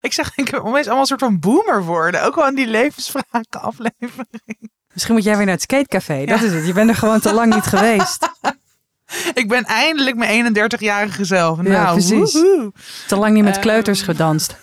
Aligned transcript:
Ik 0.00 0.12
zeg, 0.12 0.32
ik 0.36 0.48
wil 0.48 0.60
opeens 0.60 0.84
allemaal 0.84 1.00
een 1.00 1.06
soort 1.06 1.20
van 1.20 1.38
boomer 1.38 1.84
worden. 1.84 2.22
Ook 2.24 2.34
wel 2.34 2.46
in 2.48 2.54
die 2.54 2.66
levensvragen 2.66 3.60
aflevering. 3.60 4.70
Misschien 4.92 5.14
moet 5.14 5.24
jij 5.24 5.36
weer 5.36 5.44
naar 5.44 5.54
het 5.54 5.62
skatecafé. 5.62 6.24
Dat 6.24 6.42
is 6.42 6.52
het. 6.52 6.66
Je 6.66 6.72
bent 6.72 6.88
er 6.90 6.96
gewoon 6.96 7.20
te 7.20 7.32
lang 7.32 7.54
niet 7.54 7.66
geweest. 7.74 8.28
Ik 9.34 9.48
ben 9.48 9.64
eindelijk 9.64 10.16
mijn 10.16 10.56
31-jarige 10.56 11.24
zelf. 11.24 11.56
Ja, 11.56 11.62
Nou, 11.62 11.92
precies. 11.92 12.32
woehoe. 12.32 12.72
Te 13.06 13.16
lang 13.16 13.34
niet 13.34 13.44
met 13.44 13.52
Ehm. 13.52 13.62
kleuters 13.62 14.02
gedanst. 14.02 14.56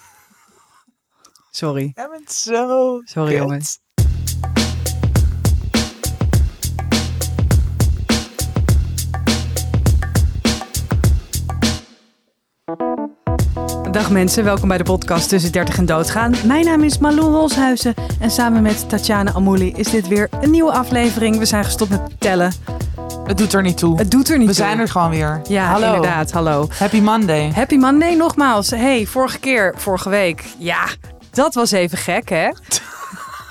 Sorry. 1.51 1.91
Jij 1.95 2.07
bent 2.09 2.31
zo 2.31 3.01
Sorry, 3.03 3.35
jongens. 3.35 3.79
Dag 13.95 14.11
mensen, 14.11 14.43
welkom 14.43 14.67
bij 14.67 14.77
de 14.77 14.83
podcast 14.83 15.29
Tussen 15.29 15.51
30 15.51 15.77
en 15.77 15.85
Doodgaan. 15.85 16.33
Mijn 16.45 16.65
naam 16.65 16.83
is 16.83 16.97
Malou 16.97 17.31
Holshuizen 17.31 17.93
en 18.19 18.31
samen 18.31 18.61
met 18.61 18.89
Tatjana 18.89 19.33
Amouli 19.33 19.71
is 19.71 19.89
dit 19.89 20.07
weer 20.07 20.29
een 20.41 20.51
nieuwe 20.51 20.71
aflevering. 20.71 21.37
We 21.37 21.45
zijn 21.45 21.63
gestopt 21.63 21.89
met 21.89 22.01
tellen. 22.19 22.53
Het 23.25 23.37
doet 23.37 23.53
er 23.53 23.61
niet 23.61 23.77
toe. 23.77 23.97
Het 23.97 24.11
doet 24.11 24.29
er 24.29 24.37
niet 24.37 24.47
We 24.47 24.55
toe. 24.55 24.63
zijn 24.65 24.79
er 24.79 24.87
gewoon 24.87 25.09
weer. 25.09 25.41
Ja, 25.47 25.65
Hallo. 25.65 25.85
inderdaad. 25.85 26.31
Hallo. 26.31 26.67
Happy 26.77 26.99
Monday. 26.99 27.51
Happy 27.51 27.75
Monday 27.75 28.15
nogmaals. 28.15 28.69
Hey, 28.69 29.05
vorige 29.05 29.39
keer, 29.39 29.73
vorige 29.77 30.09
week. 30.09 30.43
Ja, 30.57 30.85
dat 31.31 31.53
was 31.53 31.71
even 31.71 31.97
gek, 31.97 32.29
hè? 32.29 32.49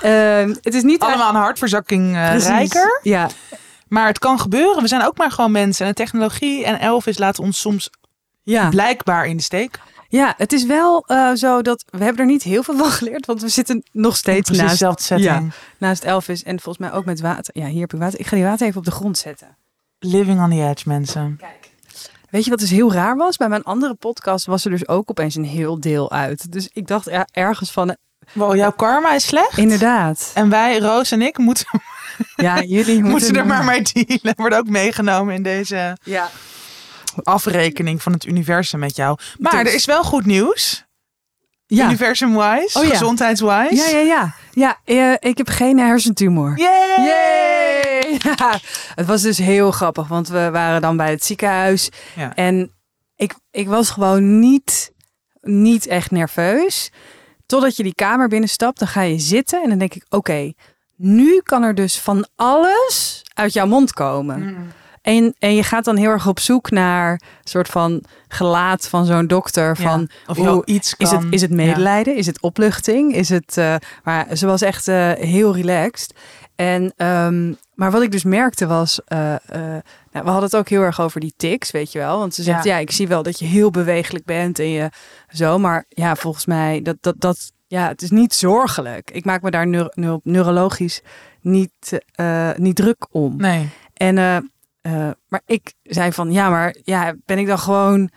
Ehm, 0.01 0.55
het 0.61 0.73
is 0.73 0.83
niet 0.83 1.01
Allemaal 1.01 1.29
een 1.29 1.35
hartverzakking 1.35 2.15
eh, 2.15 2.37
rijker. 2.37 2.99
Ja, 3.01 3.29
Maar 3.87 4.07
het 4.07 4.19
kan 4.19 4.39
gebeuren. 4.39 4.81
We 4.81 4.87
zijn 4.87 5.05
ook 5.05 5.17
maar 5.17 5.31
gewoon 5.31 5.51
mensen. 5.51 5.85
En 5.85 5.91
de 5.91 6.03
technologie 6.03 6.65
en 6.65 6.79
Elvis 6.79 7.17
laten 7.17 7.43
ons 7.43 7.59
soms 7.59 7.89
ja. 8.43 8.69
blijkbaar 8.69 9.25
in 9.25 9.37
de 9.37 9.43
steek. 9.43 9.79
Ja, 10.07 10.33
het 10.37 10.53
is 10.53 10.65
wel 10.65 11.03
eh, 11.07 11.33
zo 11.33 11.61
dat 11.61 11.85
we 11.89 12.03
hebben 12.03 12.21
er 12.21 12.31
niet 12.31 12.43
heel 12.43 12.63
veel 12.63 12.77
van 12.77 12.89
geleerd, 12.91 13.25
want 13.25 13.41
we 13.41 13.49
zitten 13.49 13.83
nog 13.91 14.15
steeds 14.15 14.49
naast, 14.49 14.69
dezelfde 14.69 15.03
setting. 15.03 15.53
naast 15.77 16.03
Elvis 16.03 16.43
en 16.43 16.59
volgens 16.59 16.87
mij 16.89 16.97
ook 16.97 17.05
met 17.05 17.21
water. 17.21 17.61
Ja, 17.61 17.65
hier 17.67 17.81
heb 17.81 17.93
ik 17.93 17.99
water. 17.99 18.19
Ik 18.19 18.27
ga 18.27 18.35
die 18.35 18.45
water 18.45 18.67
even 18.67 18.79
op 18.79 18.85
de 18.85 18.91
grond 18.91 19.17
zetten. 19.17 19.57
Living 19.99 20.41
on 20.41 20.49
the 20.49 20.67
edge, 20.69 20.89
mensen. 20.89 21.35
Kijk. 21.39 21.69
Weet 22.29 22.43
je 22.43 22.49
wat 22.49 22.59
dus 22.59 22.69
heel 22.69 22.93
raar 22.93 23.15
was? 23.15 23.37
Bij 23.37 23.49
mijn 23.49 23.63
andere 23.63 23.93
podcast 23.93 24.45
was 24.45 24.65
er 24.65 24.71
dus 24.71 24.87
ook 24.87 25.09
opeens 25.09 25.35
een 25.35 25.45
heel 25.45 25.79
deel 25.79 26.11
uit. 26.11 26.51
Dus 26.51 26.69
ik 26.73 26.87
dacht 26.87 27.05
ja, 27.09 27.27
ergens 27.31 27.71
van, 27.71 27.89
eh, 27.89 27.95
Wow, 28.33 28.55
jouw 28.55 28.71
karma 28.71 29.13
is 29.13 29.25
slecht. 29.25 29.57
inderdaad. 29.57 30.31
En 30.33 30.49
wij, 30.49 30.77
Roos 30.79 31.11
en 31.11 31.21
ik, 31.21 31.37
moeten, 31.37 31.65
Ja, 32.35 32.61
jullie 32.63 32.93
moeten, 33.01 33.09
moeten 33.11 33.35
er 33.35 33.45
maar 33.45 33.63
mee 33.63 33.81
dealen. 33.81 34.33
Worden 34.35 34.59
ook 34.59 34.69
meegenomen 34.69 35.33
in 35.35 35.43
deze 35.43 35.97
Ja, 36.03 36.29
afrekening 37.23 38.01
van 38.01 38.11
het 38.11 38.25
universum 38.25 38.79
met 38.79 38.95
jou. 38.95 39.17
Maar 39.37 39.51
Dus- 39.63 39.69
er 39.69 39.73
is 39.77 39.85
wel 39.85 40.03
goed 40.03 40.25
nieuws. 40.25 40.85
ja. 41.65 41.85
Universum-wise, 41.85 42.79
Oh 42.79 42.83
ja. 42.83 42.89
gezondheidswise. 42.89 43.75
Ja, 43.75 43.87
ja, 43.87 43.99
ja. 43.99 44.35
Ja, 44.51 44.79
eh, 44.83 45.29
ik 45.29 45.37
heb 45.37 45.47
geen 45.49 45.79
hersentumor. 45.79 46.57
Yay! 46.57 47.05
Yay! 47.05 47.83
Ja, 48.37 48.59
het 48.95 49.05
was 49.05 49.21
dus 49.21 49.37
heel 49.37 49.71
grappig, 49.71 50.07
want 50.07 50.27
we 50.27 50.49
waren 50.51 50.81
dan 50.81 50.97
bij 50.97 51.09
het 51.09 51.23
ziekenhuis. 51.23 51.89
Ja. 52.15 52.35
En 52.35 52.71
ik, 53.15 53.33
ik 53.51 53.67
was 53.67 53.89
gewoon 53.89 54.39
niet, 54.39 54.91
niet 55.41 55.87
echt 55.87 56.11
nerveus. 56.11 56.91
Totdat 57.45 57.75
je 57.75 57.83
die 57.83 57.95
kamer 57.95 58.27
binnenstapt, 58.27 58.79
dan 58.79 58.87
ga 58.87 59.01
je 59.01 59.19
zitten 59.19 59.63
en 59.63 59.69
dan 59.69 59.77
denk 59.77 59.93
ik, 59.93 60.05
oké, 60.09 60.53
nu 60.95 61.39
kan 61.43 61.63
er 61.63 61.75
dus 61.75 61.99
van 61.99 62.27
alles 62.35 63.21
uit 63.33 63.53
jouw 63.53 63.67
mond 63.67 63.93
komen. 63.93 64.39
Mm. 64.39 64.71
En, 65.05 65.35
en 65.39 65.55
je 65.55 65.63
gaat 65.63 65.85
dan 65.85 65.95
heel 65.97 66.09
erg 66.09 66.27
op 66.27 66.39
zoek 66.39 66.71
naar 66.71 67.11
een 67.11 67.19
soort 67.43 67.67
van 67.67 68.03
gelaat 68.27 68.87
van 68.87 69.05
zo'n 69.05 69.27
dokter. 69.27 69.75
Van, 69.77 69.99
Ja. 70.09 70.31
Of 70.31 70.37
hoe- 70.37 70.65
iets 70.65 70.95
kan. 70.95 71.05
is, 71.07 71.11
het, 71.13 71.23
is 71.33 71.41
het 71.41 71.51
medelijden? 71.51 72.15
Is 72.15 72.25
het 72.25 72.41
opluchting? 72.41 73.13
Is 73.15 73.29
het, 73.29 73.57
eh, 73.57 73.75
maar 74.03 74.35
ze 74.37 74.45
was 74.45 74.61
echt 74.61 74.87
eh, 74.87 75.11
heel 75.11 75.55
relaxed. 75.55 76.13
En, 76.55 76.93
ehm, 76.97 77.53
maar 77.73 77.91
wat 77.91 78.01
ik 78.01 78.11
dus 78.11 78.23
merkte 78.23 78.67
was, 78.67 79.01
eh, 79.05 79.17
nou, 79.19 79.81
we 80.11 80.19
hadden 80.19 80.43
het 80.43 80.55
ook 80.55 80.69
heel 80.69 80.81
erg 80.81 81.01
over 81.01 81.19
die 81.19 81.33
tics, 81.37 81.71
weet 81.71 81.91
je 81.91 81.99
wel. 81.99 82.19
Want 82.19 82.33
ze 82.35 82.43
zegt, 82.43 82.63
ja. 82.63 82.73
Ja. 82.75 82.79
ik 82.81 82.91
zie 82.91 83.07
wel 83.07 83.23
dat 83.23 83.39
je 83.39 83.45
heel 83.45 83.71
bewegelijk 83.71 84.25
bent 84.25 84.59
en 84.59 84.69
je 84.69 84.89
zo. 85.29 85.59
Maar 85.59 85.85
ja, 85.89 86.15
volgens 86.15 86.45
mij, 86.45 86.81
dat, 86.81 86.97
dat, 87.01 87.15
dat, 87.17 87.51
ja, 87.67 87.87
het 87.87 88.01
is 88.01 88.09
niet 88.11 88.33
zorgelijk. 88.33 89.11
Ik 89.11 89.25
maak 89.25 89.41
me 89.41 89.51
daar 89.51 89.67
neur- 89.67 89.91
neur- 89.95 90.19
neurologisch 90.23 91.01
niet, 91.41 91.99
niet 92.57 92.75
druk 92.75 93.05
om. 93.11 93.37
Nee. 93.37 93.69
En, 93.93 94.17
eh, 94.85 95.07
eh, 95.07 95.13
maar 95.27 95.41
ik 95.45 95.73
zei 95.83 96.11
van, 96.11 96.31
ja, 96.31 96.49
maar 96.49 96.75
ja, 96.83 97.13
ben 97.25 97.37
ik 97.37 97.47
dan 97.47 97.59
gewoon, 97.59 98.09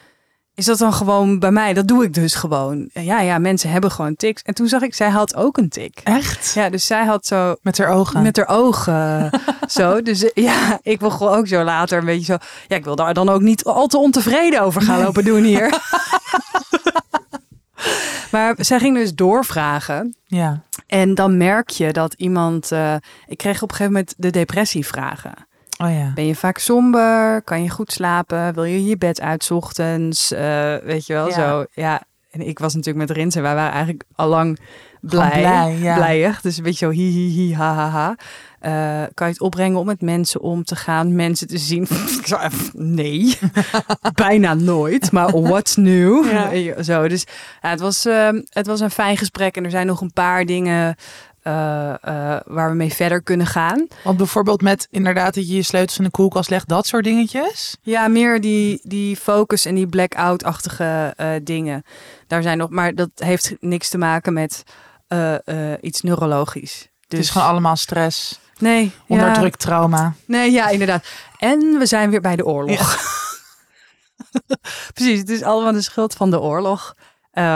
is 0.54 0.64
dat 0.64 0.78
dan 0.78 0.92
gewoon 0.92 1.38
bij 1.38 1.50
mij? 1.50 1.72
Dat 1.74 1.88
doe 1.88 2.04
ik 2.04 2.14
dus 2.14 2.34
gewoon. 2.34 2.90
Ja, 2.92 3.20
ja, 3.20 3.38
mensen 3.38 3.70
hebben 3.70 3.90
gewoon 3.90 4.16
tics. 4.16 4.42
En 4.42 4.54
toen 4.54 4.68
zag 4.68 4.82
ik, 4.82 4.94
zij 4.94 5.08
had 5.08 5.34
ook 5.36 5.56
een 5.56 5.68
tik. 5.68 6.00
Echt? 6.04 6.52
Ja, 6.54 6.70
dus 6.70 6.86
zij 6.86 7.04
had 7.04 7.26
zo 7.26 7.54
Met 7.62 7.78
haar 7.78 7.88
ogen. 7.88 8.22
met 8.22 8.36
haar 8.36 8.48
ogen 8.48 9.30
zo. 9.78 10.02
Dus 10.02 10.32
eh, 10.32 10.44
ja, 10.44 10.78
ik 10.82 11.00
wil 11.00 11.10
gewoon 11.10 11.32
ook 11.36 11.46
zo 11.46 11.62
later 11.64 11.98
een 11.98 12.04
beetje 12.04 12.24
zo. 12.32 12.36
Ja, 12.68 12.76
ik 12.76 12.84
wil 12.84 12.96
daar 12.96 13.14
dan 13.14 13.28
ook 13.28 13.40
niet 13.40 13.64
al 13.64 13.86
te 13.86 13.98
ontevreden 13.98 14.60
over 14.62 14.82
gaan 14.82 15.02
lopen 15.02 15.24
doen 15.24 15.42
hier. 15.42 15.70
maar 18.32 18.54
zij 18.58 18.78
ging 18.78 18.96
dus 18.96 19.14
doorvragen. 19.14 20.16
Ja. 20.24 20.62
En 20.86 21.14
dan 21.14 21.36
merk 21.36 21.70
je 21.70 21.92
dat 21.92 22.14
iemand. 22.14 22.72
eh, 22.72 22.94
ik 23.26 23.38
kreeg 23.38 23.62
op 23.62 23.70
een 23.70 23.76
gegeven 23.76 23.92
moment 23.92 24.14
de 24.16 24.30
depressievragen. 24.30 25.47
Oh 25.78 25.90
ja. 25.90 26.12
Ben 26.14 26.26
je 26.26 26.34
vaak 26.34 26.58
somber? 26.58 27.42
Kan 27.42 27.62
je 27.62 27.70
goed 27.70 27.92
slapen? 27.92 28.54
Wil 28.54 28.64
je 28.64 28.84
je 28.84 28.96
bed 28.98 29.20
uit 29.20 29.44
's 29.44 29.50
ochtends? 29.50 30.32
Eh, 30.32 30.74
weet 30.76 31.06
je 31.06 31.12
wel, 31.12 31.28
Ja. 31.28 31.34
zo. 31.34 31.64
Ja, 31.72 32.02
en 32.30 32.40
ik 32.46 32.58
was 32.58 32.74
natuurlijk 32.74 33.08
met 33.08 33.16
Rins 33.16 33.34
en 33.34 33.42
wij 33.42 33.54
waren 33.54 33.72
eigenlijk 33.72 34.04
al 34.14 34.28
lang 34.28 34.58
Gewoon 35.00 35.28
blij. 35.28 35.40
blij, 35.40 35.76
ja. 35.78 35.94
Blijig. 35.94 36.40
Dus 36.40 36.56
een 36.56 36.62
beetje 36.62 36.86
zo 36.86 36.92
hi 36.92 37.10
hi 37.10 37.28
hi 37.28 37.54
ha 37.54 37.74
ha 37.74 37.88
ha. 37.88 38.14
Eh, 38.60 39.06
kan 39.14 39.26
je 39.26 39.32
het 39.32 39.42
opbrengen 39.42 39.78
om 39.78 39.86
met 39.86 40.00
mensen 40.00 40.40
om 40.40 40.64
te 40.64 40.76
gaan, 40.76 41.14
mensen 41.14 41.46
te 41.48 41.58
zien? 41.58 41.86
Nee, 42.72 43.38
bijna 44.14 44.54
nooit. 44.54 45.12
Maar 45.12 45.40
what's 45.40 45.76
new? 45.76 46.30
Ja. 46.30 46.82
Zo, 46.82 47.08
dus 47.08 47.24
ja, 47.62 47.68
het, 47.70 47.80
was, 47.80 48.04
ehm, 48.06 48.40
het 48.48 48.66
was 48.66 48.80
een 48.80 48.90
fijn 48.90 49.16
gesprek 49.16 49.56
en 49.56 49.64
er 49.64 49.70
zijn 49.70 49.86
nog 49.86 50.00
een 50.00 50.12
paar 50.12 50.44
dingen 50.44 50.94
eh, 51.48 51.94
eh, 52.00 52.40
waar 52.44 52.70
we 52.70 52.76
mee 52.76 52.92
verder 52.92 53.22
kunnen 53.22 53.46
gaan. 53.46 53.86
Want 54.04 54.16
bijvoorbeeld 54.16 54.62
met 54.62 54.86
inderdaad 54.90 55.34
dat 55.34 55.48
je 55.48 55.54
je 55.54 55.62
sleutels 55.62 55.98
in 55.98 56.04
de 56.04 56.10
koelkast 56.10 56.50
legt, 56.50 56.68
dat 56.68 56.86
soort 56.86 57.04
dingetjes. 57.04 57.76
Ja, 57.82 58.08
meer 58.08 58.40
die, 58.40 58.80
die 58.82 59.16
focus 59.16 59.64
en 59.64 59.74
die 59.74 59.86
blackout-achtige 59.86 61.14
eh, 61.16 61.30
dingen. 61.42 61.82
Daar 62.26 62.42
zijn 62.42 62.58
nog, 62.58 62.70
maar 62.70 62.94
dat 62.94 63.10
heeft 63.14 63.54
niks 63.60 63.88
te 63.88 63.98
maken 63.98 64.32
met 64.32 64.62
iets 65.80 66.00
neurologisch. 66.00 66.78
Dus 66.78 67.18
Het 67.18 67.18
is 67.18 67.30
gewoon 67.30 67.48
allemaal 67.48 67.76
stress, 67.76 68.40
nee, 68.58 68.92
onderdrukt 69.06 69.58
trauma. 69.58 70.14
Nee, 70.24 70.50
ja, 70.50 70.68
inderdaad. 70.68 71.04
En 71.38 71.78
we 71.78 71.86
zijn 71.86 72.10
weer 72.10 72.20
bij 72.20 72.36
de 72.36 72.44
oorlog. 72.44 72.98
Precies, 74.94 75.18
het 75.18 75.28
is 75.28 75.42
allemaal 75.42 75.72
de 75.72 75.82
schuld 75.82 76.14
van 76.14 76.30
de 76.30 76.40
oorlog. 76.40 76.94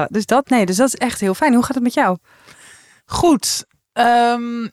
Dus 0.09 0.27
dat, 0.27 0.49
nee, 0.49 0.67
dus 0.67 0.77
dat 0.77 0.87
is 0.87 0.95
echt 0.95 1.21
heel 1.21 1.35
fijn. 1.35 1.55
Hoe 1.55 1.65
gaat 1.65 1.75
het 1.75 1.85
met 1.85 1.95
jou? 1.95 2.17
Goed. 3.07 3.65
Ehm, 3.93 4.65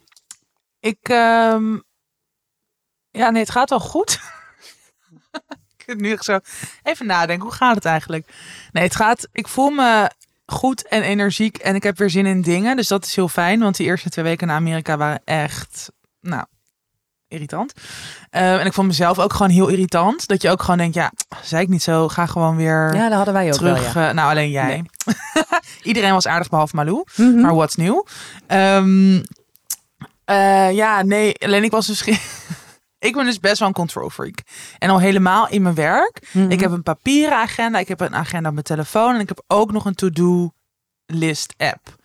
ik. 0.79 1.09
ehm, 1.09 1.77
ja, 3.11 3.29
nee, 3.29 3.41
het 3.41 3.51
gaat 3.51 3.69
wel 3.69 3.79
goed. 3.79 4.19
ik 5.77 5.83
heb 5.85 5.99
nu 5.99 6.17
zo 6.19 6.39
even 6.83 7.05
nadenken. 7.05 7.45
Hoe 7.45 7.55
gaat 7.55 7.75
het 7.75 7.85
eigenlijk? 7.85 8.33
Nee, 8.71 8.83
het 8.83 8.95
gaat. 8.95 9.27
Ik 9.31 9.47
voel 9.47 9.69
me 9.69 10.11
goed 10.45 10.87
en 10.87 11.01
energiek 11.01 11.57
en 11.57 11.75
ik 11.75 11.83
heb 11.83 11.97
weer 11.97 12.09
zin 12.09 12.25
in 12.25 12.41
dingen. 12.41 12.75
Dus 12.75 12.87
dat 12.87 13.05
is 13.05 13.15
heel 13.15 13.27
fijn. 13.27 13.59
Want 13.59 13.77
die 13.77 13.85
eerste 13.85 14.09
twee 14.09 14.25
weken 14.25 14.47
naar 14.47 14.55
Amerika 14.55 14.97
waren 14.97 15.21
echt. 15.23 15.91
Nou. 16.21 16.45
Irritant. 17.29 17.73
Ehm, 18.29 18.43
en 18.59 18.65
ik 18.65 18.73
vond 18.73 18.87
mezelf 18.87 19.19
ook 19.19 19.33
gewoon 19.33 19.51
heel 19.51 19.67
irritant. 19.67 20.27
Dat 20.27 20.41
je 20.41 20.49
ook 20.49 20.61
gewoon 20.61 20.77
denkt, 20.77 20.95
ja, 20.95 21.11
zei 21.41 21.61
ik 21.63 21.69
niet 21.69 21.83
zo. 21.83 22.07
Ga 22.07 22.25
gewoon 22.25 22.55
weer 22.55 22.95
Ja, 22.95 23.03
dat 23.07 23.13
hadden 23.17 23.33
wij 23.33 23.47
ook 23.47 23.53
terug. 23.53 23.93
wel, 23.93 24.03
ja. 24.03 24.09
eh, 24.09 24.15
nou, 24.15 24.29
alleen 24.29 24.49
jij. 24.49 24.65
Nee. 24.65 24.83
Iedereen 25.83 26.13
was 26.13 26.27
aardig 26.27 26.49
behalve 26.49 26.75
Malou. 26.75 27.03
Mhm. 27.15 27.41
Maar 27.41 27.55
what's 27.55 27.75
nieuw? 27.75 28.05
Ehm, 28.47 29.21
eh, 30.25 30.71
ja, 30.71 31.01
nee. 31.01 31.33
Alleen 31.39 31.63
ik 31.63 31.71
was 31.71 31.87
dus... 31.87 32.03
ik 32.99 33.13
ben 33.15 33.25
dus 33.25 33.39
best 33.39 33.59
wel 33.59 33.67
een 33.67 33.73
control 33.73 34.09
freak. 34.09 34.37
En 34.77 34.89
al 34.89 34.99
helemaal 34.99 35.49
in 35.49 35.61
mijn 35.61 35.75
werk. 35.75 36.27
Mhm. 36.31 36.51
Ik 36.51 36.59
heb 36.59 36.71
een 36.71 36.83
papieren 36.83 37.37
agenda. 37.37 37.79
Ik 37.79 37.87
heb 37.87 37.99
een 38.01 38.15
agenda 38.15 38.47
op 38.47 38.53
mijn 38.53 38.65
telefoon. 38.65 39.15
En 39.15 39.19
ik 39.21 39.27
heb 39.29 39.43
ook 39.47 39.71
nog 39.71 39.85
een 39.85 39.95
to-do 39.95 40.51
list 41.05 41.53
app. 41.57 41.97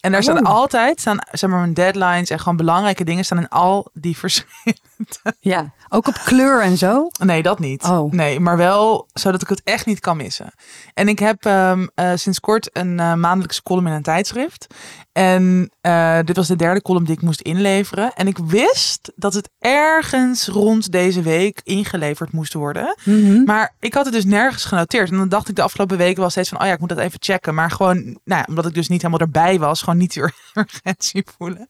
En 0.00 0.12
daar 0.12 0.22
staan 0.22 0.44
altijd, 0.44 1.00
staan, 1.00 1.18
zeg 1.32 1.50
maar, 1.50 1.58
mijn 1.58 1.74
deadlines 1.74 2.30
en 2.30 2.38
gewoon 2.38 2.56
belangrijke 2.56 3.04
dingen 3.04 3.24
staan 3.24 3.38
in 3.38 3.48
al 3.48 3.90
die 3.92 4.16
verschillende 4.22 4.80
Ja, 5.40 5.72
ook 5.88 6.06
op 6.08 6.14
kleur 6.24 6.62
en 6.62 6.76
zo. 6.76 7.08
Nee, 7.24 7.42
dat 7.42 7.58
niet. 7.58 7.84
Oh. 7.84 8.12
Nee, 8.12 8.40
maar 8.40 8.56
wel 8.56 9.08
zodat 9.12 9.42
ik 9.42 9.48
het 9.48 9.60
echt 9.64 9.86
niet 9.86 10.00
kan 10.00 10.16
missen. 10.16 10.52
En 10.94 11.08
ik 11.08 11.18
heb 11.18 11.44
ehm, 11.44 11.86
eh, 11.94 12.12
sinds 12.14 12.40
kort 12.40 12.70
een 12.72 13.00
eh, 13.00 13.14
maandelijkse 13.14 13.62
column 13.62 13.86
in 13.86 13.92
een 13.92 14.02
tijdschrift. 14.02 14.66
En 15.12 15.70
eh, 15.80 16.18
dit 16.24 16.36
was 16.36 16.48
de 16.48 16.56
derde 16.56 16.82
column 16.82 17.04
die 17.04 17.14
ik 17.14 17.22
moest 17.22 17.40
inleveren. 17.40 18.12
En 18.12 18.26
ik 18.26 18.38
wist 18.38 19.12
dat 19.16 19.34
het 19.34 19.50
ergens 19.58 20.46
rond 20.46 20.92
deze 20.92 21.22
week 21.22 21.60
ingeleverd 21.64 22.32
moest 22.32 22.52
worden. 22.52 22.96
Mhm. 23.04 23.44
Maar 23.44 23.74
ik 23.78 23.94
had 23.94 24.04
het 24.04 24.14
dus 24.14 24.24
nergens 24.24 24.64
genoteerd. 24.64 25.10
En 25.10 25.16
dan 25.16 25.28
dacht 25.28 25.48
ik 25.48 25.56
de 25.56 25.62
afgelopen 25.62 25.96
weken 25.96 26.20
wel 26.20 26.30
steeds 26.30 26.48
van... 26.48 26.60
oh 26.60 26.66
ja, 26.66 26.72
ik 26.72 26.80
moet 26.80 26.88
dat 26.88 26.98
even 26.98 27.22
checken. 27.22 27.54
Maar 27.54 27.70
gewoon, 27.70 27.96
nou 28.04 28.18
ja, 28.24 28.44
omdat 28.48 28.66
ik 28.66 28.74
dus 28.74 28.88
niet 28.88 29.02
helemaal 29.02 29.26
erbij 29.26 29.58
was... 29.58 29.80
gewoon 29.80 29.98
niet 29.98 30.12
die 30.12 30.22
urgentie 30.54 31.24
voelen. 31.36 31.68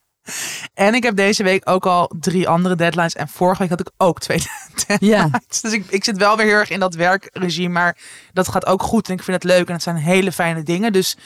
En 0.75 0.95
ik 0.95 1.03
heb 1.03 1.17
deze 1.17 1.43
week 1.43 1.69
ook 1.71 1.87
al 1.87 2.13
drie 2.21 2.49
andere 2.49 2.77
deadlines. 2.77 3.15
En 3.15 3.29
vorige 3.29 3.61
week 3.61 3.71
had 3.71 3.81
ik 3.81 3.91
ook 3.97 4.21
twee 4.21 4.39
Ja. 4.87 4.97
deadlines. 4.99 5.61
Dus 5.61 5.73
ik, 5.73 5.85
ik 5.89 6.05
zit 6.05 6.17
wel 6.17 6.37
weer 6.37 6.47
heel 6.47 6.55
erg 6.57 6.71
in 6.71 6.81
dat 6.81 6.95
werkregime. 6.95 7.69
Maar 7.73 7.97
dat 8.33 8.49
gaat 8.49 8.67
ook 8.67 8.83
goed. 8.83 9.09
En 9.09 9.15
ik 9.15 9.23
vind 9.23 9.43
het 9.43 9.53
leuk. 9.53 9.67
En 9.67 9.73
het 9.75 9.83
zijn 9.83 9.97
hele 9.97 10.33
fijne 10.33 10.63
dingen. 10.63 10.93
Dus 10.93 11.17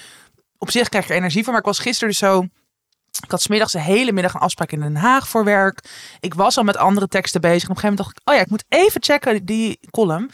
op 0.58 0.70
zich 0.70 0.88
krijg 0.88 1.04
ik 1.04 1.10
er 1.10 1.16
energie 1.16 1.42
van. 1.44 1.52
Maar 1.52 1.60
ik 1.60 1.68
was 1.68 1.78
gisteren 1.78 2.08
dus 2.08 2.18
zo... 2.18 2.46
Ik 3.24 3.30
had 3.30 3.42
smiddags 3.42 3.72
de 3.72 3.80
hele 3.80 4.12
middag 4.12 4.34
een 4.34 4.40
afspraak 4.40 4.72
in 4.72 4.80
Den 4.80 4.96
Haag 4.96 5.28
voor 5.28 5.44
werk. 5.44 5.84
Ik 6.20 6.34
was 6.34 6.56
al 6.56 6.64
met 6.64 6.76
andere 6.76 7.08
teksten 7.08 7.40
bezig. 7.40 7.62
En 7.62 7.70
op 7.70 7.76
een 7.76 7.80
gegeven 7.82 8.04
moment 8.04 8.16
dacht 8.16 8.26
ik, 8.26 8.32
oh 8.32 8.34
ja, 8.34 8.40
ik 8.40 8.50
moet 8.50 8.88
even 8.88 9.02
checken 9.02 9.44
die 9.44 9.78
column. 9.90 10.30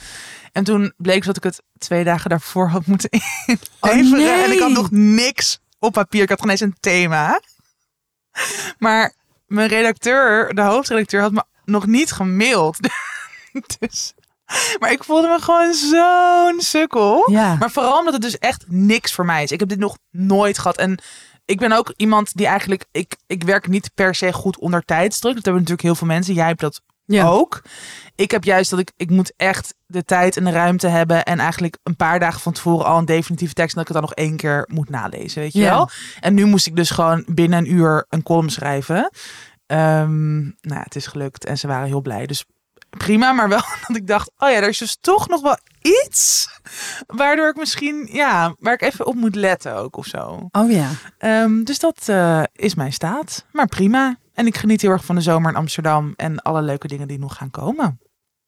En 0.53 0.65
toen 0.65 0.93
bleek 0.97 1.25
dat 1.25 1.37
ik 1.37 1.43
het 1.43 1.63
twee 1.79 2.05
dagen 2.05 2.31
daarvoor 2.31 2.69
had 2.69 2.87
moeten 2.87 3.11
inleveren. 3.81 4.11
nee. 4.11 4.45
En 4.45 4.53
ik 4.53 4.59
had 4.59 4.71
nog 4.71 4.91
niks 4.91 5.59
op 5.79 5.93
papier. 5.93 6.23
Ik 6.23 6.29
had 6.29 6.41
geen 6.41 6.51
eens 6.51 6.61
een 6.61 6.77
thema. 6.81 7.41
Maar 8.79 9.13
mijn 9.47 9.69
redacteur, 9.69 10.55
de 10.55 10.63
hoofdredacteur, 10.63 11.21
had 11.21 11.33
me 11.33 11.45
nog 11.65 11.87
niet 11.87 12.13
gemaild. 12.13 12.77
dus, 13.79 14.15
maar 14.79 14.93
ik 14.93 15.05
voelde 15.05 15.29
me 15.29 15.41
gewoon 15.41 15.75
zo'n 15.75 16.61
sukkel. 16.61 17.31
Ja. 17.31 17.55
Maar 17.55 17.71
vooral 17.71 17.99
omdat 17.99 18.13
het 18.13 18.23
dus 18.23 18.39
echt 18.39 18.65
niks 18.69 19.13
voor 19.13 19.25
mij 19.25 19.43
is. 19.43 19.53
Ik 19.53 19.61
heb 19.61 19.69
dit 19.69 19.79
nog 19.79 19.99
nooit 20.11 20.59
gehad. 20.59 20.77
En 20.77 20.99
ik 21.45 21.59
ben 21.59 21.73
ook 21.73 21.93
iemand 21.97 22.37
die 22.37 22.47
eigenlijk... 22.47 22.85
Ik, 22.91 23.17
ik 23.27 23.43
werk 23.43 23.69
niet 23.69 23.91
per 23.95 24.15
se 24.15 24.33
goed 24.33 24.59
onder 24.59 24.85
tijdsdruk. 24.85 25.35
Dat 25.35 25.45
hebben 25.45 25.63
natuurlijk 25.63 25.89
heel 25.89 25.95
veel 25.95 26.07
mensen. 26.07 26.35
Jij 26.35 26.47
hebt 26.47 26.61
dat 26.61 26.81
Ja. 27.13 27.27
ook. 27.29 27.63
Ik 28.15 28.31
heb 28.31 28.45
juist 28.45 28.71
dat 28.71 28.79
ik... 28.79 28.93
Ik 28.97 29.11
moet 29.11 29.33
echt 29.37 29.75
de 29.87 30.05
tijd 30.05 30.37
en 30.37 30.45
de 30.45 30.51
ruimte 30.51 30.89
hebben. 30.89 31.25
En 31.25 31.39
eigenlijk 31.39 31.79
een 31.83 31.97
paar 31.97 32.19
dagen 32.21 32.41
van 32.41 32.53
tevoren 32.53 32.87
al 32.87 32.99
een 32.99 33.05
definitieve 33.05 33.55
tekst. 33.55 33.77
En 33.77 33.83
dat 33.83 33.91
ik 33.91 33.95
het 33.97 34.03
dan 34.07 34.17
nog 34.17 34.27
één 34.29 34.37
keer 34.37 34.69
moet 34.73 34.91
nalezen. 34.91 35.41
Weet 35.43 35.53
je 35.53 35.59
Ja. 35.61 35.71
wel? 35.75 35.91
En 36.21 36.35
nu 36.35 36.45
moest 36.45 36.67
ik 36.67 36.77
dus 36.77 36.91
gewoon 36.91 37.25
binnen 37.27 37.59
een 37.59 37.73
uur 37.73 38.05
een 38.09 38.23
column 38.23 38.51
schrijven. 38.51 39.11
Ehm, 39.67 40.39
nou 40.43 40.53
ja, 40.61 40.81
het 40.83 40.97
is 40.97 41.07
gelukt. 41.07 41.45
En 41.45 41.59
ze 41.59 41.67
waren 41.67 41.87
heel 41.87 42.01
blij. 42.01 42.27
Dus 42.27 42.45
prima. 42.91 43.33
Maar 43.33 43.49
wel 43.49 43.63
dat 43.87 43.97
ik 43.97 44.07
dacht... 44.07 44.31
Oh 44.39 44.51
ja, 44.51 44.57
er 44.57 44.69
is 44.69 44.79
dus 44.79 44.97
toch 45.01 45.29
nog 45.29 45.41
wel 45.41 45.59
iets... 45.81 46.49
Waardoor 47.07 47.49
ik 47.49 47.57
misschien... 47.57 48.09
Ja, 48.13 48.55
waar 48.59 48.73
ik 48.75 48.83
even 48.83 49.07
op 49.07 49.15
moet 49.15 49.35
letten 49.35 49.75
ook 49.77 49.97
of 49.97 50.07
zo. 50.07 50.49
Oh 50.51 50.71
ja. 50.71 50.89
Ehm, 51.19 51.63
dus 51.65 51.79
dat 51.79 52.03
eh, 52.07 52.43
is 52.53 52.75
mijn 52.75 52.93
staat. 52.93 53.45
Maar 53.53 53.67
prima. 53.67 54.17
En 54.41 54.47
ik 54.47 54.57
geniet 54.57 54.81
heel 54.83 54.91
erg 54.91 55.05
van 55.05 55.15
de 55.15 55.21
zomer 55.21 55.51
in 55.51 55.57
Amsterdam. 55.57 56.13
En 56.17 56.43
alle 56.43 56.63
leuke 56.63 56.89
dingen 56.89 57.09
die 57.09 57.19
nog 57.19 57.37
gaan 57.37 57.51
komen. 57.51 58.01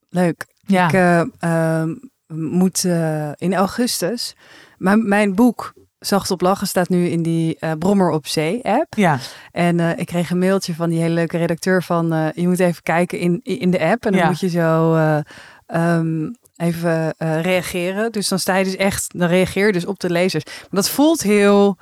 Leuk. 0.08 0.46
Ja. 0.66 0.86
Ik 0.86 0.92
eh, 0.92 1.20
ehm, 1.38 1.94
moet 2.26 2.84
eh, 2.84 3.30
in 3.36 3.54
augustus. 3.54 4.36
Mijn, 4.78 5.08
mijn 5.08 5.34
boek 5.34 5.72
Zacht 5.98 6.30
op 6.30 6.40
Lachen 6.40 6.66
staat 6.66 6.88
nu 6.88 7.06
in 7.06 7.22
die 7.22 7.56
eh, 7.58 7.72
Brommer 7.78 8.10
op 8.10 8.26
Zee 8.26 8.64
app. 8.64 8.94
Ja. 8.94 9.18
En 9.50 9.98
ik 9.98 10.06
kreeg 10.06 10.30
een 10.30 10.38
mailtje 10.38 10.74
van 10.74 10.90
die 10.90 11.00
hele 11.00 11.14
leuke 11.14 11.38
redacteur 11.38 11.82
van 11.82 12.32
je 12.34 12.48
moet 12.48 12.60
even 12.60 12.82
kijken 12.82 13.18
in, 13.18 13.40
in 13.42 13.70
de 13.70 13.80
app. 13.80 14.04
En 14.04 14.12
dan 14.12 14.20
Ja. 14.20 14.26
moet 14.26 14.40
je 14.40 14.48
zo 14.48 14.94
eh, 14.94 15.18
ehm, 15.66 16.30
even 16.56 17.14
reageren. 17.18 18.12
Dus 18.12 18.28
dan 18.28 18.38
sta 18.38 18.56
je 18.56 18.64
dus 18.64 18.76
echt, 18.76 19.18
dan 19.18 19.28
reageer 19.28 19.66
je 19.66 19.72
dus 19.72 19.86
op 19.86 20.00
de 20.00 20.10
lezers. 20.10 20.44
Maar 20.44 20.68
dat 20.70 20.88
voelt 20.90 21.22
heel 21.22 21.78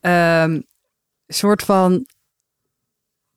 ehm 0.00 0.60
soort 1.26 1.62
van 1.62 2.06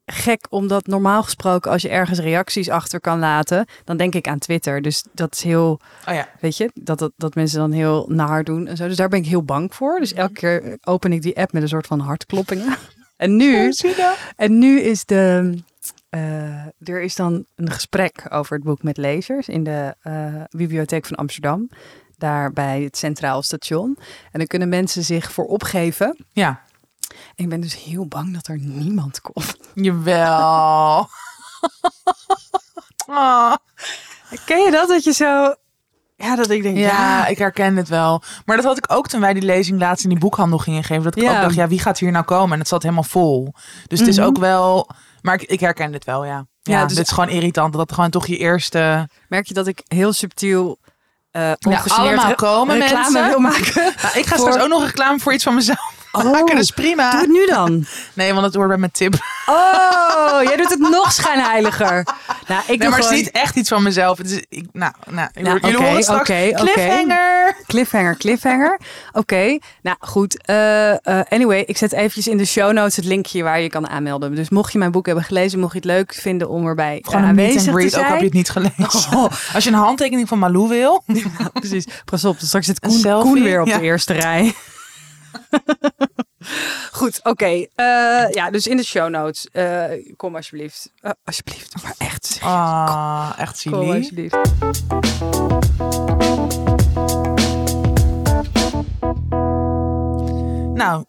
gek, 0.05 0.45
omdat 0.49 0.87
normaal 0.87 1.23
gesproken 1.23 1.71
als 1.71 1.81
je 1.81 1.89
ergens 1.89 2.19
reacties 2.19 2.69
achter 2.69 2.99
kan 2.99 3.19
laten, 3.19 3.65
dan 3.83 3.97
denk 3.97 4.15
ik 4.15 4.27
aan 4.27 4.39
Twitter. 4.39 4.81
Dus 4.81 5.05
dat 5.13 5.33
is 5.35 5.43
heel, 5.43 5.79
Oh 6.07 6.13
ja. 6.13 6.27
weet 6.39 6.57
je, 6.57 6.71
dat, 6.73 6.99
dat, 6.99 7.11
dat 7.17 7.35
mensen 7.35 7.59
dan 7.59 7.71
heel 7.71 8.05
naar 8.09 8.43
doen 8.43 8.67
en 8.67 8.77
zo. 8.77 8.87
Dus 8.87 8.97
daar 8.97 9.09
ben 9.09 9.19
ik 9.19 9.25
heel 9.25 9.43
bang 9.43 9.75
voor. 9.75 9.99
Dus 9.99 10.13
elke 10.13 10.33
keer 10.33 10.77
open 10.81 11.13
ik 11.13 11.21
die 11.21 11.37
app 11.37 11.51
met 11.51 11.61
een 11.61 11.67
soort 11.67 11.87
van 11.87 11.99
hartkloppingen. 11.99 12.77
En 13.17 13.35
nu, 13.35 13.73
en 14.35 14.57
nu 14.57 14.79
is 14.79 15.05
de, 15.05 15.53
eh, 16.09 16.89
er 16.89 17.01
is 17.01 17.15
dan 17.15 17.45
een 17.55 17.71
gesprek 17.71 18.25
over 18.29 18.55
het 18.55 18.65
boek 18.65 18.83
met 18.83 18.97
lezers 18.97 19.47
in 19.47 19.63
de 19.63 19.95
eh, 20.01 20.43
bibliotheek 20.49 21.05
van 21.05 21.15
Amsterdam. 21.15 21.69
Daar 22.17 22.51
bij 22.53 22.81
het 22.81 22.97
Centraal 22.97 23.41
Station. 23.41 23.97
En 24.31 24.39
dan 24.39 24.47
kunnen 24.47 24.69
mensen 24.69 25.03
zich 25.03 25.31
voor 25.31 25.45
opgeven. 25.45 26.17
Ja. 26.31 26.61
En 27.35 27.43
ik 27.43 27.49
ben 27.49 27.61
dus 27.61 27.83
heel 27.83 28.05
bang 28.07 28.33
dat 28.33 28.47
er 28.47 28.57
niemand 28.59 29.21
komt. 29.21 29.57
Jawel. 29.73 31.09
oh. 33.07 33.53
Ken 34.45 34.59
je 34.63 34.71
dat? 34.71 34.87
Dat 34.87 35.03
je 35.03 35.13
zo... 35.13 35.55
Ja, 36.17 36.35
dat 36.35 36.49
ik 36.49 36.63
denk, 36.63 36.77
Ja, 36.77 36.83
ja, 36.87 37.25
ik 37.27 37.37
herken 37.37 37.75
het 37.75 37.87
wel. 37.89 38.21
Maar 38.45 38.55
dat 38.55 38.65
had 38.65 38.77
ik 38.77 38.85
ook 38.93 39.07
toen 39.07 39.21
wij 39.21 39.33
die 39.33 39.43
lezing 39.43 39.79
laatst 39.79 40.03
in 40.03 40.09
die 40.09 40.19
boekhandel 40.19 40.57
gingen 40.57 40.83
geven. 40.83 41.03
Dat 41.03 41.15
ik 41.15 41.23
Ja. 41.23 41.35
ook 41.35 41.41
dacht, 41.41 41.55
ja, 41.55 41.67
wie 41.67 41.79
gaat 41.79 41.99
hier 41.99 42.11
nou 42.11 42.25
komen? 42.25 42.53
En 42.53 42.59
het 42.59 42.67
zat 42.67 42.81
helemaal 42.83 43.03
vol. 43.03 43.53
Dus 43.87 43.99
het 43.99 44.07
is 44.07 44.17
Mhm. 44.17 44.25
ook 44.25 44.37
wel... 44.37 44.89
Maar 45.21 45.33
ik, 45.33 45.41
ik 45.41 45.59
herken 45.59 45.91
dit 45.91 46.03
wel, 46.05 46.25
ja. 46.25 46.45
Ja, 46.61 46.79
Ja, 46.79 46.85
dus- 46.85 46.95
dit 46.95 47.05
is 47.05 47.11
gewoon 47.13 47.29
irritant. 47.29 47.71
Dat 47.73 47.81
het 47.81 47.91
gewoon 47.93 48.09
toch 48.09 48.27
je 48.27 48.37
eerste... 48.37 49.09
merk 49.29 49.47
je 49.47 49.53
dat 49.53 49.67
ik 49.67 49.81
heel 49.87 50.13
subtiel 50.13 50.77
uh, 51.31 51.51
ongegeneerd 51.67 51.91
allemaal 51.91 52.27
re- 52.29 52.35
komen 52.35 52.77
reclame 52.79 53.11
mensen. 53.11 53.27
wil 53.29 53.39
maken. 53.39 53.73
Nou, 54.01 54.17
ik 54.19 54.25
ga 54.25 54.35
Voor- 54.37 54.47
straks 54.47 54.57
ook 54.63 54.69
nog 54.69 54.83
reclame 54.85 55.19
voor 55.19 55.33
iets 55.33 55.43
van 55.43 55.55
mezelf 55.55 55.93
Oh, 56.17 56.31
maken. 56.31 56.55
Dus 56.55 56.71
prima. 56.71 57.11
Doe 57.11 57.19
het 57.19 57.29
nu 57.29 57.45
dan. 57.45 57.85
Nee, 58.13 58.33
want 58.33 58.45
het 58.45 58.55
hoort 58.55 58.67
bij 58.67 58.77
mijn 58.77 58.91
tip. 58.91 59.13
Oh, 59.45 60.43
jij 60.43 60.55
doet 60.55 60.69
het 60.69 60.79
nog 60.79 61.11
schijnheiliger. 61.11 62.05
Nou, 62.47 62.61
ik 62.61 62.67
Nee, 62.67 62.77
doe 62.77 62.89
maar 62.89 62.97
het 62.97 63.05
gewoon 63.05 63.19
is 63.19 63.25
niet 63.25 63.31
echt 63.31 63.55
iets 63.55 63.69
van 63.69 63.83
mezelf. 63.83 64.17
Het 64.17 64.31
is, 64.31 64.43
ik, 64.49 64.65
nou, 64.71 64.93
nou, 65.09 65.29
Nou, 65.33 65.59
jullie 65.59 65.77
horen 65.77 66.03
straks. 66.03 66.29
Cliffhanger. 66.53 67.55
cliffhanger, 67.67 68.17
cliffhanger. 68.17 68.79
Oké, 69.11 69.57
nou 69.81 69.97
goed. 69.99 70.45
Eh, 70.45 70.91
eh, 70.91 71.25
anyway, 71.29 71.63
ik 71.65 71.77
zet 71.77 71.93
eventjes 71.93 72.27
in 72.27 72.37
de 72.37 72.45
show 72.45 72.71
notes 72.73 72.95
het 72.95 73.05
linkje 73.05 73.43
waar 73.43 73.59
je 73.59 73.69
kan 73.69 73.87
aanmelden. 73.87 74.35
Dus 74.35 74.49
mocht 74.49 74.71
je 74.71 74.77
mijn 74.77 74.91
boek 74.91 75.05
hebben 75.05 75.23
gelezen, 75.23 75.59
mocht 75.59 75.71
je 75.73 75.77
het 75.77 75.87
leuk 75.87 76.13
vinden 76.13 76.49
om 76.49 76.67
erbij 76.67 76.99
eh, 77.03 77.09
Gewoon 77.09 77.25
aanwezig 77.25 77.61
te 77.63 77.71
greet, 77.71 77.85
ook 77.85 77.89
zijn. 77.91 78.05
heb 78.05 78.17
je 78.19 78.25
het 78.25 78.33
niet 78.33 78.49
gelezen. 78.49 79.17
Oh. 79.17 79.23
Als 79.55 79.63
je 79.63 79.69
een 79.69 79.75
handtekening 79.75 80.27
van 80.27 80.39
Malou 80.39 80.67
wil. 80.67 81.03
Ja, 81.39 81.49
precies. 81.53 81.85
Pas 82.05 82.25
op, 82.25 82.37
straks 82.39 82.65
zit 82.65 82.79
Koen, 82.79 83.01
Koen 83.01 83.43
weer 83.43 83.61
op 83.61 83.67
ja. 83.67 83.77
de 83.77 83.83
eerste 83.83 84.13
rij. 84.13 84.53
Goed, 86.91 87.19
oké. 87.23 87.45
Eh, 87.45 88.29
ja, 88.31 88.49
dus 88.51 88.67
in 88.67 88.77
de 88.77 88.83
show 88.83 89.09
notes. 89.09 89.47
eh, 89.51 89.83
kom 90.17 90.35
alsjeblieft. 90.35 90.91
Eh, 91.01 91.11
alsjeblieft, 91.23 91.83
maar 91.83 91.95
echt. 91.97 92.39
Ah, 92.41 93.31
echt 93.37 93.61
Kom 93.63 93.73
silly. 93.83 93.97
alsjeblieft. 93.97 94.37
Nou, 100.73 101.05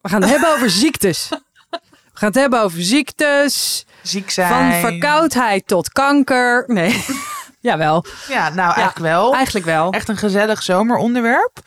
We 0.00 0.08
gaan 0.08 0.20
het 0.22 0.30
hebben 0.30 0.52
over 0.54 0.70
ziektes. 0.70 1.28
We 1.70 1.78
gaan 2.18 2.28
het 2.28 2.34
hebben 2.34 2.60
over 2.60 2.82
ziektes. 2.82 3.86
ziek 4.02 4.30
zijn. 4.30 4.80
Van 4.80 4.90
verkoudheid 4.90 5.66
tot 5.66 5.88
kanker. 5.92 6.64
Nee, 6.66 7.04
jawel. 7.60 8.04
Ja, 8.28 8.48
nou 8.48 8.74
eigenlijk 8.74 8.98
wel. 8.98 9.34
Eigenlijk 9.34 9.64
wel. 9.66 9.90
Echt 9.92 10.08
een 10.08 10.16
gezellig 10.16 10.62
zomeronderwerp. 10.62 11.58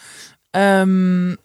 Ehm, 0.51 1.35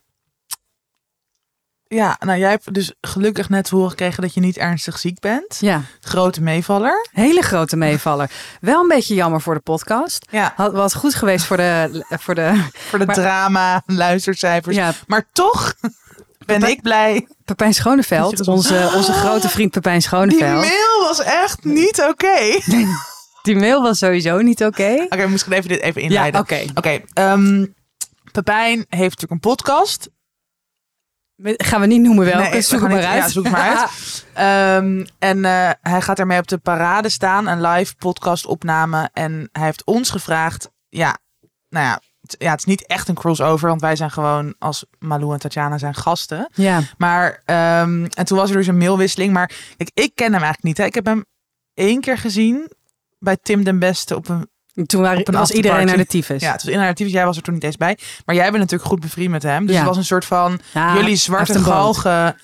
ja, 1.94 2.16
nou 2.20 2.38
jij 2.38 2.50
hebt 2.50 2.74
dus 2.74 2.92
gelukkig 3.00 3.48
net 3.48 3.64
te 3.64 3.74
horen 3.74 3.90
gekregen 3.90 4.22
dat 4.22 4.34
je 4.34 4.40
niet 4.40 4.56
ernstig 4.56 4.98
ziek 4.98 5.20
bent. 5.20 5.56
Ja, 5.60 5.82
Grote 6.00 6.42
meevaller. 6.42 7.08
hele 7.12 7.42
grote 7.42 7.76
meevaller. 7.76 8.30
Wel 8.60 8.80
een 8.82 8.88
beetje 8.88 9.14
jammer 9.14 9.40
voor 9.40 9.54
de 9.54 9.60
podcast. 9.60 10.26
Ja, 10.30 10.52
Had, 10.56 10.72
was 10.72 10.94
goed 10.94 11.14
geweest 11.14 11.44
voor 11.44 11.56
de... 11.56 12.04
Voor 12.08 12.34
de 12.34 12.64
voor 12.72 12.98
de 12.98 13.06
Maar- 13.06 13.14
drama, 13.14 13.82
luistercijfers. 13.86 14.76
ja, 14.76 14.92
Maar 15.06 15.26
toch 15.32 15.74
ben 15.80 15.90
Pepijn- 16.46 16.72
ik 16.72 16.82
blij. 16.82 17.28
Pepijn 17.44 17.74
Schoneveld, 17.74 18.48
onze, 18.48 18.92
onze 18.94 19.12
grote 19.12 19.48
vriend 19.48 19.70
Pepijn 19.70 19.98
Die 19.98 20.08
Schoneveld. 20.08 20.60
mail 20.60 21.00
was 21.02 21.20
echt 21.22 21.64
niet 21.64 22.00
oké. 22.00 22.56
Oké, 22.66 22.86
Die 23.42 23.56
mail 23.56 23.82
was 23.82 23.98
sowieso 23.98 24.38
niet 24.38 24.64
oké. 24.64 25.06
we 25.08 25.26
moesten 25.28 25.52
even 25.52 25.68
dit 25.68 25.80
even 25.80 26.00
Ja, 26.02 26.06
inleiden. 26.08 26.40
oké. 26.40 26.64
Oké, 26.74 27.00
ehm, 27.12 27.66
Pepijn 28.32 28.78
heeft 28.88 29.20
natuurlijk 29.20 29.30
een 29.30 29.40
podcast. 29.40 30.08
Gaan 31.42 31.80
we 31.80 31.86
niet 31.86 32.00
noemen 32.00 32.24
welke, 32.24 32.48
Nee, 32.50 32.60
zoek 32.60 32.80
maar 32.80 32.88
niet- 32.94 33.04
uit. 33.04 33.22
Ja, 33.22 33.28
zoek 33.28 33.48
maar 33.50 33.78
uit. 33.78 33.90
En 35.18 35.44
eh, 35.44 35.70
hij 35.80 36.00
gaat 36.02 36.16
daarmee 36.16 36.38
op 36.38 36.48
de 36.48 36.58
parade 36.58 37.08
staan, 37.08 37.46
een 37.46 37.60
live 37.60 37.94
podcast 37.96 38.46
opname. 38.46 39.10
En 39.12 39.48
hij 39.52 39.64
heeft 39.64 39.84
ons 39.84 40.10
gevraagd, 40.10 40.70
ja, 40.88 41.18
nou 41.68 41.86
ja, 41.86 42.00
het, 42.20 42.34
ja, 42.38 42.50
het 42.50 42.58
is 42.58 42.64
niet 42.64 42.86
echt 42.86 43.08
een 43.08 43.14
crossover, 43.14 43.68
want 43.68 43.80
wij 43.80 43.96
zijn 43.96 44.10
gewoon 44.10 44.54
als 44.58 44.84
Malou 44.98 45.32
en 45.32 45.38
Tatjana 45.38 45.78
zijn 45.78 45.94
gasten. 45.94 46.48
Ja, 46.52 46.80
Maar, 46.98 47.42
ehm, 47.44 48.04
en 48.14 48.24
toen 48.24 48.38
was 48.38 48.50
er 48.50 48.56
dus 48.56 48.66
een 48.66 48.78
mailwisseling. 48.78 49.32
Maar 49.32 49.46
kijk, 49.76 49.90
ik 49.94 50.10
ken 50.14 50.32
hem 50.32 50.42
eigenlijk 50.42 50.62
niet. 50.62 50.76
Hè. 50.78 50.84
Ik 50.84 50.94
heb 50.94 51.06
hem 51.06 51.24
één 51.74 52.00
keer 52.00 52.18
gezien 52.18 52.70
bij 53.18 53.36
Tim 53.42 53.64
den 53.64 53.78
Beste 53.78 54.16
op 54.16 54.28
een... 54.28 54.50
Toen 54.86 55.00
waren, 55.02 55.32
was 55.32 55.50
iedereen 55.50 55.86
naar 55.86 55.96
de 55.96 56.06
tyfus. 56.06 56.40
Ja, 56.42 56.52
het 56.52 56.62
was 56.62 56.72
in 56.72 56.78
narratief. 56.78 57.08
Jij 57.08 57.24
was 57.24 57.36
er 57.36 57.42
toen 57.42 57.54
niet 57.54 57.64
eens 57.64 57.76
bij. 57.76 57.98
Maar 58.24 58.34
jij 58.34 58.44
bent 58.44 58.58
natuurlijk 58.58 58.90
goed 58.90 59.00
bevriend 59.00 59.30
met 59.30 59.42
hem. 59.42 59.62
Dus 59.66 59.74
Ja. 59.74 59.80
het 59.80 59.88
was 59.88 59.96
een 59.96 60.04
soort 60.04 60.24
van 60.24 60.60
Ja, 60.72 60.94
jullie 60.94 61.16
zwarte 61.16 61.58
galgen 61.58 62.12
Hij 62.12 62.34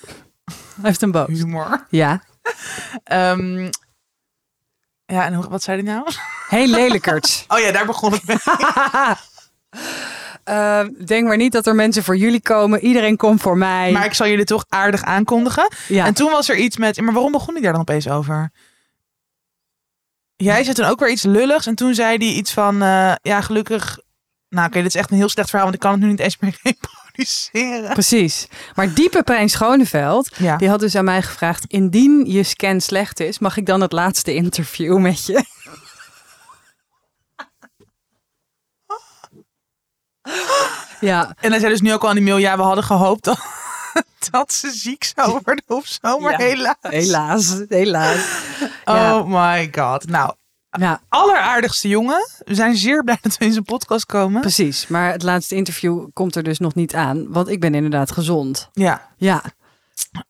heeft 0.81 1.01
een 1.01 1.11
boot. 1.11 1.27
humor. 1.27 1.85
Ja. 1.89 2.21
Ehm, 3.03 3.63
ja, 5.05 5.25
en 5.25 5.33
hoe- 5.33 5.49
wat 5.49 5.63
zei 5.63 5.83
hij 5.83 5.93
nou? 5.93 6.09
Heel 6.49 6.67
lelijkerts. 6.67 7.43
Oh 7.47 7.59
ja, 7.59 7.71
daar 7.71 7.85
begon 7.85 8.11
het 8.11 8.27
mee. 8.27 8.37
Eh, 10.43 10.81
denk 11.05 11.27
maar 11.27 11.37
niet 11.37 11.51
dat 11.51 11.67
er 11.67 11.75
mensen 11.75 12.03
voor 12.03 12.17
jullie 12.17 12.41
komen. 12.41 12.79
Iedereen 12.85 13.17
komt 13.17 13.41
voor 13.41 13.57
mij. 13.57 13.91
Maar 13.91 14.05
ik 14.05 14.13
zal 14.13 14.27
jullie 14.27 14.45
toch 14.45 14.65
aardig 14.69 15.03
aankondigen. 15.03 15.67
ja. 15.87 16.05
En 16.05 16.13
toen 16.13 16.31
was 16.31 16.49
er 16.49 16.55
iets 16.55 16.77
met... 16.77 17.01
Maar 17.01 17.13
waarom 17.13 17.31
begon 17.31 17.55
ik 17.57 17.63
daar 17.63 17.71
dan 17.71 17.81
opeens 17.81 18.09
over? 18.09 18.51
Jij 20.37 20.63
zei 20.63 20.75
toen 20.75 20.85
ook 20.85 20.99
weer 20.99 21.09
iets 21.09 21.23
lulligs. 21.23 21.65
En 21.65 21.75
toen 21.75 21.93
zei 21.93 22.17
hij 22.17 22.27
iets 22.27 22.53
van... 22.53 22.81
eh, 22.81 23.13
ja, 23.21 23.41
gelukkig... 23.41 23.99
Nou, 24.49 24.67
oké, 24.67 24.77
dit 24.77 24.85
is 24.87 24.95
echt 24.95 25.11
een 25.11 25.17
heel 25.17 25.29
slecht 25.29 25.49
verhaal. 25.49 25.67
Want 25.67 25.75
ik 25.83 25.87
kan 25.89 25.91
het 25.97 26.01
nu 26.01 26.07
niet 26.09 26.19
eens 26.19 26.37
meer 26.39 26.59
reproduceren. 26.63 27.93
Precies. 27.93 28.47
Maar 28.75 28.93
diepe 28.93 29.23
Pijn 29.23 29.49
Schoneveld, 29.49 30.29
Ja. 30.37 30.57
die 30.57 30.69
had 30.69 30.79
dus 30.79 30.95
aan 30.95 31.05
mij 31.05 31.21
gevraagd... 31.21 31.65
indien 31.67 32.25
je 32.25 32.43
scan 32.43 32.81
slecht 32.81 33.19
is, 33.19 33.39
mag 33.39 33.57
ik 33.57 33.65
dan 33.65 33.81
het 33.81 33.91
laatste 33.91 34.33
interview 34.33 34.97
met 34.97 35.25
je? 35.25 35.43
Ja, 40.99 41.33
En 41.39 41.49
hij 41.51 41.59
zei 41.59 41.71
dus 41.71 41.81
nu 41.81 41.93
ook 41.93 42.03
al 42.03 42.09
in 42.09 42.15
die 42.15 42.23
mail... 42.23 42.37
Ja, 42.37 42.55
we 42.57 42.61
hadden 42.63 42.83
gehoopt 42.83 43.23
dat, 43.23 43.39
dat 44.31 44.53
ze 44.53 44.71
ziek 44.71 45.11
zou 45.15 45.31
worden 45.43 45.63
of 45.67 45.85
zo. 46.01 46.19
Maar 46.19 46.31
Ja. 46.31 46.37
helaas. 46.37 46.75
helaas, 46.81 47.61
helaas. 47.67 48.25
Ja. 48.85 49.17
Oh 49.17 49.25
my 49.27 49.69
god. 49.75 50.07
Nou, 50.09 50.33
Ja, 50.69 51.01
alleraardigste 51.09 51.87
jongen. 51.87 52.29
We 52.45 52.55
zijn 52.55 52.75
zeer 52.75 53.03
blij 53.03 53.17
dat 53.21 53.37
we 53.37 53.45
in 53.45 53.51
zijn 53.51 53.63
podcast 53.63 54.05
komen. 54.05 54.41
precies. 54.41 54.87
Maar 54.87 55.11
het 55.11 55.23
laatste 55.23 55.55
interview 55.55 56.07
komt 56.13 56.35
er 56.35 56.43
dus 56.43 56.59
nog 56.59 56.75
niet 56.75 56.93
aan, 56.95 57.31
want 57.31 57.47
ik 57.47 57.59
ben 57.59 57.75
inderdaad 57.75 58.11
gezond. 58.11 58.69
Ja. 58.73 59.11
Ja, 59.17 59.43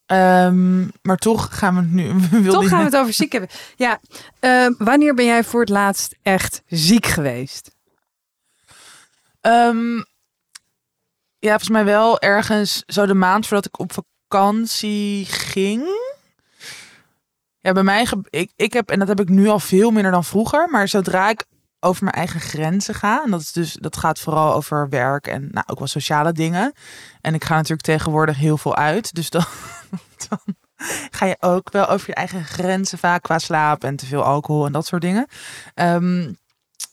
Ehm, 0.06 0.82
maar 1.02 1.18
toch 1.18 1.58
gaan 1.58 1.74
we 1.76 1.82
het 1.82 1.92
nu... 1.92 2.14
We 2.14 2.28
wilden 2.42 2.52
toch 2.62 2.68
gaan 2.70 2.78
we 2.80 2.84
het 2.86 2.96
over 2.96 3.14
ziek 3.14 3.32
hebben. 3.32 3.50
Ja, 3.76 4.00
eh, 4.40 4.68
wanneer 4.78 5.14
ben 5.14 5.26
jij 5.26 5.44
voor 5.44 5.60
het 5.60 5.70
laatst 5.70 6.16
echt 6.22 6.62
ziek 6.68 7.06
geweest? 7.06 7.72
Ehm, 9.42 10.02
ja, 11.40 11.50
volgens 11.50 11.70
mij 11.70 11.86
wel 11.86 12.20
ergens 12.20 12.84
zo 12.86 13.06
de 13.06 13.14
maand 13.14 13.48
voordat 13.48 13.66
ik 13.66 13.80
op 13.80 14.04
vakantie 14.28 15.26
ging. 15.26 15.84
Ja, 17.60 17.72
bij 17.72 17.84
mij, 17.84 18.08
ik, 18.30 18.52
ik 18.56 18.74
heb, 18.74 18.90
en 18.90 19.00
dat 19.00 19.08
heb 19.08 19.20
ik 19.20 19.30
nu 19.30 19.48
al 19.48 19.60
veel 19.60 19.92
minder 19.92 20.12
dan 20.12 20.24
vroeger, 20.24 20.70
maar 20.70 20.88
zodra 20.88 21.30
ik 21.30 21.46
over 21.80 22.04
mijn 22.04 22.16
eigen 22.16 22.40
grenzen 22.40 22.96
ga, 22.96 23.24
en 23.24 23.32
dat, 23.32 23.42
is 23.42 23.52
dus, 23.52 23.74
dat 23.74 23.98
gaat 23.98 24.20
vooral 24.20 24.54
over 24.54 24.90
werk 24.90 25.28
en 25.28 25.48
nou, 25.52 25.66
ook 25.68 25.78
wel 25.78 25.88
sociale 25.88 26.32
dingen. 26.32 26.74
En 27.22 27.34
ik 27.34 27.44
ga 27.44 27.56
natuurlijk 27.56 27.82
tegenwoordig 27.82 28.38
heel 28.38 28.58
veel 28.58 28.76
uit, 28.76 29.14
dus 29.14 29.30
dan, 29.30 29.46
dan 30.30 30.40
ga 31.12 31.26
je 31.26 31.38
ook 31.40 31.72
wel 31.72 31.88
over 31.88 32.08
je 32.08 32.16
eigen 32.16 32.46
grenzen 32.46 32.98
vaak 32.98 33.24
qua 33.24 33.40
slaap 33.40 33.84
en 33.84 33.96
te 33.96 34.06
veel 34.06 34.24
alcohol 34.24 34.66
en 34.66 34.72
dat 34.72 34.86
soort 34.86 35.02
dingen. 35.02 35.28
Ehm, 35.74 36.34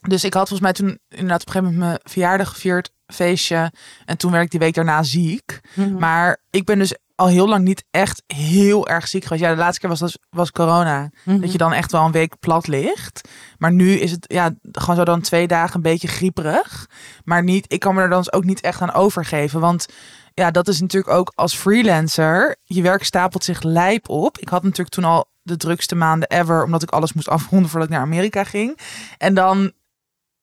dus 0.01 0.25
ik 0.25 0.35
had 0.35 0.49
volgens 0.49 0.61
mij 0.61 0.73
toen 0.73 0.99
inderdaad 1.09 1.41
op 1.41 1.47
een 1.47 1.53
gegeven 1.53 1.75
moment 1.75 1.79
mijn 1.79 2.13
verjaardag 2.13 2.49
gevierd, 2.49 2.91
feestje. 3.07 3.73
En 4.05 4.17
toen 4.17 4.31
werd 4.31 4.45
ik 4.45 4.51
die 4.51 4.61
week 4.61 4.75
daarna 4.75 5.03
ziek. 5.03 5.61
Maar 5.99 6.41
ik 6.51 6.65
ben 6.65 6.79
dus 6.79 6.95
al 7.15 7.27
heel 7.27 7.49
lang 7.49 7.65
niet 7.65 7.85
echt 7.91 8.23
heel 8.27 8.89
erg 8.89 9.09
ziek 9.09 9.23
geweest. 9.23 9.43
Ja, 9.43 9.51
de 9.51 9.57
laatste 9.57 9.81
keer 9.81 9.89
was, 9.89 9.99
dat, 9.99 10.19
was 10.31 10.51
corona. 10.51 11.11
Mhm. 11.25 11.41
Dat 11.41 11.53
je 11.53 11.59
dan 11.59 11.73
echt 11.73 11.93
wel 11.93 12.05
een 12.05 12.13
week 12.13 12.39
plat 12.41 12.67
ligt. 12.67 13.29
Maar 13.59 13.73
nu 13.73 13.91
is 13.91 14.11
het 14.11 14.25
ja, 14.29 14.55
gewoon 14.73 14.97
zo 14.97 15.05
dan 15.05 15.21
twee 15.21 15.47
dagen 15.47 15.77
een 15.77 15.83
beetje 15.83 16.09
grieperig. 16.09 16.89
Maar 17.25 17.43
niet, 17.43 17.73
ik 17.73 17.81
kan 17.81 17.95
me 17.95 18.03
er 18.03 18.09
dan 18.09 18.19
dus 18.19 18.33
ook 18.33 18.45
niet 18.45 18.61
echt 18.61 18.81
aan 18.81 18.93
overgeven. 18.93 19.61
Want 19.61 19.87
ja, 20.35 20.51
dat 20.51 20.69
is 20.69 20.81
natuurlijk 20.81 21.15
ook 21.15 21.33
als 21.35 21.57
freelancer. 21.57 22.57
Je 22.63 22.83
werk 22.83 23.05
stapelt 23.05 23.45
zich 23.45 23.63
lijp 23.63 24.09
op. 24.09 24.39
Ik 24.39 24.49
had 24.49 24.63
natuurlijk 24.63 24.91
toen 24.91 25.05
al 25.05 25.29
de 25.43 25.57
drukste 25.57 25.95
maanden 25.95 26.29
ever. 26.29 26.65
Omdat 26.65 26.83
ik 26.83 26.91
alles 26.91 27.13
moest 27.13 27.29
afronden 27.29 27.71
voordat 27.71 27.89
ik 27.89 27.95
naar 27.95 28.05
Amerika 28.05 28.45
ging. 28.45 28.79
En 29.19 29.35
dan, 29.35 29.73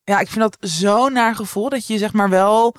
ja, 0.04 0.20
ik 0.20 0.28
vind 0.28 0.40
dat 0.40 0.58
zo'n 0.60 1.14
naar 1.14 1.36
gevoel. 1.36 1.70
Dat 1.70 1.88
je 1.88 1.98
zeg 1.98 2.14
maar 2.14 2.30
wel 2.30 2.76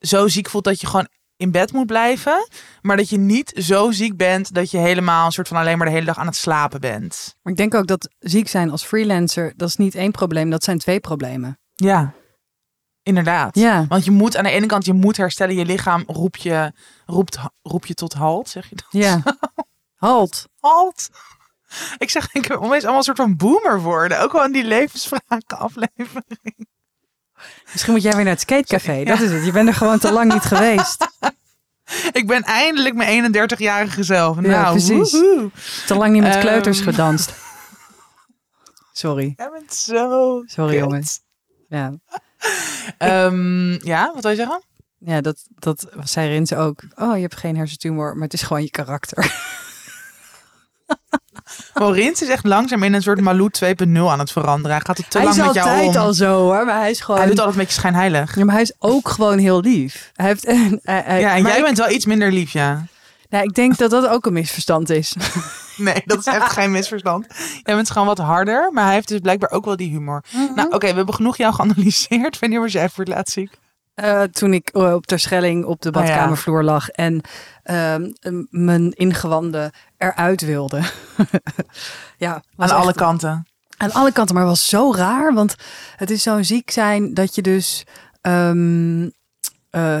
zo 0.00 0.28
ziek 0.28 0.48
voelt 0.48 0.64
dat 0.64 0.80
je 0.80 0.86
gewoon 0.86 1.08
in 1.36 1.50
bed 1.50 1.72
moet 1.72 1.86
blijven. 1.86 2.48
Maar 2.80 2.96
dat 2.96 3.08
je 3.08 3.18
niet 3.18 3.52
zo 3.54 3.90
ziek 3.90 4.16
bent 4.16 4.54
dat 4.54 4.70
je 4.70 4.78
helemaal 4.78 5.26
een 5.26 5.32
soort 5.32 5.48
van 5.48 5.56
alleen 5.56 5.78
maar 5.78 5.86
de 5.86 5.92
hele 5.92 6.06
dag 6.06 6.18
aan 6.18 6.26
het 6.26 6.36
slapen 6.36 6.80
bent. 6.80 7.36
Maar 7.42 7.52
ik 7.52 7.58
denk 7.58 7.74
ook 7.74 7.86
dat 7.86 8.08
ziek 8.18 8.48
zijn 8.48 8.70
als 8.70 8.84
freelancer, 8.84 9.52
dat 9.56 9.68
is 9.68 9.76
niet 9.76 9.94
één 9.94 10.10
probleem, 10.10 10.50
dat 10.50 10.64
zijn 10.64 10.78
twee 10.78 11.00
problemen. 11.00 11.58
Ja, 11.74 12.14
inderdaad. 13.02 13.54
Ja. 13.58 13.86
Want 13.88 14.04
je 14.04 14.10
moet 14.10 14.36
aan 14.36 14.44
de 14.44 14.50
ene 14.50 14.66
kant, 14.66 14.84
je 14.84 14.92
moet 14.92 15.16
herstellen. 15.16 15.54
Je 15.54 15.64
lichaam 15.64 16.02
roep 16.06 16.36
je, 16.36 16.72
roept, 17.06 17.38
roep 17.62 17.86
je 17.86 17.94
tot 17.94 18.12
halt, 18.12 18.48
zeg 18.48 18.68
je 18.68 18.76
dat? 18.76 18.86
Ja. 19.02 19.22
Halt. 19.94 20.48
Halt. 20.60 21.10
Ik 21.98 22.10
zeg, 22.10 22.32
ik 22.32 22.46
wil 22.46 22.56
opeens 22.56 22.82
allemaal 22.82 22.96
een 22.98 23.02
soort 23.04 23.16
van 23.16 23.36
boomer 23.36 23.80
worden. 23.80 24.20
Ook 24.20 24.32
wel 24.32 24.44
in 24.44 24.52
die 24.52 24.64
levensvragen 24.64 25.42
aflevering. 25.58 26.68
Misschien 27.72 27.92
moet 27.92 28.02
jij 28.02 28.12
weer 28.14 28.24
naar 28.24 28.32
het 28.32 28.40
skatecafé. 28.42 29.04
Dat 29.04 29.20
is 29.20 29.30
het. 29.32 29.44
Je 29.44 29.52
bent 29.52 29.68
er 29.68 29.74
gewoon 29.74 29.98
te 29.98 30.12
lang 30.12 30.32
niet 30.32 30.42
geweest. 30.42 31.06
Ik 32.12 32.26
ben 32.26 32.42
eindelijk 32.42 32.94
mijn 32.94 33.34
31-jarige 33.34 34.02
zelf. 34.02 34.36
Ja, 34.36 34.42
Nou, 34.42 34.70
precies. 34.70 35.12
woehoe. 35.12 35.50
Te 35.86 35.94
lang 35.94 36.12
niet 36.12 36.22
met 36.22 36.32
Ehm. 36.32 36.40
kleuters 36.40 36.80
gedanst. 36.80 37.32
Sorry. 38.92 39.34
Jij 39.36 39.50
bent 39.50 39.74
zo 39.74 40.42
Sorry, 40.46 40.72
kut. 40.74 40.82
jongens. 40.84 41.20
Ja, 41.68 41.92
Ehm, 42.98 43.72
ja, 43.86 44.10
wat 44.14 44.22
wil 44.22 44.30
je 44.30 44.36
zeggen? 44.36 44.62
ja 44.98 45.20
dat, 45.20 45.46
dat 45.48 45.86
zei 46.04 46.28
Rins 46.28 46.52
ook. 46.52 46.82
Oh, 46.94 47.14
je 47.14 47.20
hebt 47.22 47.36
geen 47.36 47.56
hersentumor, 47.56 48.14
maar 48.14 48.22
het 48.24 48.32
is 48.32 48.42
gewoon 48.42 48.62
je 48.62 48.70
karakter. 48.70 49.34
Maurins 51.74 52.22
is 52.22 52.28
echt 52.28 52.44
langzaam 52.44 52.82
in 52.82 52.92
een 52.94 53.02
soort 53.02 53.20
Malou 53.20 53.50
2.0 53.64 54.00
aan 54.00 54.18
het 54.18 54.32
veranderen. 54.32 54.70
Hij 54.76 54.86
gaat 54.86 54.96
het 54.96 55.10
te 55.10 55.18
hij 55.18 55.26
lang 55.26 55.38
is 55.38 55.44
met 55.44 55.54
jou 55.54 55.68
altijd 55.68 55.96
om. 55.96 56.02
al 56.02 56.12
zo 56.14 56.38
hoor, 56.42 56.64
maar 56.64 56.78
hij 56.78 56.90
is 56.90 57.00
gewoon... 57.00 57.20
Hij 57.20 57.28
doet 57.28 57.38
altijd 57.38 57.56
een 57.56 57.62
beetje 57.62 57.78
schijnheilig. 57.78 58.36
Ja, 58.36 58.44
maar 58.44 58.54
hij 58.54 58.62
is 58.62 58.72
ook 58.78 59.08
gewoon 59.08 59.38
heel 59.38 59.60
lief. 59.60 60.10
Hij 60.14 60.26
heeft, 60.26 60.46
hij- 60.46 60.78
hij- 60.82 61.20
Ja, 61.20 61.34
en 61.34 61.42
jij 61.42 61.58
ik, 61.58 61.64
bent 61.64 61.78
wel 61.78 61.90
iets 61.90 62.06
minder 62.06 62.32
lief, 62.32 62.52
ja. 62.52 62.84
nou, 63.28 63.44
ik 63.44 63.54
denk 63.54 63.76
dat 63.76 63.90
dat 63.90 64.06
ook 64.08 64.26
een 64.26 64.32
misverstand 64.32 64.90
is. 64.90 65.14
Nee, 65.76 66.02
dat 66.04 66.18
is 66.18 66.26
echt 66.26 66.52
geen 66.58 66.70
misverstand. 66.70 67.26
Jij 67.62 67.74
bent 67.74 67.90
gewoon 67.90 68.06
wat 68.06 68.18
harder, 68.18 68.70
maar 68.72 68.84
hij 68.84 68.94
heeft 68.94 69.08
dus 69.08 69.18
blijkbaar 69.20 69.50
ook 69.50 69.64
wel 69.64 69.76
die 69.76 69.90
humor. 69.90 70.24
Mhm. 70.32 70.54
Nou, 70.54 70.68
oké, 70.68 70.88
we 70.90 70.94
hebben 70.96 71.14
genoeg 71.14 71.36
jou 71.36 71.54
geanalyseerd. 71.54 72.38
Wanneer 72.38 72.60
was 72.60 72.72
jij 72.72 72.88
voor 72.88 73.04
het 73.04 73.14
laatst 73.14 73.32
ziek? 73.32 73.52
Eh, 73.94 74.22
toen 74.22 74.54
ik 74.54 74.68
eh, 74.72 74.94
op 74.94 75.06
Terschelling 75.06 75.64
op 75.64 75.80
de 75.82 75.88
Oh 75.88 75.94
badkamervloer 75.94 76.62
lag 76.64 76.88
en 76.88 77.20
ehm, 77.62 78.10
mijn 78.50 78.92
ingewanden 78.92 79.70
eruit 80.00 80.40
wilde. 80.40 80.80
ja, 82.16 82.42
Aan 82.56 82.70
alle 82.70 82.88
echt- 82.88 82.96
kanten. 82.96 83.46
Aan 83.76 83.92
alle 83.92 84.12
kanten, 84.12 84.34
maar 84.34 84.44
was 84.44 84.66
zo 84.68 84.92
raar, 84.94 85.34
want 85.34 85.54
het 85.96 86.10
is 86.10 86.22
zo'n 86.22 86.44
ziek 86.44 86.70
zijn 86.70 87.14
dat 87.14 87.34
je 87.34 87.42
dus 87.42 87.84
ehm, 88.20 89.08
eh, 89.70 90.00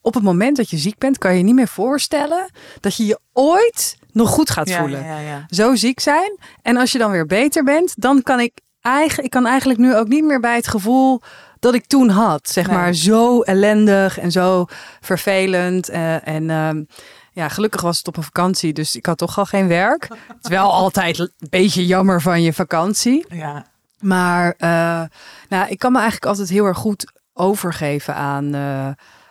op 0.00 0.14
het 0.14 0.22
moment 0.22 0.56
dat 0.56 0.70
je 0.70 0.76
ziek 0.76 0.98
bent, 0.98 1.18
kan 1.18 1.36
je 1.36 1.42
niet 1.42 1.54
meer 1.54 1.68
voorstellen 1.68 2.50
dat 2.80 2.96
je 2.96 3.06
je 3.06 3.18
ooit 3.32 3.96
nog 4.12 4.28
goed 4.30 4.50
gaat 4.50 4.70
voelen. 4.72 5.04
ja, 5.04 5.18
ja. 5.18 5.46
Zo 5.48 5.74
ziek 5.74 6.00
zijn. 6.00 6.38
En 6.62 6.76
als 6.76 6.92
je 6.92 6.98
dan 6.98 7.10
weer 7.10 7.26
beter 7.26 7.64
bent, 7.64 7.92
dan 7.96 8.22
kan 8.22 8.40
ik 8.40 8.52
eigenlijk, 8.80 9.24
ik 9.24 9.30
kan 9.30 9.46
eigenlijk 9.46 9.80
nu 9.80 9.96
ook 9.96 10.08
niet 10.08 10.24
meer 10.24 10.40
bij 10.40 10.54
het 10.56 10.68
gevoel 10.68 11.20
dat 11.58 11.74
ik 11.74 11.86
toen 11.86 12.08
had. 12.08 12.48
Zeg 12.48 12.66
Nee. 12.66 12.76
maar 12.76 12.92
zo 12.94 13.40
ellendig 13.42 14.18
en 14.18 14.30
zo 14.32 14.64
vervelend. 15.00 15.88
eh, 15.88 16.28
en 16.28 16.50
ehm, 16.50 16.82
ja, 17.38 17.48
gelukkig 17.48 17.80
was 17.80 17.98
het 17.98 18.08
op 18.08 18.16
een 18.16 18.22
vakantie, 18.22 18.72
dus 18.72 18.96
ik 18.96 19.06
had 19.06 19.18
toch 19.18 19.38
al 19.38 19.44
geen 19.46 19.68
werk. 19.68 20.02
Het 20.08 20.36
is 20.42 20.48
wel 20.50 20.72
altijd 20.72 21.18
een 21.18 21.30
beetje 21.50 21.86
jammer 21.86 22.22
van 22.22 22.42
je 22.42 22.52
vakantie. 22.52 23.24
ja. 23.28 23.66
Maar 23.98 24.54
eh, 24.58 25.02
nou, 25.48 25.68
ik 25.68 25.78
kan 25.78 25.92
me 25.92 25.98
eigenlijk 25.98 26.26
altijd 26.26 26.48
heel 26.48 26.64
erg 26.64 26.76
goed 26.78 27.12
overgeven 27.32 28.14
aan, 28.14 28.54
eh, 28.54 28.88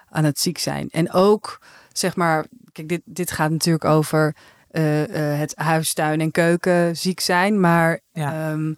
aan 0.09 0.23
het 0.23 0.39
ziek 0.39 0.57
zijn. 0.57 0.89
En 0.89 1.11
ook, 1.11 1.61
zeg 1.93 2.15
maar, 2.15 2.45
kijk, 2.71 2.87
dit, 2.89 3.01
dit 3.05 3.31
gaat 3.31 3.51
natuurlijk 3.51 3.85
over 3.85 4.35
eh, 4.71 4.83
het 5.13 5.53
huis, 5.55 5.93
tuin 5.93 6.21
en 6.21 6.31
keuken 6.31 6.97
ziek 6.97 7.19
zijn. 7.19 7.59
Maar 7.59 7.99
Ja. 8.11 8.49
ehm, 8.51 8.73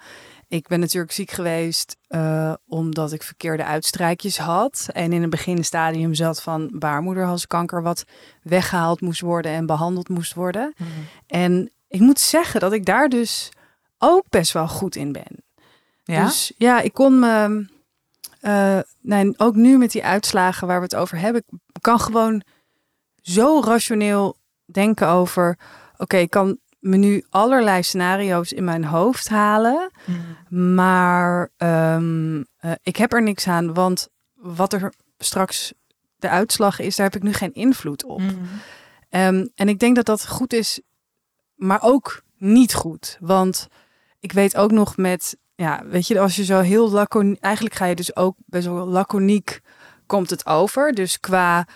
ik 0.50 0.68
ben 0.68 0.80
natuurlijk 0.80 1.14
ziek 1.14 1.32
geweest 1.32 1.98
eh, 2.08 2.54
omdat 2.68 3.12
ik 3.12 3.24
verkeerde 3.24 3.64
uitstrijkjes 3.64 4.38
had. 4.38 4.88
En 4.92 5.14
in 5.14 5.24
een 5.24 5.30
beginstadium 5.30 6.14
zat 6.14 6.42
van 6.42 6.70
baarmoederhalskanker 6.74 7.82
wat 7.82 8.04
weggehaald 8.44 9.02
moest 9.02 9.22
worden 9.22 9.52
en 9.52 9.66
behandeld 9.66 10.10
moest 10.10 10.34
worden. 10.34 10.74
En 11.28 11.72
ik 11.88 12.00
moet 12.00 12.20
zeggen 12.20 12.60
dat 12.60 12.74
ik 12.74 12.86
daar 12.86 13.10
dus 13.10 13.50
ook 13.98 14.24
best 14.30 14.52
wel 14.52 14.68
goed 14.68 14.96
in 14.96 15.12
ben. 15.12 15.44
Ja? 16.04 16.26
Dus 16.26 16.54
ja, 16.58 16.82
ik 16.82 16.94
kon 16.94 17.20
me. 17.20 17.66
nee, 19.02 19.34
ook 19.38 19.56
nu 19.56 19.78
met 19.78 19.92
die 19.92 20.04
uitslagen 20.04 20.68
waar 20.68 20.78
we 20.78 20.84
het 20.84 20.96
over 20.96 21.18
hebben, 21.18 21.44
ik 21.48 21.82
kan 21.82 22.00
gewoon 22.00 22.44
zo 23.22 23.62
rationeel 23.62 24.38
denken 24.66 25.08
over. 25.08 25.58
Oké, 25.98 26.18
ik 26.18 26.30
kan 26.30 26.58
me 26.80 26.98
nu 26.98 27.26
allerlei 27.30 27.84
scenario's 27.84 28.52
in 28.52 28.64
mijn 28.64 28.86
hoofd 28.86 29.30
halen. 29.30 29.92
Maar 30.50 31.50
ehm, 31.58 32.44
eh, 32.58 32.72
ik 32.84 32.96
heb 32.96 33.14
er 33.14 33.24
niks 33.24 33.48
aan, 33.48 33.74
want 33.74 34.08
wat 34.34 34.74
er 34.74 34.94
straks 35.18 35.74
de 36.16 36.30
uitslag 36.30 36.80
is, 36.80 36.96
daar 36.96 37.06
heb 37.06 37.16
ik 37.16 37.24
nu 37.24 37.34
geen 37.34 37.54
invloed 37.54 38.04
op. 38.04 38.20
Mhm. 38.20 38.34
Ehm, 39.10 39.46
en 39.56 39.70
ik 39.70 39.80
denk 39.80 39.96
dat 39.96 40.06
dat 40.06 40.28
goed 40.28 40.54
is, 40.54 40.82
maar 41.56 41.80
ook 41.82 42.24
niet 42.38 42.74
goed. 42.74 43.18
Want 43.20 43.68
ik 44.20 44.32
weet 44.32 44.58
ook 44.58 44.72
nog 44.72 44.98
met, 44.98 45.38
ja, 45.56 45.86
weet 45.86 46.08
je, 46.08 46.20
als 46.20 46.36
je 46.36 46.44
zo 46.44 46.60
heel 46.60 46.90
laconiek, 46.90 47.42
eigenlijk 47.42 47.76
ga 47.76 47.86
je 47.86 47.96
dus 47.96 48.16
ook 48.16 48.36
best 48.46 48.66
wel 48.66 48.88
laconiek 48.88 49.62
komt 50.06 50.30
het 50.30 50.46
over. 50.46 50.94
Dus 50.94 51.20
qua 51.20 51.68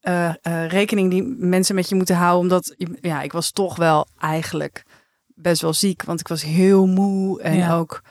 eh, 0.00 0.28
eh, 0.28 0.66
rekening 0.68 1.10
die 1.10 1.22
mensen 1.38 1.74
met 1.74 1.88
je 1.88 1.94
moeten 1.94 2.16
houden, 2.16 2.40
omdat, 2.40 2.74
ja, 3.00 3.22
ik 3.22 3.32
was 3.32 3.50
toch 3.50 3.76
wel 3.76 4.06
eigenlijk 4.18 4.82
best 5.26 5.62
wel 5.62 5.72
ziek, 5.72 6.02
want 6.02 6.20
ik 6.20 6.28
was 6.28 6.42
heel 6.42 6.86
moe 6.86 7.42
en 7.42 7.56
Ja. 7.56 7.76
ook 7.76 8.02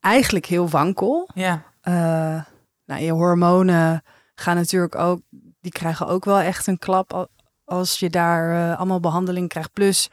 eigenlijk 0.00 0.46
heel 0.46 0.68
wankel. 0.68 1.28
Ja. 1.34 1.62
Eh, 1.80 2.42
nou, 2.84 3.02
je 3.02 3.12
hormonen 3.12 4.02
gaan 4.34 4.56
natuurlijk 4.56 4.94
ook, 4.94 5.20
die 5.60 5.72
krijgen 5.72 6.06
ook 6.06 6.24
wel 6.24 6.38
echt 6.38 6.66
een 6.66 6.78
klap 6.78 7.12
al- 7.12 7.28
als 7.64 7.98
je 7.98 8.10
daar 8.10 8.76
allemaal 8.76 9.00
behandeling 9.00 9.48
krijgt. 9.48 9.72
Plus 9.72 10.08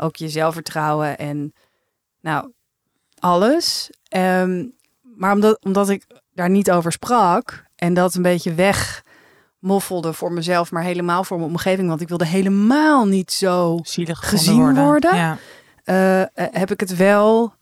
ook 0.00 0.16
je 0.16 0.28
zelfvertrouwen 0.28 1.18
en 1.18 1.52
nou, 2.20 2.52
alles. 3.18 3.90
Ehm, 4.08 4.64
maar 5.02 5.32
omdat, 5.32 5.64
omdat 5.64 5.88
ik 5.88 6.06
daar 6.32 6.50
niet 6.50 6.70
over 6.70 6.92
sprak 6.92 7.64
en 7.76 7.94
dat 7.94 8.14
een 8.14 8.22
beetje 8.22 8.54
wegmoffelde 9.66 10.12
voor 10.12 10.32
mezelf, 10.32 10.70
maar 10.70 10.82
helemaal 10.82 11.24
voor 11.24 11.36
mijn 11.38 11.50
omgeving, 11.50 11.88
want 11.88 12.00
ik 12.00 12.08
wilde 12.08 12.26
helemaal 12.26 13.06
niet 13.06 13.32
zo 13.32 13.78
Zielig 13.82 14.28
Gezien 14.28 14.74
worden? 14.74 15.16
Ja. 15.16 15.38
eh, 15.84 16.22
eh, 16.22 16.28
heb 16.34 16.70
ik 16.70 16.80
het 16.80 16.96
wel, 16.96 17.54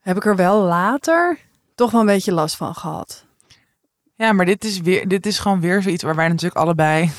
heb 0.00 0.16
ik 0.16 0.24
er 0.24 0.36
wel 0.36 0.62
later 0.62 1.38
toch 1.74 1.90
wel 1.90 2.00
een 2.00 2.06
beetje 2.06 2.32
last 2.32 2.56
van 2.56 2.74
gehad. 2.74 3.24
Ja, 4.14 4.32
maar 4.32 4.46
dit 4.46 4.64
is, 4.64 4.80
weer, 4.80 5.08
dit 5.08 5.26
is 5.26 5.38
gewoon 5.38 5.60
weer 5.60 5.82
zoiets 5.82 6.02
waar 6.02 6.14
wij 6.14 6.28
natuurlijk 6.28 6.56
allebei... 6.56 7.10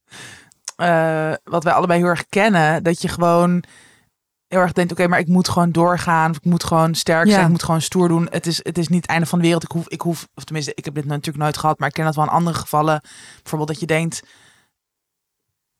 eh, 0.76 1.32
wat 1.44 1.64
wij 1.64 1.72
allebei 1.72 1.98
heel 2.00 2.08
erg 2.08 2.26
kennen. 2.28 2.82
Dat 2.82 3.02
je 3.02 3.08
gewoon 3.08 3.64
heel 4.48 4.60
erg 4.60 4.72
denkt... 4.72 4.92
Oké, 4.92 5.06
maar 5.06 5.18
ik 5.18 5.28
moet 5.28 5.48
gewoon 5.48 5.70
doorgaan. 5.70 6.30
Of 6.30 6.36
ik 6.36 6.44
moet 6.44 6.64
gewoon 6.64 6.94
sterk 6.94 7.26
zijn. 7.26 7.38
Ja. 7.38 7.44
Ik 7.44 7.50
moet 7.50 7.62
gewoon 7.62 7.80
stoer 7.82 8.08
doen. 8.08 8.26
Het 8.30 8.46
is, 8.46 8.60
het 8.62 8.78
is 8.78 8.88
niet 8.88 9.00
het 9.00 9.10
einde 9.10 9.26
van 9.26 9.38
de 9.38 9.44
wereld. 9.44 9.62
Ik 9.62 9.70
hoef, 9.70 9.88
ik 9.88 10.00
hoef... 10.00 10.28
Of 10.34 10.44
tenminste, 10.44 10.72
ik 10.74 10.84
heb 10.84 10.94
dit 10.94 11.04
natuurlijk 11.04 11.44
nooit 11.44 11.56
gehad. 11.56 11.78
Maar 11.78 11.88
ik 11.88 11.94
ken 11.94 12.04
dat 12.04 12.14
wel 12.14 12.24
in 12.24 12.30
andere 12.30 12.56
gevallen. 12.56 13.00
Bijvoorbeeld 13.42 13.70
dat 13.70 13.80
je 13.80 13.86
denkt... 13.86 14.22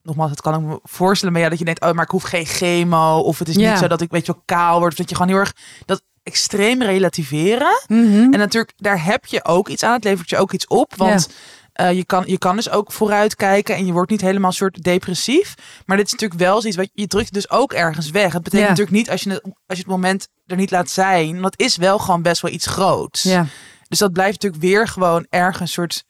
Nogmaals, 0.02 0.30
het 0.30 0.40
kan 0.40 0.54
ik 0.54 0.60
me 0.60 0.80
voorstellen. 0.82 1.34
Maar 1.34 1.42
ja, 1.42 1.48
dat 1.48 1.58
je 1.58 1.64
denkt... 1.64 1.80
Oh, 1.80 1.92
maar 1.92 2.04
ik 2.04 2.10
hoef 2.10 2.22
geen 2.22 2.46
chemo. 2.46 3.18
Of 3.18 3.38
het 3.38 3.48
is 3.48 3.54
Ja. 3.54 3.70
niet 3.70 3.78
zo 3.78 3.86
dat 3.86 4.00
ik 4.00 4.10
weet 4.10 4.26
je 4.26 4.32
wel 4.32 4.42
kaal 4.44 4.78
word. 4.78 4.92
Of 4.92 4.98
dat 4.98 5.08
je 5.08 5.14
gewoon 5.14 5.30
heel 5.30 5.40
erg... 5.40 5.54
Dat 5.84 6.02
extreem 6.22 6.82
relativeren. 6.82 7.82
Mhm. 7.86 8.32
En 8.32 8.38
natuurlijk, 8.38 8.72
daar 8.76 9.04
heb 9.04 9.26
je 9.26 9.44
ook 9.44 9.68
iets 9.68 9.82
aan. 9.82 9.92
Het 9.92 10.04
levert 10.04 10.30
je 10.30 10.36
ook 10.36 10.52
iets 10.52 10.66
op. 10.66 10.94
Want 10.96 11.28
eh, 11.74 11.92
je, 11.92 12.04
kan, 12.04 12.22
je 12.26 12.38
kan 12.38 12.56
dus 12.56 12.70
ook 12.70 12.92
vooruit 12.92 13.36
kijken. 13.36 13.74
En 13.76 13.86
je 13.86 13.92
wordt 13.92 14.10
niet 14.10 14.20
helemaal 14.20 14.52
soort 14.52 14.82
depressief. 14.82 15.54
Maar 15.86 15.96
dit 15.96 16.06
is 16.06 16.12
natuurlijk 16.12 16.40
wel 16.40 16.60
zoiets 16.60 16.78
wat 16.78 16.90
je 16.92 17.06
drukt 17.06 17.32
dus 17.32 17.50
ook 17.50 17.72
ergens 17.72 18.10
weg. 18.10 18.32
Het 18.32 18.42
betekent 18.42 18.62
Ja. 18.62 18.68
natuurlijk 18.68 18.96
niet 18.96 19.10
als 19.10 19.22
je, 19.22 19.30
het, 19.30 19.42
als 19.44 19.52
je 19.78 19.82
het 19.82 19.86
moment 19.86 20.28
er 20.46 20.56
niet 20.56 20.70
laat 20.70 20.90
zijn. 20.90 21.32
Want 21.40 21.52
het 21.52 21.60
is 21.60 21.76
wel 21.76 21.98
gewoon 21.98 22.22
best 22.22 22.42
wel 22.42 22.50
iets 22.50 22.66
groots. 22.66 23.22
Ja, 23.22 23.46
Dus 23.88 23.98
dat 23.98 24.12
blijft 24.12 24.32
natuurlijk 24.42 24.62
weer 24.62 24.88
gewoon 24.88 25.26
ergens 25.30 25.72
soort. 25.72 26.04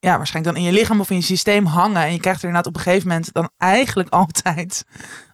Ja, 0.00 0.16
waarschijnlijk 0.16 0.54
dan 0.56 0.64
in 0.64 0.72
je 0.72 0.78
lichaam 0.78 1.00
of 1.00 1.10
in 1.10 1.16
je 1.16 1.22
systeem 1.22 1.66
hangen. 1.66 2.02
En 2.02 2.12
je 2.12 2.20
krijgt 2.20 2.42
er 2.42 2.48
inderdaad 2.48 2.72
op 2.72 2.76
een 2.78 2.82
gegeven 2.84 3.08
moment 3.08 3.32
dan 3.32 3.50
eigenlijk 3.56 4.08
altijd 4.20 4.84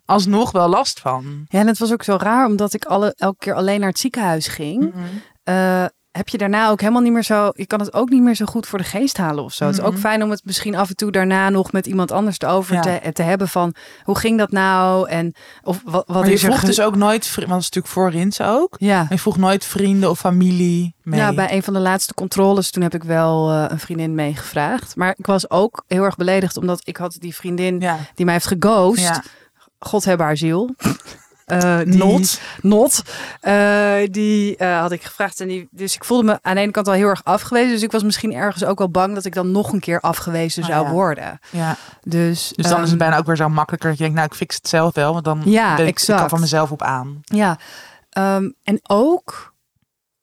alsnog 0.05 0.51
wel 0.53 0.69
last 0.69 1.01
van. 1.01 1.45
ja, 1.49 1.59
en 1.59 1.67
het 1.67 1.79
was 1.79 1.93
ook 1.93 2.03
zo 2.03 2.17
raar, 2.21 2.47
omdat 2.47 2.75
ik 2.75 2.85
alle, 2.85 3.15
elke 3.17 3.39
keer 3.39 3.55
alleen 3.55 3.81
naar 3.81 3.89
het 3.89 3.99
ziekenhuis 3.99 4.47
ging. 4.49 4.95
eh, 5.43 5.85
heb 6.17 6.29
je 6.29 6.39
daarna 6.39 6.69
ook 6.69 6.81
helemaal 6.81 7.03
niet 7.03 7.13
meer 7.13 7.23
zo. 7.23 7.51
Je 7.55 7.67
kan 7.67 7.81
het 7.81 7.93
ook 7.95 8.09
niet 8.09 8.23
meer 8.23 8.35
zo 8.35 8.45
goed 8.45 8.67
voor 8.67 8.79
de 8.79 8.85
geest 8.85 9.17
halen 9.17 9.45
of 9.45 9.53
zo. 9.53 9.65
Het 9.67 9.75
is 9.79 9.81
ook 9.85 9.93
Mhm. 9.93 10.01
fijn 10.01 10.23
om 10.23 10.31
het 10.31 10.45
misschien 10.45 10.77
af 10.77 10.89
en 10.89 10.97
toe 10.97 11.11
daarna 11.13 11.49
nog 11.51 11.73
met 11.73 11.87
iemand 11.87 12.13
anders 12.13 12.39
erover 12.39 12.75
Ja. 12.75 12.81
te, 12.81 13.13
te 13.13 13.23
hebben 13.23 13.49
van 13.49 13.75
hoe 14.05 14.19
ging 14.19 14.39
dat 14.39 14.51
nou 14.51 15.09
en 15.09 15.35
of 15.63 15.81
wat, 15.85 15.93
wat 16.07 16.17
Maar 16.17 16.27
je 16.27 16.33
is 16.33 16.43
er 16.43 16.51
vroeg 16.53 16.65
dus 16.65 16.81
ook 16.81 16.97
nooit, 16.97 17.35
want 17.35 17.49
dat 17.49 17.59
is 17.59 17.65
natuurlijk 17.71 17.95
voor 17.95 18.11
Rins 18.11 18.41
ook. 18.41 18.75
ja. 18.79 19.07
Je 19.09 19.19
vroeg 19.19 19.37
nooit 19.37 19.65
vrienden 19.65 20.11
of 20.11 20.19
familie 20.19 20.95
mee. 21.03 21.21
Ja, 21.21 21.35
bij 21.35 21.53
een 21.53 21.63
van 21.63 21.73
de 21.75 21.81
laatste 21.81 22.15
controles 22.15 22.71
toen 22.71 22.83
heb 22.83 22.95
ik 22.95 23.03
wel 23.05 23.51
eh, 23.51 23.65
een 23.69 23.79
vriendin 23.79 24.15
meegevraagd. 24.15 24.97
Maar 24.97 25.15
ik 25.19 25.27
was 25.27 25.51
ook 25.51 25.85
heel 25.87 26.03
erg 26.05 26.17
beledigd 26.17 26.57
omdat 26.57 26.81
ik 26.85 26.97
had 26.97 27.17
die 27.19 27.35
vriendin 27.35 27.81
ja. 27.81 27.99
die 28.15 28.25
mij 28.25 28.35
heeft 28.35 28.47
geghost. 28.47 29.01
ja. 29.01 29.23
God 29.79 30.05
heb 30.05 30.19
haar 30.21 30.37
ziel. 30.37 30.75
Eh, 31.45 31.79
die- 31.79 31.97
Not. 31.97 32.41
Not. 32.63 33.03
Eh, 33.41 33.95
die 34.11 34.57
eh, 34.57 34.81
had 34.81 34.93
ik 34.93 35.03
gevraagd. 35.03 35.41
En 35.41 35.49
die, 35.49 35.69
dus 35.71 35.95
ik 35.95 36.05
voelde 36.05 36.25
me 36.25 36.39
aan 36.43 36.55
de 36.55 36.61
ene 36.61 36.71
kant 36.71 36.89
al 36.89 36.93
heel 36.95 37.09
erg 37.09 37.25
afgewezen. 37.25 37.71
Dus 37.71 37.83
ik 37.83 37.93
was 37.93 38.03
misschien 38.03 38.33
ergens 38.35 38.65
ook 38.65 38.79
wel 38.79 38.91
bang 38.91 39.15
dat 39.15 39.25
ik 39.25 39.35
dan 39.35 39.51
nog 39.51 39.73
een 39.73 39.81
keer 39.81 40.01
afgewezen 40.01 40.63
Oh, 40.63 40.69
zou 40.69 40.85
ja. 40.87 40.91
worden. 40.93 41.39
Ja. 41.51 41.77
Dus, 42.03 42.53
Dus 42.55 42.65
dan 42.67 42.75
is 42.77 42.81
ehm, 42.81 42.89
het 42.89 42.99
bijna 42.99 43.17
ook 43.17 43.27
weer 43.27 43.37
zo 43.37 43.49
makkelijker 43.49 43.89
dat 43.89 43.99
je 43.99 44.05
denkt, 44.05 44.19
nou 44.19 44.31
ik 44.33 44.39
fix 44.39 44.57
het 44.57 44.69
zelf 44.69 44.95
wel. 44.95 45.13
Want 45.13 45.25
dan 45.25 45.43
Ja, 45.45 45.77
ik, 45.79 46.01
ik 46.01 46.07
kan 46.17 46.29
van 46.29 46.41
mezelf 46.41 46.71
op 46.71 46.83
aan. 46.83 47.21
Ja, 47.23 47.59
ehm, 48.11 48.51
en 48.63 48.79
ook 48.83 49.53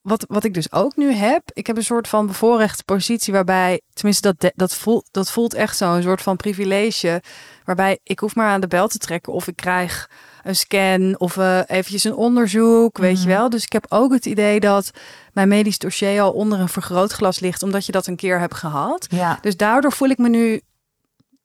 wat, 0.02 0.26
wat 0.28 0.44
ik 0.44 0.54
dus 0.54 0.72
ook 0.72 0.96
nu 0.96 1.14
heb, 1.14 1.42
ik 1.54 1.68
heb 1.68 1.78
een 1.78 1.84
soort 1.84 2.08
van 2.08 2.28
bevoorrechte 2.28 2.84
positie 2.84 3.34
waarbij, 3.34 3.82
tenminste 3.94 4.28
dat, 4.28 4.40
de- 4.42 4.54
dat, 4.56 4.76
voelt, 4.76 5.08
dat 5.12 5.32
voelt 5.32 5.54
echt 5.54 5.78
zo, 5.78 5.94
een 5.94 6.04
soort 6.04 6.22
van 6.22 6.36
privilege, 6.36 7.22
waarbij 7.66 8.00
ik 8.04 8.20
hoef 8.20 8.36
maar 8.36 8.48
aan 8.50 8.62
de 8.62 8.68
bel 8.68 8.88
te 8.88 8.98
trekken 8.98 9.34
of 9.34 9.48
ik 9.48 9.56
krijg 9.56 10.10
een 10.44 10.56
scan 10.56 11.20
of 11.20 11.38
eh 11.38 11.60
eventjes 11.66 12.04
een 12.04 12.16
onderzoek, 12.16 12.98
weet 12.98 13.22
je 13.22 13.28
Mhm. 13.28 13.38
wel. 13.38 13.50
Dus 13.50 13.64
ik 13.64 13.72
heb 13.74 13.86
ook 13.90 14.14
het 14.14 14.26
idee 14.26 14.60
dat 14.60 14.92
mijn 15.34 15.48
medisch 15.48 15.78
dossier 15.78 16.22
al 16.22 16.32
onder 16.32 16.60
een 16.60 16.70
vergrootglas 16.70 17.40
ligt, 17.40 17.64
omdat 17.64 17.86
je 17.86 17.92
dat 17.92 18.08
een 18.08 18.16
keer 18.16 18.40
hebt 18.40 18.56
gehad. 18.56 19.06
Ja. 19.10 19.38
Dus 19.42 19.58
daardoor 19.58 19.92
voel 19.92 20.10
ik 20.10 20.18
me 20.18 20.30
nu 20.30 20.62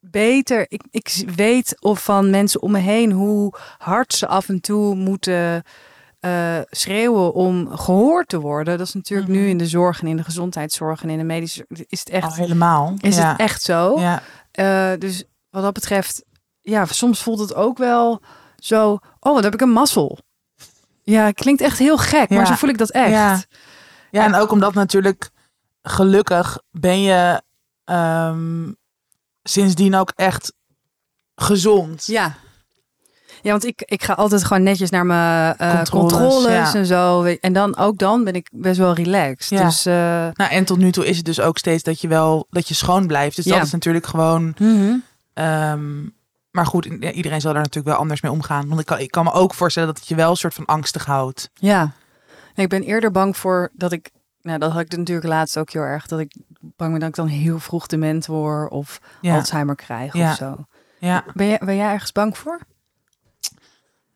beter. 0.00 0.66
Ik, 0.68 0.82
ik 0.90 1.22
weet 1.36 1.76
of 1.80 2.04
van 2.04 2.30
mensen 2.30 2.62
om 2.62 2.70
me 2.70 2.78
heen 2.78 3.12
hoe 3.12 3.52
hard 3.78 4.12
ze 4.14 4.26
af 4.26 4.48
en 4.48 4.60
toe 4.60 4.94
moeten 4.94 5.62
eh, 6.20 6.58
schreeuwen 6.70 7.34
om 7.34 7.76
gehoord 7.76 8.28
te 8.28 8.40
worden. 8.40 8.78
Dat 8.78 8.86
is 8.86 8.94
natuurlijk 8.94 9.28
Mhm. 9.28 9.38
nu 9.38 9.48
in 9.48 9.58
de 9.58 9.66
zorg 9.66 10.00
en 10.00 10.06
in 10.06 10.16
de 10.16 10.24
gezondheidszorg 10.24 11.02
en 11.02 11.10
in 11.10 11.18
de 11.18 11.24
medische 11.24 11.66
is 11.68 11.98
het 12.00 12.08
echt, 12.10 12.24
Al 12.26 12.34
helemaal. 12.34 12.94
is 13.00 13.16
ja. 13.16 13.30
het 13.30 13.38
echt 13.40 13.62
zo. 13.62 14.00
Ja. 14.00 14.22
Eh, 14.50 14.98
dus 14.98 15.24
wat 15.50 15.62
dat 15.62 15.72
betreft, 15.72 16.24
ja, 16.60 16.84
soms 16.84 17.22
voelt 17.22 17.38
het 17.38 17.54
ook 17.54 17.78
wel 17.78 18.20
zo. 18.66 18.98
Oh, 19.20 19.34
wat 19.34 19.44
heb 19.44 19.54
ik 19.54 19.60
een 19.60 19.70
mazzel. 19.72 20.18
Ja, 21.02 21.30
klinkt 21.30 21.60
echt 21.60 21.78
heel 21.78 21.98
gek, 21.98 22.28
maar 22.28 22.38
Ja. 22.38 22.44
zo 22.44 22.54
voel 22.54 22.70
ik 22.70 22.78
dat 22.78 22.90
echt. 22.90 23.10
Ja. 23.10 23.40
ja, 24.10 24.24
en 24.24 24.34
ook 24.34 24.50
omdat 24.50 24.74
natuurlijk 24.74 25.30
gelukkig 25.82 26.58
ben 26.70 27.02
je 27.02 27.42
ehm, 27.84 28.72
sindsdien 29.42 29.94
ook 29.94 30.12
echt 30.16 30.52
gezond. 31.34 32.06
Ja. 32.06 32.34
Ja, 33.42 33.50
want 33.50 33.64
ik, 33.64 33.82
ik 33.84 34.02
ga 34.02 34.12
altijd 34.12 34.44
gewoon 34.44 34.62
netjes 34.62 34.90
naar 34.90 35.06
mijn 35.06 35.56
eh, 35.56 35.76
Controles, 35.76 36.12
controles, 36.12 36.52
ja. 36.52 36.74
en 36.74 36.86
zo. 36.86 37.24
En 37.24 37.52
dan 37.52 37.76
ook 37.76 37.98
dan 37.98 38.24
ben 38.24 38.34
ik 38.34 38.48
best 38.52 38.78
wel 38.78 38.92
relaxed. 38.94 39.58
Ja. 39.58 39.64
Dus 39.64 39.86
eh, 39.86 39.94
Nou, 40.32 40.50
en 40.50 40.64
tot 40.64 40.78
nu 40.78 40.92
toe 40.92 41.06
is 41.06 41.16
het 41.16 41.24
dus 41.26 41.40
ook 41.40 41.58
steeds 41.58 41.82
dat 41.82 42.00
je 42.00 42.08
wel 42.08 42.46
dat 42.50 42.68
je 42.68 42.74
schoon 42.74 43.06
blijft. 43.06 43.36
Dus 43.36 43.44
Ja. 43.44 43.54
dat 43.56 43.66
is 43.66 43.72
natuurlijk 43.72 44.06
gewoon. 44.06 44.54
mhm. 44.58 44.94
ehm, 45.32 46.02
maar 46.56 46.66
goed, 46.66 46.84
iedereen 46.86 47.40
zal 47.40 47.52
daar 47.52 47.62
natuurlijk 47.62 47.86
wel 47.88 47.96
anders 47.96 48.20
mee 48.20 48.32
omgaan. 48.32 48.68
Want 48.68 48.80
ik 48.80 48.86
kan, 48.86 48.98
ik 48.98 49.10
kan 49.10 49.24
me 49.24 49.32
ook 49.32 49.54
voorstellen 49.54 49.88
dat 49.88 49.98
het 49.98 50.08
je 50.08 50.14
wel 50.14 50.30
een 50.30 50.36
soort 50.36 50.54
van 50.54 50.64
angstig 50.64 51.04
houdt. 51.04 51.50
ja. 51.54 51.92
Nee, 52.54 52.64
ik 52.64 52.70
ben 52.70 52.82
eerder 52.82 53.10
bang 53.10 53.36
voor 53.36 53.70
dat 53.72 53.92
ik. 53.92 54.10
Nou, 54.40 54.58
dat 54.58 54.72
had 54.72 54.80
ik 54.80 54.96
natuurlijk 54.96 55.26
laatst 55.26 55.58
ook 55.58 55.70
heel 55.70 55.82
erg. 55.82 56.06
Dat 56.06 56.18
ik 56.20 56.36
bang 56.60 56.90
ben 56.90 57.00
dat 57.00 57.08
ik 57.08 57.14
dan 57.14 57.26
heel 57.26 57.58
vroeg 57.58 57.86
dement 57.86 58.26
word 58.26 58.70
of 58.70 59.00
Ja. 59.20 59.34
Alzheimer 59.36 59.74
krijg 59.74 60.12
Ja. 60.12 60.30
of 60.30 60.36
zo. 60.36 60.64
ja. 60.98 61.24
Ben 61.34 61.46
jij, 61.46 61.60
ben 61.64 61.76
jij 61.76 61.92
ergens 61.92 62.12
bang 62.12 62.38
voor? 62.38 62.60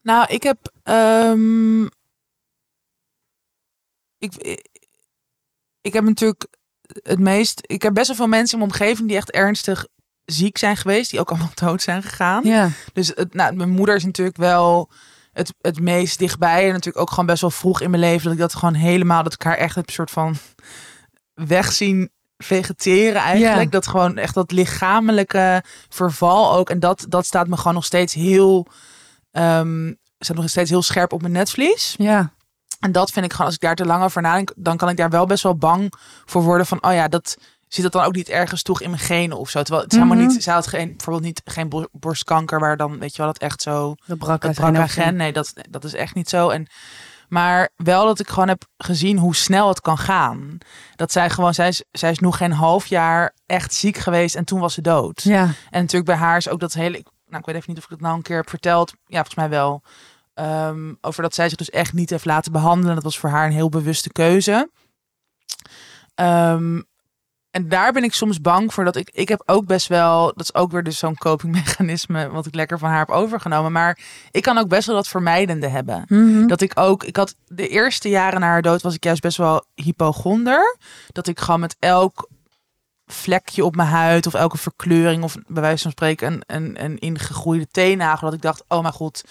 Nou, 0.02 0.26
ik 0.28 0.42
heb. 0.42 0.72
ehm, 0.82 1.84
ik, 4.18 4.34
ik 5.80 5.92
heb 5.92 6.04
natuurlijk 6.04 6.46
het 7.02 7.18
meest. 7.18 7.60
Ik 7.62 7.82
heb 7.82 7.94
best 7.94 8.06
wel 8.06 8.16
veel 8.16 8.26
mensen 8.26 8.58
in 8.58 8.64
mijn 8.66 8.70
omgeving 8.80 9.08
die 9.08 9.16
echt 9.16 9.30
ernstig 9.30 9.86
ziek 10.32 10.58
zijn 10.58 10.76
geweest, 10.76 11.10
die 11.10 11.20
ook 11.20 11.30
allemaal 11.30 11.50
dood 11.64 11.82
zijn 11.82 12.02
gegaan. 12.02 12.44
Ja. 12.44 12.68
Dus 12.92 13.12
het, 13.14 13.34
nou, 13.34 13.54
mijn 13.54 13.70
moeder 13.70 13.94
is 13.94 14.04
natuurlijk 14.04 14.36
wel 14.36 14.90
het, 15.32 15.54
het 15.60 15.80
meest 15.80 16.18
dichtbij. 16.18 16.66
En 16.66 16.72
natuurlijk 16.72 16.98
ook 16.98 17.10
gewoon 17.10 17.26
best 17.26 17.40
wel 17.40 17.50
vroeg 17.50 17.80
in 17.80 17.90
mijn 17.90 18.02
leven 18.02 18.24
dat 18.24 18.32
ik 18.32 18.38
dat 18.38 18.54
gewoon 18.54 18.74
helemaal, 18.74 19.22
dat 19.22 19.32
ik 19.32 19.42
haar 19.42 19.56
echt 19.56 19.76
een 19.76 19.82
soort 19.86 20.10
van 20.10 20.36
wegzien 21.34 22.10
vegeteren 22.36 23.20
eigenlijk. 23.20 23.62
Ja. 23.62 23.70
Dat 23.70 23.86
gewoon 23.86 24.16
echt 24.16 24.34
dat 24.34 24.50
lichamelijke 24.50 25.64
verval 25.88 26.54
ook. 26.54 26.70
En 26.70 26.80
dat, 26.80 27.06
dat 27.08 27.26
staat 27.26 27.48
me 27.48 27.56
gewoon 27.56 27.74
nog 27.74 27.84
steeds 27.84 28.14
heel, 28.14 28.66
ehm 29.30 29.92
staat 30.24 30.36
nog 30.36 30.48
steeds 30.48 30.70
heel 30.70 30.82
scherp 30.82 31.12
op 31.12 31.20
mijn 31.20 31.32
netvlies. 31.32 31.94
Ja. 31.98 32.32
En 32.80 32.92
dat 32.92 33.10
vind 33.10 33.24
ik 33.24 33.30
gewoon, 33.30 33.46
als 33.46 33.54
ik 33.54 33.60
daar 33.60 33.74
te 33.74 33.86
lang 33.86 34.04
over 34.04 34.22
nadenk, 34.22 34.52
dan 34.56 34.76
kan 34.76 34.88
ik 34.88 34.96
daar 34.96 35.10
wel 35.10 35.26
best 35.26 35.42
wel 35.42 35.56
bang 35.56 35.92
voor 36.24 36.42
worden 36.42 36.66
van, 36.66 36.84
oh 36.84 36.92
ja, 36.92 37.08
dat, 37.08 37.36
zit 37.74 37.82
dat 37.82 37.92
dan 37.92 38.04
ook 38.04 38.14
niet 38.14 38.28
ergens 38.28 38.62
toch 38.62 38.80
in 38.80 38.90
mijn 38.90 39.02
genen 39.02 39.38
of 39.38 39.50
zo. 39.50 39.62
Terwijl 39.62 39.82
het 39.84 39.92
is 39.92 39.98
helemaal 39.98 40.18
Mhm. 40.22 40.32
niet, 40.32 40.42
ze 40.42 40.50
had 40.50 40.66
geen, 40.66 40.88
bijvoorbeeld 40.88 41.24
niet 41.24 41.42
geen 41.44 41.68
bo- 41.68 41.88
borstkanker 41.92 42.58
waar 42.60 42.76
dan, 42.76 42.98
weet 42.98 43.10
je 43.16 43.22
wel, 43.22 43.26
dat 43.32 43.42
echt 43.42 43.62
zo 43.62 43.94
Dat 44.06 44.18
brak 44.18 44.42
het 44.42 44.54
BRCA-gen. 44.54 45.16
Nee, 45.16 45.32
dat, 45.32 45.52
dat 45.70 45.84
is 45.84 45.94
echt 45.94 46.14
niet 46.14 46.28
zo. 46.28 46.48
En, 46.48 46.66
maar 47.28 47.68
wel 47.76 48.04
dat 48.04 48.20
ik 48.20 48.28
gewoon 48.28 48.48
heb 48.48 48.64
gezien 48.76 49.18
hoe 49.18 49.34
snel 49.36 49.68
het 49.68 49.80
kan 49.80 49.98
gaan. 49.98 50.58
Dat 50.96 51.12
zij 51.12 51.30
gewoon, 51.30 51.54
zij 51.54 51.68
is, 51.68 51.84
zij 51.90 52.10
is 52.10 52.18
nog 52.18 52.36
geen 52.36 52.52
half 52.52 52.86
jaar 52.86 53.34
echt 53.46 53.74
ziek 53.74 53.96
geweest 53.96 54.34
en 54.34 54.44
toen 54.44 54.60
was 54.60 54.74
ze 54.74 54.80
dood. 54.82 55.22
Ja. 55.22 55.42
En 55.70 55.80
natuurlijk 55.80 56.04
bij 56.10 56.16
haar 56.20 56.36
is 56.36 56.48
ook 56.48 56.60
dat 56.60 56.72
hele, 56.72 57.04
nou 57.26 57.38
ik 57.38 57.46
weet 57.46 57.54
even 57.54 57.68
niet 57.68 57.78
of 57.78 57.84
ik 57.84 57.90
het 57.90 58.00
nou 58.00 58.16
een 58.16 58.22
keer 58.22 58.36
heb 58.36 58.48
verteld. 58.48 58.92
Ja, 59.06 59.14
volgens 59.16 59.34
mij 59.34 59.48
wel. 59.48 59.82
Ehm, 60.34 60.94
over 61.00 61.22
dat 61.22 61.34
zij 61.34 61.48
zich 61.48 61.58
dus 61.58 61.70
echt 61.70 61.92
niet 61.92 62.10
heeft 62.10 62.24
laten 62.24 62.52
behandelen. 62.52 62.94
Dat 62.94 63.04
was 63.04 63.18
voor 63.18 63.30
haar 63.30 63.46
een 63.46 63.52
heel 63.52 63.68
bewuste 63.68 64.12
keuze. 64.12 64.70
Ehm, 66.14 66.80
en 67.50 67.68
daar 67.68 67.92
ben 67.92 68.04
ik 68.04 68.14
soms 68.14 68.40
bang 68.40 68.74
voor 68.74 68.84
dat 68.84 68.96
ik, 68.96 69.10
ik 69.12 69.28
heb 69.28 69.42
ook 69.46 69.66
best 69.66 69.86
wel, 69.86 70.26
dat 70.26 70.40
is 70.40 70.54
ook 70.54 70.70
weer 70.70 70.82
dus 70.82 70.98
zo'n 70.98 71.16
copingmechanisme 71.16 72.28
wat 72.28 72.46
ik 72.46 72.54
lekker 72.54 72.78
van 72.78 72.88
haar 72.88 72.98
heb 72.98 73.10
overgenomen. 73.10 73.72
Maar 73.72 73.98
ik 74.30 74.42
kan 74.42 74.58
ook 74.58 74.68
best 74.68 74.86
wel 74.86 74.96
dat 74.96 75.08
vermijdende 75.08 75.68
hebben. 75.68 76.04
Mhm. 76.08 76.46
Dat 76.46 76.60
ik 76.60 76.72
ook, 76.74 77.04
ik 77.04 77.16
had 77.16 77.36
de 77.46 77.68
eerste 77.68 78.08
jaren 78.08 78.40
na 78.40 78.46
haar 78.46 78.62
dood 78.62 78.82
was 78.82 78.94
ik 78.94 79.04
juist 79.04 79.22
best 79.22 79.36
wel 79.36 79.64
hypochonder. 79.74 80.76
Dat 81.12 81.26
ik 81.26 81.40
gewoon 81.40 81.60
met 81.60 81.76
elk 81.78 82.28
vlekje 83.06 83.64
op 83.64 83.76
mijn 83.76 83.88
huid 83.88 84.26
of 84.26 84.34
elke 84.34 84.58
verkleuring 84.58 85.22
of 85.22 85.36
bij 85.46 85.62
wijze 85.62 85.82
van 85.82 85.90
spreken 85.90 86.32
een, 86.32 86.42
een, 86.46 86.84
een 86.84 86.98
ingegroeide 86.98 87.66
teennagel. 87.70 88.26
Dat 88.26 88.36
ik 88.36 88.42
dacht, 88.42 88.64
oh 88.68 88.80
mijn 88.80 88.94
god, 88.94 89.24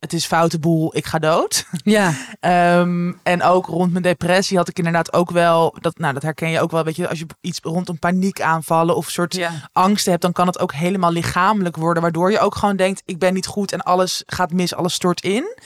het 0.00 0.12
is 0.12 0.26
foute 0.26 0.58
boel, 0.58 0.96
ik 0.96 1.06
ga 1.06 1.18
dood. 1.18 1.66
Ja. 1.84 2.12
Ehm, 2.40 3.12
en 3.22 3.42
ook 3.42 3.66
rond 3.66 3.90
mijn 3.90 4.02
depressie 4.02 4.56
had 4.56 4.68
ik 4.68 4.78
inderdaad 4.78 5.12
ook 5.12 5.30
wel, 5.30 5.76
dat, 5.80 5.98
nou 5.98 6.14
dat 6.14 6.22
herken 6.22 6.50
je 6.50 6.60
ook 6.60 6.70
wel, 6.70 6.84
weet 6.84 6.96
je, 6.96 7.08
als 7.08 7.18
je 7.18 7.26
iets 7.40 7.60
rondom 7.62 7.98
paniek 7.98 8.40
aanvallen 8.40 8.96
of 8.96 9.10
soort 9.10 9.34
Ja. 9.34 9.68
angsten 9.72 10.10
hebt, 10.10 10.22
dan 10.22 10.32
kan 10.32 10.46
het 10.46 10.58
ook 10.58 10.72
helemaal 10.72 11.12
lichamelijk 11.12 11.76
worden. 11.76 12.02
Waardoor 12.02 12.30
je 12.30 12.40
ook 12.40 12.54
gewoon 12.54 12.76
denkt, 12.76 13.02
ik 13.04 13.18
ben 13.18 13.34
niet 13.34 13.46
goed 13.46 13.72
en 13.72 13.82
alles 13.82 14.22
gaat 14.26 14.52
mis, 14.52 14.74
alles 14.74 14.94
stort 14.94 15.22
in. 15.22 15.56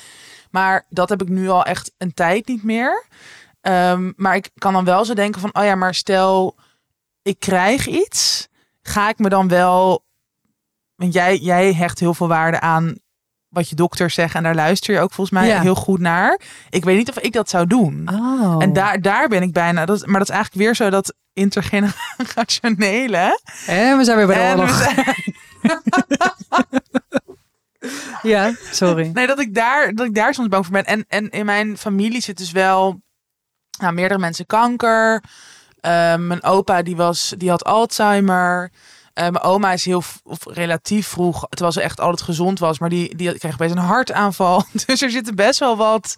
Maar 0.50 0.86
dat 0.88 1.08
heb 1.08 1.22
ik 1.22 1.28
nu 1.28 1.48
al 1.48 1.64
echt 1.64 1.92
een 1.98 2.14
tijd 2.14 2.46
niet 2.46 2.62
meer. 2.62 3.06
Ehm, 3.60 4.12
maar 4.16 4.36
ik 4.36 4.50
kan 4.54 4.72
dan 4.72 4.84
wel 4.84 5.04
zo 5.04 5.14
denken 5.14 5.40
van, 5.40 5.54
oh 5.54 5.64
ja, 5.64 5.74
maar 5.74 5.94
stel 5.94 6.56
ik 7.22 7.38
krijg 7.38 7.86
iets, 7.86 8.48
ga 8.82 9.08
ik 9.08 9.18
me 9.18 9.28
dan 9.28 9.48
wel... 9.48 10.04
Want 10.94 11.12
jij, 11.12 11.36
jij 11.36 11.72
hecht 11.72 11.98
heel 12.00 12.14
veel 12.14 12.28
waarde 12.28 12.60
aan 12.60 12.94
wat 13.54 13.68
je 13.68 13.74
dokters 13.74 14.14
zeggen 14.14 14.36
en 14.36 14.42
daar 14.42 14.54
luister 14.54 14.94
je 14.94 15.00
ook 15.00 15.12
volgens 15.12 15.38
mij 15.38 15.48
Ja. 15.48 15.60
heel 15.60 15.74
goed 15.74 16.00
naar. 16.00 16.40
Ik 16.70 16.84
weet 16.84 16.96
niet 16.96 17.08
of 17.10 17.18
ik 17.18 17.32
dat 17.32 17.48
zou 17.50 17.66
doen. 17.66 18.08
Oh. 18.12 18.56
En 18.62 18.72
daar, 18.72 19.00
daar 19.00 19.28
ben 19.28 19.42
ik 19.42 19.52
bijna. 19.52 19.84
Dat, 19.84 20.06
maar 20.06 20.18
dat 20.18 20.28
is 20.28 20.34
eigenlijk 20.34 20.64
weer 20.64 20.74
zo 20.74 20.90
dat 20.90 21.14
intergenerationele. 21.32 23.40
En 23.66 23.96
we 23.98 24.04
zijn 24.04 24.16
weer 24.16 24.26
bij 24.26 24.54
de 24.54 24.60
oorlog. 24.60 24.76
zijn- 24.76 25.14
Ja, 28.22 28.52
sorry. 28.70 29.10
nee, 29.14 29.26
dat 29.26 29.38
ik, 29.40 29.54
daar, 29.54 29.92
dat 29.94 30.06
ik 30.06 30.14
daar 30.14 30.34
soms 30.34 30.48
bang 30.48 30.64
voor 30.64 30.72
ben. 30.74 30.84
En, 30.84 31.04
en 31.08 31.30
in 31.30 31.44
mijn 31.44 31.78
familie 31.78 32.20
zit 32.20 32.36
dus 32.38 32.50
wel 32.52 33.02
nou, 33.78 33.92
meerdere 33.94 34.20
mensen 34.20 34.46
kanker. 34.46 35.22
Eh, 35.80 36.16
mijn 36.16 36.42
opa 36.42 36.82
die 36.82 36.96
was, 36.96 37.34
die 37.38 37.50
had 37.50 37.64
Alzheimer. 37.64 38.70
Eh, 39.14 39.22
mijn 39.29 39.40
oma 39.44 39.72
is 39.72 39.85
heel 39.85 40.03
of 40.24 40.38
relatief 40.44 41.09
vroeg, 41.09 41.46
terwijl 41.48 41.72
ze 41.72 41.81
echt 41.81 42.00
altijd 42.00 42.22
gezond 42.22 42.59
was, 42.59 42.79
maar 42.79 42.88
die, 42.88 43.16
die 43.16 43.38
kreeg 43.38 43.53
opeens 43.53 43.72
een 43.72 43.79
hartaanval. 43.79 44.64
Dus 44.87 45.03
er 45.03 45.11
zitten 45.11 45.35
best 45.35 45.59
wel 45.59 45.77
wat. 45.77 46.14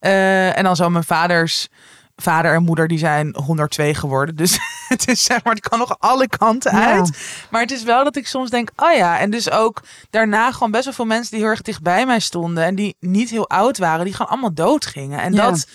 Eh, 0.00 0.56
en 0.58 0.64
dan 0.64 0.76
zo 0.76 0.90
mijn 0.90 1.04
vaders 1.04 1.68
vader 2.16 2.54
en 2.54 2.62
moeder, 2.62 2.88
die 2.88 2.98
zijn 2.98 3.36
102 3.44 3.94
geworden. 3.94 4.36
Dus 4.36 4.58
het 4.88 5.08
is 5.08 5.22
zeg 5.22 5.44
maar, 5.44 5.54
het 5.54 5.68
kan 5.68 5.78
nog 5.78 5.96
alle 5.98 6.28
kanten 6.28 6.76
Ja. 6.76 6.92
uit. 6.92 7.18
Maar 7.50 7.60
het 7.60 7.70
is 7.70 7.82
wel 7.82 8.04
dat 8.04 8.16
ik 8.16 8.26
soms 8.26 8.50
denk, 8.50 8.70
oh 8.76 8.92
ja. 8.92 9.18
En 9.18 9.30
dus 9.30 9.50
ook 9.50 9.82
daarna 10.10 10.52
gewoon 10.52 10.70
best 10.70 10.84
wel 10.84 10.92
veel 10.94 11.04
mensen 11.04 11.30
die 11.30 11.40
heel 11.40 11.48
erg 11.48 11.62
dichtbij 11.62 12.06
mij 12.06 12.20
stonden. 12.20 12.64
En 12.64 12.74
die 12.74 12.96
niet 13.00 13.30
heel 13.30 13.48
oud 13.48 13.78
waren. 13.78 14.04
Die 14.04 14.14
gewoon 14.14 14.30
allemaal 14.30 14.54
dood 14.54 14.86
gingen. 14.86 15.20
En 15.20 15.32
Ja. 15.32 15.50
dat, 15.50 15.66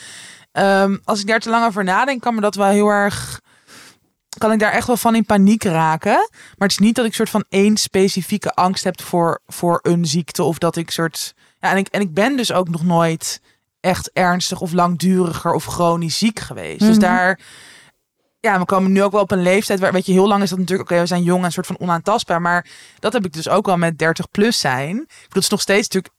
ehm, 0.51 0.97
als 1.03 1.19
ik 1.19 1.27
daar 1.27 1.39
te 1.39 1.49
lang 1.49 1.65
over 1.65 1.83
nadenk, 1.83 2.21
kan 2.21 2.35
me 2.35 2.41
dat 2.41 2.55
wel 2.55 2.69
heel 2.69 2.87
erg... 2.89 3.41
Kan 4.39 4.51
ik 4.51 4.59
daar 4.59 4.71
echt 4.71 4.87
wel 4.87 4.97
van 4.97 5.15
in 5.15 5.25
paniek 5.25 5.63
raken. 5.63 6.29
Maar 6.57 6.67
het 6.67 6.71
is 6.71 6.77
niet 6.77 6.95
dat 6.95 7.05
ik 7.05 7.13
soort 7.13 7.29
van 7.29 7.45
één 7.49 7.77
specifieke 7.77 8.53
angst 8.53 8.83
heb 8.83 9.01
voor, 9.01 9.41
voor 9.47 9.79
een 9.81 10.05
ziekte. 10.05 10.43
Of 10.43 10.57
dat 10.57 10.75
ik 10.75 10.91
soort... 10.91 11.33
Ja, 11.59 11.71
en 11.71 11.77
ik, 11.77 11.87
en 11.87 12.01
ik 12.01 12.13
ben 12.13 12.37
dus 12.37 12.51
ook 12.51 12.69
nog 12.69 12.83
nooit 12.83 13.41
echt 13.79 14.09
ernstig 14.13 14.61
of 14.61 14.71
langduriger 14.71 15.53
of 15.53 15.65
chronisch 15.65 16.17
ziek 16.17 16.39
geweest. 16.39 16.79
Dus 16.79 16.89
Mhm. 16.89 16.99
daar 16.99 17.39
ja, 18.39 18.59
we 18.59 18.65
komen 18.65 18.91
nu 18.91 19.03
ook 19.03 19.11
wel 19.11 19.21
op 19.21 19.31
een 19.31 19.41
leeftijd 19.41 19.79
waar, 19.79 19.91
weet 19.91 20.05
je, 20.05 20.11
heel 20.11 20.27
lang 20.27 20.43
is 20.43 20.49
dat 20.49 20.59
natuurlijk, 20.59 20.89
oké, 20.91 20.99
we 20.99 21.05
zijn 21.07 21.23
jong 21.23 21.43
en 21.43 21.51
soort 21.51 21.67
van 21.67 21.79
onaantastbaar, 21.79 22.41
maar 22.41 22.67
dat 22.99 23.13
heb 23.13 23.25
ik 23.25 23.33
dus 23.33 23.49
ook 23.49 23.65
wel 23.65 23.77
met 23.77 23.97
30 23.97 24.31
plus 24.31 24.59
zijn. 24.59 24.95
Ik 24.97 25.05
bedoel, 25.07 25.27
het 25.29 25.43
is 25.43 25.49
nog 25.49 25.61
steeds 25.61 25.87
natuurlijk 25.89 26.13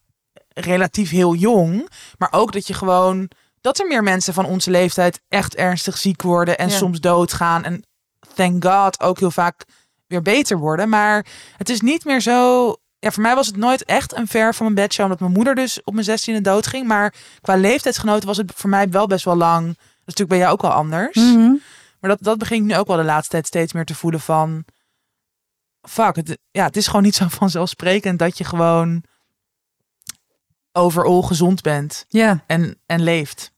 relatief 0.49 1.11
heel 1.11 1.35
jong, 1.35 1.89
maar 2.19 2.29
ook 2.33 2.53
dat 2.53 2.67
je 2.67 2.75
gewoon, 2.75 3.31
dat 3.61 3.79
er 3.79 3.87
meer 3.87 4.03
mensen 4.03 4.35
van 4.35 4.45
onze 4.45 4.71
leeftijd 4.71 5.21
echt 5.29 5.55
ernstig 5.55 5.99
ziek 5.99 6.23
worden 6.23 6.59
en 6.59 6.69
Ja. 6.69 6.77
soms 6.77 7.01
doodgaan 7.01 7.65
en 7.65 7.85
thank 8.41 8.65
god 8.65 9.01
ook 9.01 9.19
heel 9.19 9.31
vaak 9.31 9.65
weer 10.07 10.23
beter 10.23 10.59
worden, 10.59 10.89
maar 10.89 11.27
het 11.57 11.69
is 11.69 11.81
niet 11.81 12.05
meer 12.05 12.21
zo. 12.21 12.67
Ja, 12.99 13.11
voor 13.11 13.23
mij 13.23 13.35
was 13.35 13.47
het 13.47 13.57
nooit 13.57 13.85
echt 13.85 14.17
een 14.17 14.29
ver 14.29 14.55
van 14.55 14.65
mijn 14.65 14.87
bedshow, 14.87 15.05
omdat 15.05 15.21
mijn 15.21 15.33
moeder 15.33 15.55
dus 15.55 15.83
op 15.85 15.95
mijn 15.95 16.07
16e 16.39 16.41
dood 16.41 16.67
ging. 16.67 16.87
Maar 16.87 17.15
qua 17.41 17.57
leeftijdsgenoten 17.57 18.27
was 18.27 18.37
het 18.37 18.53
voor 18.55 18.71
mij 18.71 18.89
wel 18.89 19.07
best 19.07 19.25
wel 19.25 19.37
lang. 19.37 19.67
Dat 19.67 19.77
is 19.77 20.05
natuurlijk 20.05 20.29
bij 20.29 20.39
jou 20.39 20.53
ook 20.53 20.63
wel 20.63 20.71
anders. 20.71 21.17
Mhm. 21.17 21.55
Maar 22.01 22.11
dat, 22.11 22.19
dat 22.21 22.39
begin 22.39 22.57
ik 22.57 22.63
nu 22.63 22.77
ook 22.77 22.87
wel 22.87 22.97
de 22.97 23.05
laatste 23.05 23.31
tijd 23.31 23.47
steeds 23.47 23.73
meer 23.73 23.85
te 23.85 23.95
voelen 23.95 24.21
van... 24.21 24.65
Fuck, 25.83 26.17
het, 26.17 26.39
ja, 26.51 26.65
het 26.65 26.77
is 26.77 26.87
gewoon 26.87 27.03
niet 27.03 27.15
zo 27.15 27.29
vanzelfsprekend 27.43 28.19
dat 28.19 28.39
je 28.39 28.45
gewoon 28.45 29.03
overal 30.73 31.23
gezond 31.23 31.63
bent 31.63 32.05
Ja, 32.09 32.45
en, 32.47 32.81
en 32.87 33.03
leeft. 33.03 33.53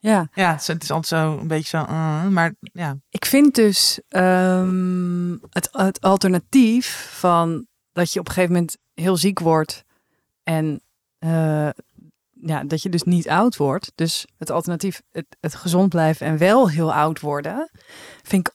Ja. 0.00 0.28
Ja, 0.32 0.52
het 0.52 0.82
is, 0.82 0.90
altijd 0.90 1.06
zo 1.06 1.38
een 1.38 1.48
beetje 1.48 1.78
zo... 1.78 1.82
uh, 1.82 2.26
maar 2.26 2.54
ja. 2.60 2.96
Ik 3.08 3.24
vind 3.24 3.54
dus 3.54 4.00
ehm, 4.08 5.36
het, 5.50 5.68
het 5.72 6.00
alternatief 6.00 7.16
van 7.18 7.66
dat 7.92 8.12
je 8.12 8.20
op 8.20 8.26
een 8.26 8.32
gegeven 8.32 8.54
moment 8.54 8.76
heel 8.94 9.16
ziek 9.16 9.38
wordt 9.38 9.84
en 10.42 10.82
eh, 11.18 11.68
ja, 12.42 12.64
dat 12.64 12.82
je 12.82 12.88
dus 12.88 13.02
niet 13.02 13.28
oud 13.28 13.56
wordt. 13.56 13.92
Dus 13.94 14.26
het 14.38 14.50
alternatief, 14.50 15.02
het, 15.12 15.26
het 15.40 15.54
gezond 15.54 15.88
blijven 15.88 16.26
en 16.26 16.38
wel 16.38 16.70
heel 16.70 16.94
oud 16.94 17.20
worden, 17.20 17.70
vind 18.22 18.48
ik 18.48 18.54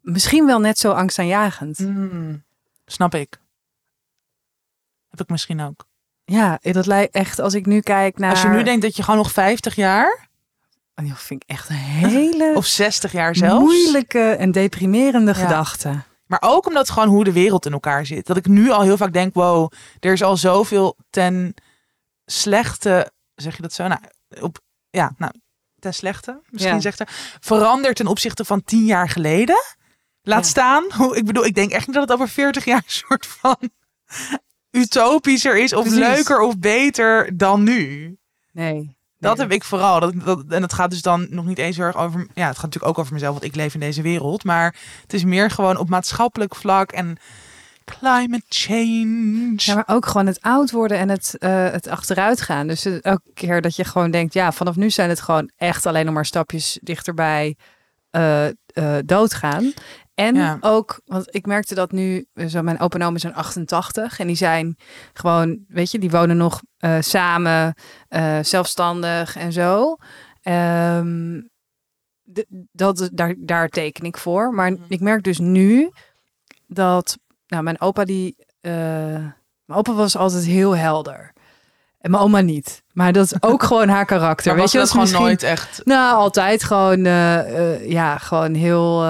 misschien 0.00 0.46
wel 0.46 0.60
net 0.60 0.78
zo 0.78 0.92
angstaanjagend. 0.92 1.78
Mm, 1.78 2.42
snap 2.86 3.14
ik. 3.14 3.40
Heb 5.08 5.20
ik 5.20 5.28
misschien 5.28 5.60
ook. 5.60 5.88
Ja, 6.24 6.58
dat 6.62 6.86
lijkt 6.86 7.14
echt 7.14 7.38
als 7.38 7.54
ik 7.54 7.66
nu 7.66 7.80
kijk 7.80 8.18
naar. 8.18 8.30
Als 8.30 8.42
je 8.42 8.48
nu 8.48 8.62
denkt 8.62 8.82
dat 8.82 8.96
je 8.96 9.02
gewoon 9.02 9.20
nog 9.20 9.32
50 9.32 9.74
jaar... 9.74 10.29
Oh, 11.02 11.08
dat 11.08 11.22
vind 11.22 11.42
ik 11.42 11.48
echt 11.48 11.68
een 11.68 11.74
hele 11.74 12.52
Of 12.54 12.66
60 12.66 13.12
jaar 13.12 13.36
zelfs... 13.36 13.64
moeilijke 13.64 14.30
en 14.30 14.52
deprimerende 14.52 15.30
Ja. 15.32 15.36
gedachte. 15.38 16.02
Maar 16.26 16.42
ook 16.42 16.66
omdat 16.66 16.90
gewoon 16.90 17.08
hoe 17.08 17.24
de 17.24 17.32
wereld 17.32 17.66
in 17.66 17.72
elkaar 17.72 18.06
zit. 18.06 18.26
Dat 18.26 18.36
ik 18.36 18.46
nu 18.46 18.70
al 18.70 18.80
heel 18.82 18.96
vaak 18.96 19.12
denk, 19.12 19.34
wow, 19.34 19.72
er 20.00 20.12
is 20.12 20.22
al 20.22 20.36
zoveel 20.36 20.96
ten 21.10 21.54
slechte, 22.24 23.12
zeg 23.34 23.56
je 23.56 23.62
dat 23.62 23.72
zo? 23.72 23.86
Nou, 23.86 24.00
op, 24.40 24.58
ja, 24.90 25.14
nou, 25.18 25.32
ten 25.78 25.94
slechte, 25.94 26.40
misschien 26.50 26.74
Ja. 26.74 26.80
zegt 26.80 27.00
er, 27.00 27.08
veranderd 27.40 27.96
ten 27.96 28.06
opzichte 28.06 28.44
van 28.44 28.64
tien 28.64 28.84
jaar 28.84 29.08
geleden. 29.08 29.56
Laat 30.22 30.44
Ja. 30.44 30.50
staan, 30.50 30.84
hoe, 30.96 31.16
ik 31.16 31.24
bedoel, 31.24 31.44
ik 31.44 31.54
denk 31.54 31.70
echt 31.72 31.86
niet 31.86 31.94
dat 31.96 32.08
het 32.08 32.12
over 32.12 32.28
40 32.28 32.64
jaar 32.64 32.76
een 32.76 32.82
soort 33.06 33.26
van 33.26 33.56
utopischer 34.70 35.56
is 35.58 35.72
of 35.72 35.82
Precies. 35.84 36.00
leuker 36.00 36.40
of 36.40 36.58
beter 36.58 37.36
dan 37.36 37.62
nu. 37.62 38.16
Nee. 38.52 38.98
Dat 39.20 39.38
heb 39.38 39.52
ik 39.52 39.64
vooral. 39.64 40.00
Dat, 40.00 40.12
dat, 40.24 40.44
en 40.48 40.62
het 40.62 40.72
gaat 40.72 40.90
dus 40.90 41.02
dan 41.02 41.26
nog 41.30 41.44
niet 41.44 41.58
eens 41.58 41.76
heel 41.76 41.86
erg 41.86 41.96
over. 41.96 42.20
Ja, 42.34 42.46
het 42.46 42.54
gaat 42.54 42.64
natuurlijk 42.64 42.92
ook 42.92 42.98
over 42.98 43.12
mezelf, 43.12 43.32
want 43.32 43.44
ik 43.44 43.54
leef 43.54 43.74
in 43.74 43.80
deze 43.80 44.02
wereld. 44.02 44.44
Maar 44.44 44.76
het 45.02 45.12
is 45.12 45.24
meer 45.24 45.50
gewoon 45.50 45.76
op 45.76 45.88
maatschappelijk 45.88 46.54
vlak 46.54 46.92
en 46.92 47.18
climate 47.84 48.44
change. 48.48 49.54
Ja, 49.56 49.74
maar 49.74 49.84
ook 49.86 50.06
gewoon 50.06 50.26
het 50.26 50.40
oud 50.40 50.70
worden 50.70 50.98
en 50.98 51.08
het, 51.08 51.38
eh, 51.38 51.70
het 51.70 51.88
achteruit 51.88 52.40
gaan. 52.40 52.66
Dus 52.66 52.84
elke 52.84 53.30
keer 53.34 53.60
dat 53.60 53.76
je 53.76 53.84
gewoon 53.84 54.10
denkt, 54.10 54.34
ja, 54.34 54.52
vanaf 54.52 54.76
nu 54.76 54.90
zijn 54.90 55.08
het 55.08 55.20
gewoon 55.20 55.50
echt 55.56 55.86
alleen 55.86 56.04
nog 56.04 56.14
maar 56.14 56.26
stapjes 56.26 56.78
dichterbij 56.82 57.56
eh, 58.10 58.46
doodgaan. 59.04 59.72
En 60.20 60.34
Ja. 60.34 60.56
ook, 60.60 61.00
want 61.04 61.34
ik 61.34 61.46
merkte 61.46 61.74
dat 61.74 61.92
nu, 61.92 62.26
eh, 62.34 62.46
zo 62.46 62.62
mijn 62.62 62.80
opa 62.80 62.98
en 62.98 63.04
oma 63.06 63.18
zijn 63.18 63.34
88 63.34 64.18
en 64.18 64.26
die 64.26 64.36
zijn 64.36 64.76
gewoon, 65.12 65.58
weet 65.68 65.90
je, 65.90 65.98
die 65.98 66.10
wonen 66.10 66.36
nog 66.36 66.60
eh, 66.78 66.96
samen, 67.00 67.74
eh, 68.08 68.38
zelfstandig 68.42 69.36
en 69.36 69.52
zo. 69.52 69.96
D- 72.32 72.44
dat, 72.72 73.08
daar, 73.12 73.34
daar 73.38 73.68
teken 73.68 74.04
ik 74.04 74.16
voor. 74.16 74.54
Maar 74.54 74.72
Mhm. 74.72 74.82
ik 74.88 75.00
merk 75.00 75.22
dus 75.22 75.38
nu 75.38 75.90
dat, 76.66 77.18
nou, 77.46 77.62
mijn 77.62 77.80
opa 77.80 78.04
die, 78.04 78.36
mijn 78.60 79.78
opa 79.78 79.92
was 79.92 80.16
altijd 80.16 80.44
heel 80.44 80.76
helder. 80.76 81.32
En 81.98 82.10
mijn 82.10 82.22
oma 82.22 82.40
niet. 82.40 82.82
Maar 82.92 83.12
dat 83.12 83.24
is 83.24 83.42
ook 83.50 83.62
gewoon 83.62 83.88
haar 83.88 84.04
karakter. 84.04 84.46
maar 84.46 84.54
weet 84.54 84.62
was 84.62 84.72
je, 84.72 84.78
dat 84.78 84.86
is 84.86 85.10
gewoon 85.10 85.22
nooit 85.26 85.42
echt. 85.42 85.80
nou, 85.84 86.16
altijd 86.16 86.64
gewoon, 86.64 87.04
ja, 87.88 88.18
gewoon 88.18 88.54
heel, 88.54 89.02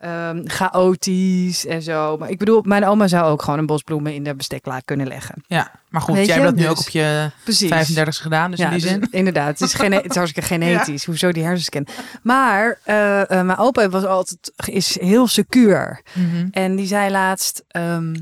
ehm, 0.00 0.42
chaotisch 0.46 1.66
en 1.66 1.82
zo. 1.82 2.16
Maar 2.16 2.30
ik 2.30 2.38
bedoel, 2.38 2.62
mijn 2.64 2.84
oma 2.86 3.08
zou 3.08 3.30
ook 3.30 3.42
gewoon 3.42 3.58
een 3.58 3.66
bos 3.66 3.82
bloemen 3.82 4.14
in 4.14 4.24
de 4.24 4.34
besteklaak 4.34 4.82
kunnen 4.84 5.06
leggen. 5.06 5.44
Ja, 5.46 5.70
maar 5.88 6.00
goed, 6.00 6.14
Weet 6.14 6.26
jij 6.26 6.36
je? 6.36 6.40
hebt 6.42 6.56
dat 6.56 6.60
nu 6.64 6.68
Dus- 6.70 6.78
ook 6.78 6.86
op 6.86 6.92
je 6.92 7.30
Precies. 7.44 7.68
35 7.68 8.16
gedaan, 8.22 8.50
dus 8.50 8.58
ja, 8.60 8.64
in 8.64 8.72
die 8.72 8.80
dus 8.82 8.90
zin. 8.90 9.08
inderdaad. 9.20 9.48
Het 9.58 9.60
is, 9.60 9.74
gene 9.74 9.96
het 9.96 10.10
is 10.10 10.16
hartstikke 10.16 10.48
genetisch. 10.54 11.04
Hoezo 11.04 11.32
die 11.32 11.42
hersenscan? 11.44 11.86
Maar 12.22 12.78
eh, 12.84 13.20
eh, 13.20 13.46
mijn 13.46 13.58
opa 13.58 13.88
was 13.88 14.04
altijd 14.04 14.52
is 14.66 15.00
heel 15.00 15.26
secuur. 15.26 16.02
Mhm. 16.14 16.46
En 16.50 16.76
die 16.76 16.86
zei 16.86 17.10
laatst, 17.10 17.64
ehm, 17.68 18.12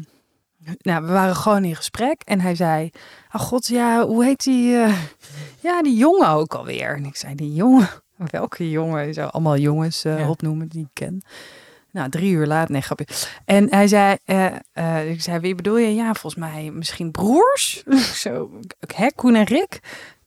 nou, 0.82 1.04
we 1.06 1.12
waren 1.12 1.36
gewoon 1.36 1.64
in 1.64 1.76
gesprek 1.76 2.22
en 2.24 2.40
hij 2.40 2.54
zei, 2.54 2.90
oh 3.32 3.40
god, 3.40 3.66
ja, 3.66 4.06
hoe 4.06 4.24
heet 4.24 4.44
die, 4.44 4.76
eh, 4.76 4.92
ja, 5.60 5.82
die 5.82 5.96
jongen 5.96 6.28
ook 6.28 6.54
alweer. 6.54 6.96
En 6.96 7.04
ik 7.04 7.16
zei, 7.16 7.34
die 7.34 7.54
jongen, 7.54 7.88
welke 8.30 8.70
jongen? 8.70 9.14
Zou 9.14 9.30
allemaal 9.30 9.56
jongens 9.56 10.02
Ja. 10.02 10.28
opnoemen 10.28 10.68
die 10.68 10.80
ik 10.82 10.88
ken. 10.92 11.22
Nou, 11.92 12.10
drie 12.10 12.32
uur 12.32 12.46
later, 12.46 12.72
nee, 12.72 12.80
grapje. 12.80 13.06
En 13.44 13.70
hij 13.70 13.88
zei, 13.88 14.16
eh, 14.24 14.46
eh, 14.72 15.10
ik 15.10 15.22
zei, 15.22 15.38
wie 15.40 15.54
bedoel 15.54 15.76
je? 15.76 15.94
Ja, 15.94 16.14
volgens 16.14 16.34
mij 16.34 16.70
misschien 16.70 17.10
broers. 17.10 17.82
Zo, 18.22 18.50
hè, 18.94 19.06
Koen 19.14 19.34
en 19.34 19.44
Rick. 19.44 19.80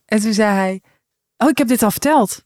En 0.04 0.20
toen 0.20 0.32
zei 0.32 0.54
hij, 0.54 0.80
oh, 1.36 1.48
ik 1.48 1.58
heb 1.58 1.68
dit 1.68 1.82
al 1.82 1.90
verteld. 1.90 2.42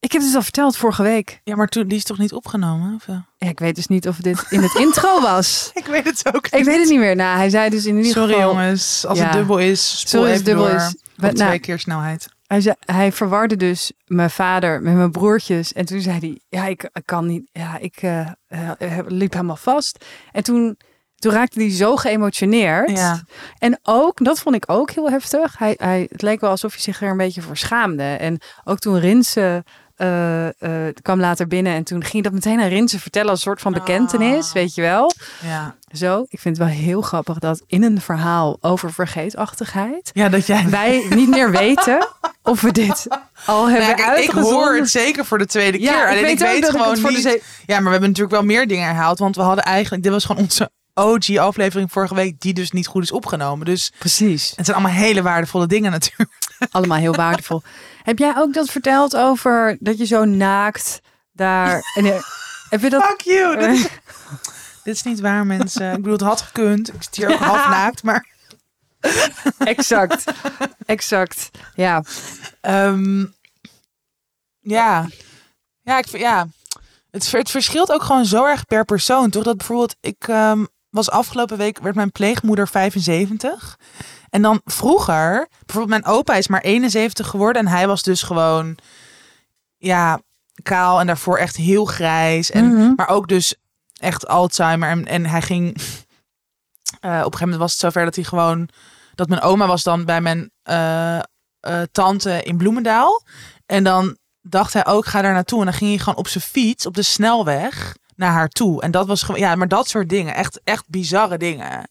Ik 0.00 0.12
heb 0.12 0.22
dit 0.22 0.34
al 0.34 0.42
verteld 0.42 0.76
vorige 0.76 1.02
week. 1.02 1.40
Ja, 1.44 1.56
maar 1.56 1.68
toen, 1.68 1.88
die 1.88 1.98
is 1.98 2.04
toch 2.04 2.18
niet 2.18 2.32
opgenomen? 2.32 2.94
Of? 2.94 3.06
Ja, 3.06 3.48
ik 3.48 3.58
weet 3.58 3.74
dus 3.74 3.86
niet 3.86 4.08
of 4.08 4.16
dit 4.16 4.46
in 4.48 4.62
het 4.62 4.74
intro 4.74 5.20
was. 5.20 5.70
Ik 5.74 5.86
weet 5.86 6.04
het 6.04 6.34
ook 6.34 6.46
Ik 6.46 6.64
weet 6.64 6.78
het 6.78 6.88
niet 6.88 6.98
meer. 6.98 7.16
Nou, 7.16 7.36
hij 7.36 7.48
zei 7.50 7.70
dus 7.70 7.86
in 7.86 7.96
ieder 7.96 8.12
Sorry 8.12 8.32
geval... 8.34 8.48
jongens, 8.48 9.06
als 9.06 9.18
Ja. 9.18 9.24
het 9.24 9.32
dubbel 9.32 9.58
is, 9.58 9.98
spoel 10.00 10.08
Sorry 10.10 10.24
als 10.24 10.32
even 10.32 10.44
dubbel 10.44 10.64
door 10.66 10.74
is. 10.74 10.86
op 10.86 11.00
Maar, 11.16 11.32
twee 11.34 11.48
nou, 11.48 11.60
keer 11.60 11.78
snelheid. 11.78 12.28
Hij, 12.54 12.62
zei, 12.62 12.74
hij 12.80 13.12
verwarde 13.12 13.56
dus 13.56 13.92
mijn 14.06 14.30
vader 14.30 14.82
met 14.82 14.94
mijn 14.94 15.10
broertjes. 15.10 15.72
En 15.72 15.84
toen 15.84 16.00
zei 16.00 16.18
hij, 16.18 16.40
ja, 16.48 16.66
ik, 16.66 16.82
ik 16.92 17.02
kan 17.04 17.26
niet... 17.26 17.48
Ja, 17.52 17.78
ik 17.78 17.96
eh, 17.96 18.30
eh, 18.46 18.98
liep 19.06 19.32
helemaal 19.32 19.56
vast. 19.56 20.04
En 20.32 20.42
toen, 20.42 20.78
toen 21.14 21.32
raakte 21.32 21.60
hij 21.60 21.70
zo 21.70 21.96
geëmotioneerd. 21.96 22.90
Ja. 22.90 23.22
En 23.58 23.78
ook, 23.82 24.24
dat 24.24 24.40
vond 24.40 24.54
ik 24.54 24.64
ook 24.66 24.90
heel 24.90 25.10
heftig. 25.10 25.58
Hij, 25.58 25.74
hij, 25.76 26.06
het 26.10 26.22
leek 26.22 26.40
wel 26.40 26.50
alsof 26.50 26.72
hij 26.72 26.80
zich 26.80 27.02
er 27.02 27.10
een 27.10 27.16
beetje 27.16 27.42
voor 27.42 27.56
schaamde. 27.56 28.02
En 28.02 28.40
ook 28.64 28.78
toen 28.78 28.98
Rinse 28.98 29.64
eh, 29.96 30.48
kwam 31.02 31.20
later 31.20 31.46
binnen 31.46 31.74
en 31.74 31.84
toen 31.84 32.04
ging 32.04 32.22
dat 32.24 32.32
meteen 32.32 32.60
aan 32.60 32.68
Rinse 32.68 33.00
vertellen 33.00 33.30
als 33.30 33.38
een 33.38 33.44
soort 33.44 33.60
van 33.60 33.72
bekentenis, 33.72 34.46
Ah. 34.46 34.52
weet 34.52 34.74
je 34.74 34.80
wel. 34.82 35.12
Ja. 35.42 35.74
Zo, 35.92 36.26
ik 36.28 36.40
vind 36.40 36.56
het 36.58 36.66
wel 36.66 36.76
heel 36.76 37.00
grappig 37.02 37.38
dat 37.38 37.62
in 37.66 37.82
een 37.82 38.00
verhaal 38.00 38.56
over 38.60 38.92
vergeetachtigheid 38.92 40.10
ja, 40.12 40.28
dat 40.28 40.46
jij... 40.46 40.68
wij 40.68 41.06
niet 41.08 41.28
meer 41.28 41.50
weten 41.50 42.08
of 42.42 42.60
we 42.60 42.72
dit 42.72 43.06
al 43.46 43.68
hebben 43.68 43.86
Nou, 43.86 44.14
kijk, 44.14 44.24
ik 44.24 44.30
hoor 44.30 44.74
het 44.74 44.90
zeker 44.90 45.24
voor 45.24 45.38
de 45.38 45.46
tweede 45.46 45.78
keer. 45.78 45.86
Ja, 45.86 46.02
ik 46.02 46.08
Alleen 46.08 46.22
weet 46.38 46.58
ik 46.58 46.64
gewoon 46.64 46.90
het 46.90 47.00
voor 47.00 47.10
de 47.10 47.16
niet... 47.16 47.42
Ja, 47.66 47.74
maar 47.74 47.84
we 47.84 47.90
hebben 47.90 48.08
natuurlijk 48.08 48.36
wel 48.36 48.44
meer 48.44 48.66
dingen 48.66 48.84
herhaald. 48.86 49.18
Want 49.18 49.36
we 49.36 49.42
hadden 49.42 49.64
eigenlijk... 49.64 50.02
Dit 50.02 50.12
was 50.12 50.24
gewoon 50.24 50.42
onze 50.42 50.70
OG-aflevering 50.94 51.92
vorige 51.92 52.14
week... 52.14 52.40
die 52.40 52.52
dus 52.54 52.70
niet 52.70 52.86
goed 52.86 53.02
is 53.02 53.12
opgenomen. 53.12 53.66
Dus 53.66 53.92
Precies, 53.98 54.52
het 54.56 54.64
zijn 54.66 54.76
allemaal 54.76 54.96
hele 54.96 55.22
waardevolle 55.22 55.66
dingen 55.66 55.90
natuurlijk. 55.90 56.32
Allemaal 56.70 56.98
heel 56.98 57.14
waardevol. 57.14 57.62
Heb 58.02 58.18
jij 58.18 58.34
ook 58.36 58.52
dat 58.52 58.70
verteld 58.70 59.16
over 59.16 59.76
dat 59.80 59.98
je 59.98 60.06
zo 60.06 60.24
naakt 60.24 61.00
daar... 61.32 61.82
En, 61.94 62.04
eh, 62.04 62.22
heb 62.68 62.80
je 62.80 62.90
dat... 62.90 63.04
Fuck 63.04 63.20
you! 63.20 63.56
Dit 63.56 63.68
is, 63.68 63.82
dit 64.84 64.94
is 64.94 65.02
niet 65.02 65.20
waar, 65.20 65.46
mensen. 65.46 65.90
Ik 65.90 65.96
bedoel, 65.96 66.12
het 66.12 66.20
had 66.20 66.40
gekund. 66.40 66.94
Ik 66.94 67.02
zit 67.02 67.16
hier 67.16 67.32
ook 67.32 67.38
half 67.38 67.68
naakt, 67.68 68.02
maar... 68.02 68.32
Exact, 69.58 70.24
exact. 70.86 71.50
Ja, 71.74 72.02
Ehm, 72.64 73.24
ja. 74.60 75.08
Ja, 75.82 75.98
ik, 75.98 76.06
ja. 76.06 76.48
Het, 77.10 77.32
het 77.32 77.50
verschilt 77.50 77.92
ook 77.92 78.02
gewoon 78.02 78.24
zo 78.24 78.44
erg 78.44 78.66
per 78.66 78.84
persoon, 78.84 79.30
toch? 79.30 79.44
Dat 79.44 79.56
bijvoorbeeld, 79.56 79.96
ik 80.00 80.28
ehm, 80.28 80.64
was 80.94 81.10
afgelopen 81.10 81.56
week, 81.56 81.78
werd 81.78 81.94
mijn 81.94 82.12
pleegmoeder 82.12 82.68
75. 82.68 83.78
En 84.30 84.42
dan 84.42 84.60
vroeger, 84.64 85.48
bijvoorbeeld 85.66 86.02
mijn 86.02 86.14
opa 86.16 86.34
is 86.34 86.48
maar 86.48 86.60
71 86.60 87.26
geworden. 87.26 87.62
En 87.66 87.68
hij 87.68 87.86
was 87.86 88.02
dus 88.02 88.22
gewoon, 88.22 88.78
ja, 89.76 90.20
kaal 90.62 91.00
en 91.00 91.06
daarvoor 91.06 91.38
echt 91.38 91.56
heel 91.56 91.84
grijs. 91.84 92.50
En, 92.50 92.74
Mhm. 92.74 92.92
Maar 92.96 93.08
ook 93.08 93.28
dus 93.28 93.54
echt 94.00 94.26
Alzheimer. 94.26 94.88
En, 94.88 95.06
en 95.06 95.26
hij 95.26 95.42
ging, 95.42 95.76
eh, 97.00 97.10
op 97.10 97.10
een 97.10 97.22
gegeven 97.22 97.38
moment 97.40 97.58
was 97.58 97.70
het 97.72 97.80
zover 97.80 98.04
dat 98.04 98.14
hij 98.14 98.24
gewoon, 98.24 98.68
dat 99.14 99.28
mijn 99.28 99.40
oma 99.40 99.66
was 99.66 99.82
dan 99.82 100.04
bij 100.04 100.20
mijn 100.20 100.50
eh, 100.62 101.18
eh, 101.18 101.22
tante 101.92 102.42
in 102.42 102.56
Bloemendaal. 102.56 103.22
En 103.66 103.84
dan 103.84 104.16
dacht 104.40 104.72
hij 104.72 104.86
ook, 104.86 105.06
ga 105.06 105.22
daar 105.22 105.32
naartoe. 105.32 105.58
En 105.58 105.64
dan 105.64 105.74
ging 105.74 105.90
hij 105.90 105.98
gewoon 105.98 106.18
op 106.18 106.28
zijn 106.28 106.44
fiets, 106.44 106.86
op 106.86 106.94
de 106.94 107.02
snelweg, 107.02 107.96
naar 108.16 108.32
haar 108.32 108.48
toe. 108.48 108.82
En 108.82 108.90
dat 108.90 109.06
was 109.06 109.22
gewoon, 109.22 109.40
ja, 109.40 109.54
maar 109.54 109.68
dat 109.68 109.88
soort 109.88 110.08
dingen. 110.08 110.34
Echt, 110.34 110.60
echt 110.64 110.84
bizarre 110.88 111.38
dingen. 111.38 111.88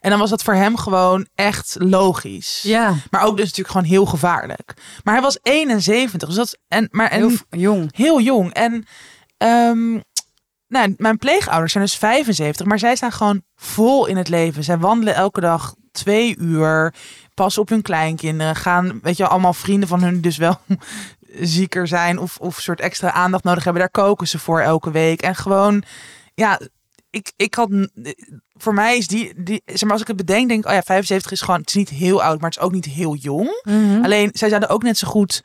En 0.00 0.10
dan 0.10 0.18
was 0.18 0.30
dat 0.30 0.42
voor 0.42 0.54
hem 0.54 0.76
gewoon 0.76 1.26
echt 1.34 1.76
logisch. 1.78 2.60
ja. 2.62 2.94
Maar 3.10 3.22
ook 3.22 3.36
dus 3.36 3.44
natuurlijk 3.44 3.70
gewoon 3.70 3.86
heel 3.86 4.06
gevaarlijk. 4.06 4.74
Maar 5.04 5.14
hij 5.14 5.22
was 5.22 5.38
71. 5.42 6.28
Dus 6.28 6.36
dat, 6.36 6.58
en, 6.68 6.88
maar, 6.90 7.10
en, 7.10 7.20
Heel 7.20 7.38
jong. 7.50 7.96
heel 7.96 8.20
jong. 8.20 8.52
En 8.52 8.86
ehm, 9.36 10.00
nou, 10.68 10.94
mijn 10.96 11.18
pleegouders 11.18 11.72
zijn 11.72 11.84
dus 11.84 11.96
75, 11.96 12.66
maar 12.66 12.78
zij 12.78 12.96
staan 12.96 13.12
gewoon 13.12 13.42
vol 13.54 14.06
in 14.06 14.16
het 14.16 14.28
leven. 14.28 14.64
Zij 14.64 14.78
wandelen 14.78 15.14
elke 15.14 15.40
dag 15.40 15.74
twee 15.92 16.36
uur, 16.38 16.94
passen 17.34 17.62
op 17.62 17.68
hun 17.68 17.82
kleinkinderen, 17.82 18.56
gaan, 18.56 18.98
weet 19.02 19.16
je, 19.16 19.26
allemaal 19.26 19.52
vrienden 19.52 19.88
van 19.88 20.02
hun 20.02 20.20
dus 20.20 20.36
wel 20.36 20.60
zieker 21.40 21.86
zijn 21.88 22.18
of, 22.18 22.36
of 22.38 22.60
soort 22.60 22.80
extra 22.80 23.12
aandacht 23.12 23.44
nodig 23.44 23.64
hebben. 23.64 23.82
Daar 23.82 24.04
koken 24.04 24.28
ze 24.28 24.38
voor 24.38 24.60
elke 24.60 24.90
week. 24.90 25.22
En 25.22 25.34
gewoon, 25.34 25.82
ja, 26.34 26.60
ik, 27.10 27.32
ik 27.36 27.54
had, 27.54 27.68
voor 28.52 28.74
mij 28.74 28.96
is 28.96 29.06
die, 29.06 29.32
die, 29.42 29.62
zeg 29.64 29.82
maar, 29.82 29.92
als 29.92 30.00
ik 30.00 30.06
het 30.06 30.16
bedenk, 30.16 30.48
denk 30.48 30.60
ik, 30.60 30.66
oh 30.70 30.72
ja, 30.74 30.82
75 30.82 31.30
is 31.32 31.40
gewoon, 31.40 31.60
het 31.60 31.68
is 31.68 31.74
niet 31.74 31.88
heel 31.88 32.22
oud, 32.22 32.40
maar 32.40 32.50
het 32.50 32.58
is 32.58 32.64
ook 32.64 32.72
niet 32.72 32.84
heel 32.84 33.14
jong. 33.14 33.60
Mhm. 33.62 34.04
Alleen, 34.04 34.30
zij 34.32 34.48
zouden 34.48 34.68
ook 34.68 34.82
net 34.82 34.98
zo 34.98 35.08
goed 35.08 35.42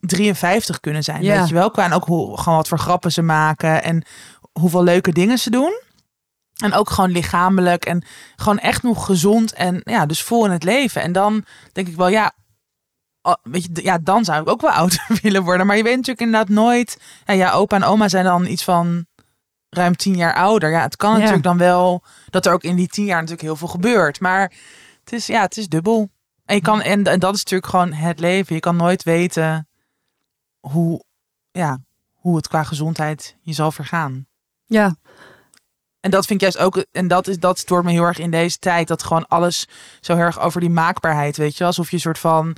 53 0.00 0.80
kunnen 0.80 1.02
zijn, 1.04 1.22
Ja. 1.22 1.38
weet 1.38 1.48
je 1.48 1.54
wel. 1.54 1.70
Qua 1.70 1.84
en 1.84 1.92
ook 1.92 2.04
hoe, 2.04 2.38
gewoon 2.38 2.58
wat 2.58 2.68
voor 2.68 2.78
grappen 2.78 3.12
ze 3.12 3.22
maken 3.22 3.82
en 3.82 4.04
hoeveel 4.52 4.84
leuke 4.84 5.12
dingen 5.12 5.38
ze 5.38 5.50
doen. 5.50 5.80
En 6.62 6.72
ook 6.72 6.90
gewoon 6.90 7.10
lichamelijk 7.10 7.84
en 7.84 8.04
gewoon 8.36 8.58
echt 8.58 8.82
nog 8.82 9.04
gezond 9.06 9.52
en 9.52 9.80
ja, 9.84 10.06
dus 10.06 10.22
vol 10.22 10.44
in 10.44 10.50
het 10.50 10.64
leven. 10.64 11.02
En 11.02 11.12
dan 11.12 11.44
denk 11.72 11.88
ik 11.88 11.96
wel, 11.96 12.08
ja, 12.08 12.32
weet 13.42 13.64
je, 13.64 13.82
ja, 13.82 13.98
dan 13.98 14.24
zou 14.24 14.42
ik 14.42 14.48
ook 14.48 14.60
wel 14.60 14.70
oud 14.80 14.98
willen 15.22 15.42
worden. 15.42 15.66
Maar 15.66 15.76
je 15.76 15.82
weet 15.82 15.96
natuurlijk 15.96 16.20
inderdaad 16.20 16.48
nooit. 16.48 17.00
Ja, 17.26 17.34
ja, 17.34 17.52
opa 17.52 17.76
en 17.76 17.84
oma 17.84 18.08
zijn 18.08 18.24
dan 18.24 18.46
iets 18.46 18.64
van 18.64 19.06
ruim 19.68 19.96
tien 19.96 20.16
jaar 20.16 20.34
ouder. 20.34 20.70
Ja, 20.70 20.82
het 20.82 20.96
kan 20.96 21.10
Ja. 21.10 21.16
natuurlijk 21.16 21.42
dan 21.44 21.58
wel 21.58 22.02
dat 22.30 22.46
er 22.46 22.52
ook 22.52 22.62
in 22.62 22.76
die 22.76 22.88
tien 22.88 23.04
jaar 23.04 23.16
natuurlijk 23.16 23.42
heel 23.42 23.56
veel 23.56 23.68
gebeurt. 23.68 24.20
Maar 24.20 24.52
het 25.04 25.12
is, 25.12 25.26
ja, 25.26 25.40
het 25.40 25.56
is 25.56 25.68
dubbel. 25.68 26.10
En, 26.44 26.54
je 26.54 26.62
kan, 26.62 26.82
en, 26.82 27.04
en 27.04 27.18
dat 27.20 27.34
is 27.34 27.38
natuurlijk 27.42 27.70
gewoon 27.70 27.92
het 27.92 28.20
leven. 28.20 28.54
Je 28.54 28.60
kan 28.60 28.76
nooit 28.76 29.02
weten 29.02 29.68
hoe, 30.60 31.04
ja, 31.50 31.78
hoe 32.14 32.36
het 32.36 32.48
qua 32.48 32.62
gezondheid 32.64 33.36
je 33.40 33.52
zal 33.52 33.72
vergaan. 33.72 34.26
Ja, 34.66 34.96
En 36.00 36.10
dat 36.10 36.26
vind 36.26 36.42
ik 36.42 36.52
juist 36.52 36.66
ook, 36.66 36.84
en 36.92 37.08
dat, 37.08 37.26
is, 37.28 37.38
dat 37.38 37.58
stoort 37.58 37.84
me 37.84 37.90
heel 37.90 38.04
erg 38.04 38.18
in 38.18 38.30
deze 38.30 38.58
tijd, 38.58 38.88
dat 38.88 39.02
gewoon 39.02 39.28
alles 39.28 39.68
zo 40.00 40.14
heel 40.14 40.24
erg 40.24 40.40
over 40.40 40.60
die 40.60 40.70
maakbaarheid, 40.70 41.36
weet 41.36 41.56
je, 41.56 41.64
alsof 41.64 41.88
je 41.88 41.94
een 41.94 42.00
soort 42.02 42.18
van, 42.18 42.56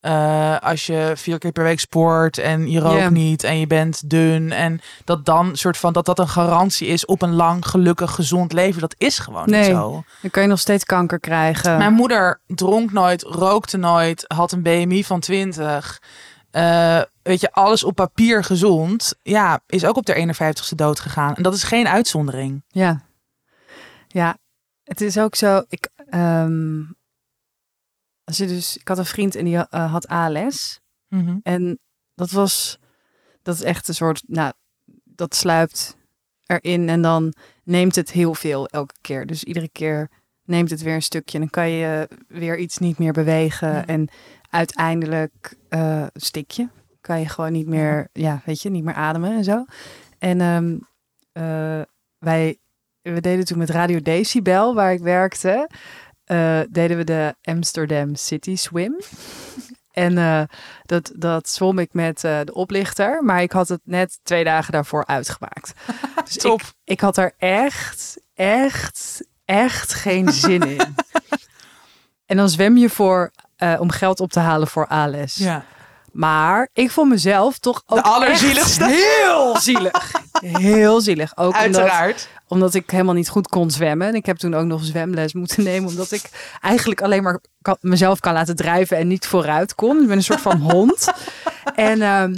eh, 0.00 0.58
als 0.58 0.86
je 0.86 1.12
vier 1.16 1.38
keer 1.38 1.52
per 1.52 1.64
week 1.64 1.80
sport 1.80 2.38
en 2.38 2.70
je 2.70 2.80
rookt 2.80 3.10
niet 3.10 3.44
en 3.44 3.58
je 3.58 3.66
bent 3.66 4.10
dun 4.10 4.52
en 4.52 4.80
dat 5.04 5.24
dan 5.24 5.56
soort 5.56 5.76
van, 5.76 5.92
dat 5.92 6.04
dat 6.06 6.18
een 6.18 6.28
garantie 6.28 6.88
is 6.88 7.04
op 7.04 7.22
een 7.22 7.32
lang, 7.34 7.66
gelukkig, 7.66 8.10
gezond 8.14 8.52
leven, 8.52 8.80
dat 8.80 8.94
is 8.98 9.18
gewoon 9.18 9.50
Nee. 9.50 9.60
niet 9.60 9.70
zo. 9.70 10.02
dan 10.20 10.30
kan 10.30 10.42
je 10.42 10.48
nog 10.48 10.58
steeds 10.58 10.84
kanker 10.84 11.20
krijgen. 11.20 11.78
Mijn 11.78 11.92
moeder 11.92 12.40
dronk 12.46 12.92
nooit, 12.92 13.22
rookte 13.22 13.76
nooit, 13.76 14.24
had 14.28 14.52
een 14.52 14.62
BMI 14.62 15.04
van 15.04 15.20
20. 15.20 16.02
Eh, 16.50 17.00
weet 17.22 17.40
je, 17.40 17.52
alles 17.52 17.84
op 17.84 17.94
papier 17.94 18.44
gezond. 18.44 19.14
Ja, 19.22 19.60
is 19.66 19.84
ook 19.84 19.96
op 19.96 20.06
de 20.06 20.14
51ste 20.14 20.74
dood 20.74 21.00
gegaan. 21.00 21.34
En 21.34 21.42
dat 21.42 21.54
is 21.54 21.62
geen 21.62 21.88
uitzondering. 21.88 22.62
Ja. 22.68 23.00
Ja, 24.08 24.36
het 24.84 25.00
is 25.00 25.18
ook 25.18 25.34
zo. 25.34 25.62
Ik, 25.68 25.88
ehm, 26.10 26.78
als 28.30 28.38
je 28.38 28.54
dus, 28.54 28.76
ik 28.76 28.88
had 28.88 28.98
een 28.98 29.04
vriend 29.04 29.34
en 29.34 29.44
die 29.44 29.56
eh, 29.56 29.92
had 29.92 30.08
ALS. 30.08 30.80
En 31.42 31.78
dat 32.14 32.30
was, 32.30 32.78
dat 33.42 33.54
is 33.54 33.62
echt 33.62 33.88
een 33.88 33.94
soort, 33.94 34.22
nou, 34.26 34.52
dat 35.04 35.34
sluipt 35.34 35.96
erin 36.46 36.88
en 36.88 37.02
dan 37.02 37.34
neemt 37.64 37.94
het 37.94 38.10
heel 38.10 38.34
veel 38.34 38.66
elke 38.66 38.94
keer. 39.00 39.26
Dus 39.26 39.44
iedere 39.44 39.68
keer 39.68 40.10
neemt 40.44 40.70
het 40.70 40.82
weer 40.82 40.94
een 40.94 41.02
stukje 41.02 41.34
en 41.34 41.40
dan 41.40 41.50
kan 41.50 41.70
je 41.70 42.08
weer 42.28 42.58
iets 42.58 42.78
niet 42.78 42.98
meer 42.98 43.12
bewegen. 43.12 43.72
Ja. 43.72 43.86
En 43.86 44.08
uiteindelijk 44.50 45.56
eh 45.68 46.06
stik 46.14 46.50
je. 46.50 46.68
Kan 47.00 47.20
je 47.20 47.28
gewoon 47.28 47.52
niet 47.52 47.66
meer, 47.66 48.08
ja, 48.12 48.42
weet 48.44 48.62
je, 48.62 48.70
niet 48.70 48.84
meer 48.84 48.94
ademen 48.94 49.36
en 49.36 49.44
zo. 49.44 49.64
En 50.18 50.40
ehm, 50.40 50.78
eh, 51.32 51.82
wij, 52.18 52.58
we 53.02 53.20
deden 53.20 53.44
toen 53.44 53.58
met 53.58 53.70
Radio 53.70 54.00
Decibel, 54.00 54.74
waar 54.74 54.92
ik 54.92 55.00
werkte, 55.00 55.68
eh, 56.30 56.60
deden 56.70 56.96
we 56.96 57.04
de 57.04 57.34
Amsterdam 57.42 58.14
City 58.14 58.56
Swim. 58.56 58.94
En 59.90 60.18
eh, 60.18 60.42
dat, 60.86 61.12
dat 61.16 61.48
zwom 61.48 61.78
ik 61.78 61.92
met 61.92 62.24
eh, 62.24 62.40
de 62.44 62.54
oplichter. 62.54 63.24
Maar 63.24 63.42
ik 63.42 63.52
had 63.52 63.68
het 63.68 63.80
net 63.84 64.20
twee 64.22 64.44
dagen 64.44 64.72
daarvoor 64.72 65.06
uitgemaakt. 65.06 65.72
Dus 66.24 66.36
Top. 66.36 66.60
Ik, 66.60 66.72
ik 66.84 67.00
had 67.00 67.16
er 67.16 67.32
echt, 67.38 68.20
echt, 68.34 69.26
echt 69.44 69.94
geen 69.94 70.32
zin 70.32 70.62
in. 70.62 70.94
en 72.30 72.36
dan 72.36 72.48
zwem 72.48 72.76
je 72.76 72.90
voor 72.90 73.30
om 73.78 73.90
geld 73.90 74.20
op 74.20 74.30
te 74.30 74.40
halen 74.40 74.68
voor 74.68 74.86
ALS. 74.86 75.34
Ja. 75.34 75.64
Maar 76.12 76.68
ik 76.72 76.90
vond 76.90 77.08
mezelf 77.10 77.58
toch 77.58 77.82
ook 77.86 78.02
De 78.02 78.10
allerzieligste. 78.10 78.84
heel 78.84 79.56
zielig. 79.58 80.12
Heel 80.40 81.00
zielig. 81.00 81.36
Ook 81.36 81.46
omdat, 81.46 81.76
Uiteraard. 81.76 82.28
omdat 82.48 82.74
ik 82.74 82.90
helemaal 82.90 83.14
niet 83.14 83.28
goed 83.28 83.48
kon 83.48 83.70
zwemmen. 83.70 84.06
En 84.08 84.14
ik 84.14 84.26
heb 84.26 84.36
toen 84.36 84.54
ook 84.54 84.64
nog 84.66 84.84
zwemles 84.84 85.32
moeten 85.32 85.62
nemen. 85.64 85.88
Omdat 85.88 86.12
ik 86.12 86.22
eigenlijk 86.60 87.02
alleen 87.02 87.22
maar 87.22 87.40
kan- 87.62 87.76
mezelf 87.80 88.20
kan 88.20 88.32
laten 88.32 88.56
drijven 88.56 88.96
en 88.96 89.08
niet 89.08 89.26
vooruit 89.26 89.74
kon. 89.74 90.00
Ik 90.02 90.06
ben 90.08 90.16
een 90.16 90.22
soort 90.22 90.40
van 90.40 90.60
hond. 90.70 91.08
En, 91.74 92.02
ehm, 92.02 92.34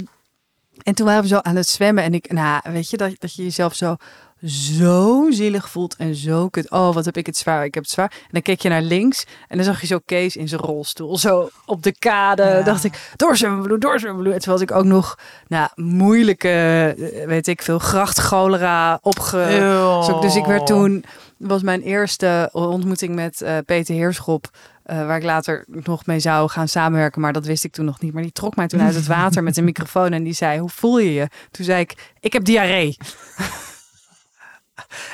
en 0.83 0.95
toen 0.95 1.05
waren 1.05 1.21
we 1.21 1.27
zo 1.27 1.37
aan 1.41 1.55
het 1.55 1.67
zwemmen. 1.69 2.03
En 2.03 2.13
ik, 2.13 2.31
nou, 2.31 2.61
weet 2.63 2.89
je, 2.89 2.97
dat, 2.97 3.11
dat 3.19 3.35
je 3.35 3.43
jezelf 3.43 3.75
zo, 3.75 3.95
zo 4.45 5.27
zielig 5.29 5.69
voelt 5.69 5.95
en 5.95 6.15
zo 6.15 6.49
kut. 6.49 6.69
Oh, 6.71 6.93
wat 6.93 7.05
heb 7.05 7.17
ik 7.17 7.25
het 7.25 7.37
zwaar. 7.37 7.65
Ik 7.65 7.73
heb 7.73 7.83
het 7.83 7.91
zwaar. 7.91 8.11
En 8.21 8.27
dan 8.31 8.41
keek 8.41 8.61
je 8.61 8.69
naar 8.69 8.81
links. 8.81 9.25
En 9.47 9.55
dan 9.57 9.65
zag 9.65 9.81
je 9.81 9.87
zo 9.87 9.99
Kees 10.05 10.35
in 10.35 10.47
zijn 10.47 10.61
rolstoel. 10.61 11.17
Zo 11.17 11.49
op 11.65 11.83
de 11.83 11.97
kade. 11.99 12.43
Ja. 12.43 12.61
Dacht 12.61 12.83
ik, 12.83 13.11
doorzwemmen, 13.15 13.61
bloed. 13.63 14.33
En 14.33 14.39
toen 14.39 14.53
was 14.53 14.61
ik 14.61 14.71
ook 14.71 14.85
nog, 14.85 15.17
nou, 15.47 15.69
moeilijke, 15.75 16.49
eh, 16.97 17.25
weet 17.27 17.47
ik 17.47 17.61
veel, 17.61 17.79
grachtcholera 17.79 18.99
opge... 19.01 19.37
Eeuw. 19.41 19.97
Dus, 19.99 20.07
ik- 20.07 20.21
dus 20.21 20.35
ik 20.35 20.45
werd 20.45 20.65
toen, 20.67 21.05
was 21.37 21.61
mijn 21.61 21.81
eerste 21.81 22.49
ontmoeting 22.51 23.15
met 23.15 23.41
eh, 23.41 23.57
Peter 23.65 23.95
Heerschop. 23.95 24.49
eh, 24.83 25.05
waar 25.05 25.17
ik 25.17 25.23
later 25.23 25.63
nog 25.67 26.05
mee 26.05 26.19
zou 26.19 26.49
gaan 26.49 26.67
samenwerken, 26.67 27.21
maar 27.21 27.33
dat 27.33 27.45
wist 27.45 27.63
ik 27.63 27.71
toen 27.71 27.85
nog 27.85 28.01
niet. 28.01 28.13
Maar 28.13 28.21
die 28.23 28.31
trok 28.31 28.55
mij 28.55 28.67
toen 28.67 28.81
uit 28.81 28.95
het 28.95 29.07
water 29.07 29.43
met 29.43 29.57
een 29.57 29.63
microfoon 29.73 30.11
en 30.13 30.23
die 30.23 30.33
zei: 30.33 30.59
Hoe 30.59 30.69
voel 30.69 30.99
je 30.99 31.13
je? 31.13 31.27
Toen 31.51 31.65
zei 31.65 31.79
ik: 31.79 32.11
Ik 32.19 32.33
heb 32.33 32.43
diarree. 32.43 32.97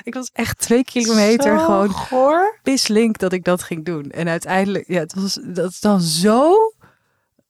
Ik 0.04 0.14
was 0.14 0.30
echt 0.34 0.58
twee 0.60 0.84
kilometer 0.84 1.60
Zo 1.60 1.66
gewoon 1.66 1.90
goor. 1.92 2.60
pislink 2.64 3.18
dat 3.18 3.34
ik 3.34 3.44
dat 3.44 3.64
ging 3.64 3.86
doen. 3.86 4.10
En 4.12 4.28
uiteindelijk, 4.28 4.88
ja, 4.88 5.00
het 5.00 5.14
was 5.14 5.40
dat 5.44 5.70
is 5.72 5.80
dan 5.80 6.02
zo, 6.02 6.54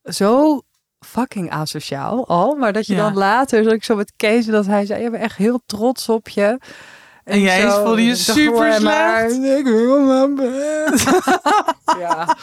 zo 0.03 0.61
fucking 0.99 1.51
asociaal 1.51 2.27
al. 2.27 2.55
Maar 2.55 2.73
dat 2.73 2.87
je 2.87 2.95
Ja. 2.95 3.01
dan 3.01 3.13
later, 3.13 3.63
zat 3.63 3.73
ik 3.73 3.83
zo 3.83 3.95
met 3.95 4.13
Kees, 4.15 4.45
dat 4.45 4.65
hij 4.65 4.85
zei: 4.85 5.03
Je 5.03 5.09
bent 5.09 5.23
echt 5.23 5.37
heel 5.37 5.61
trots 5.65 6.09
op 6.09 6.29
je. 6.29 6.59
En 7.23 7.39
jij 7.41 7.69
voelde 7.71 8.03
je 8.05 8.15
super 8.15 8.71
"Hoor 8.73 8.81
maar, 8.81 9.29
slecht." 9.29 9.57
Ik 9.59 9.63
wil 9.65 10.01
mijn 10.01 10.35
bed. 10.35 11.03
ja. 12.03 12.37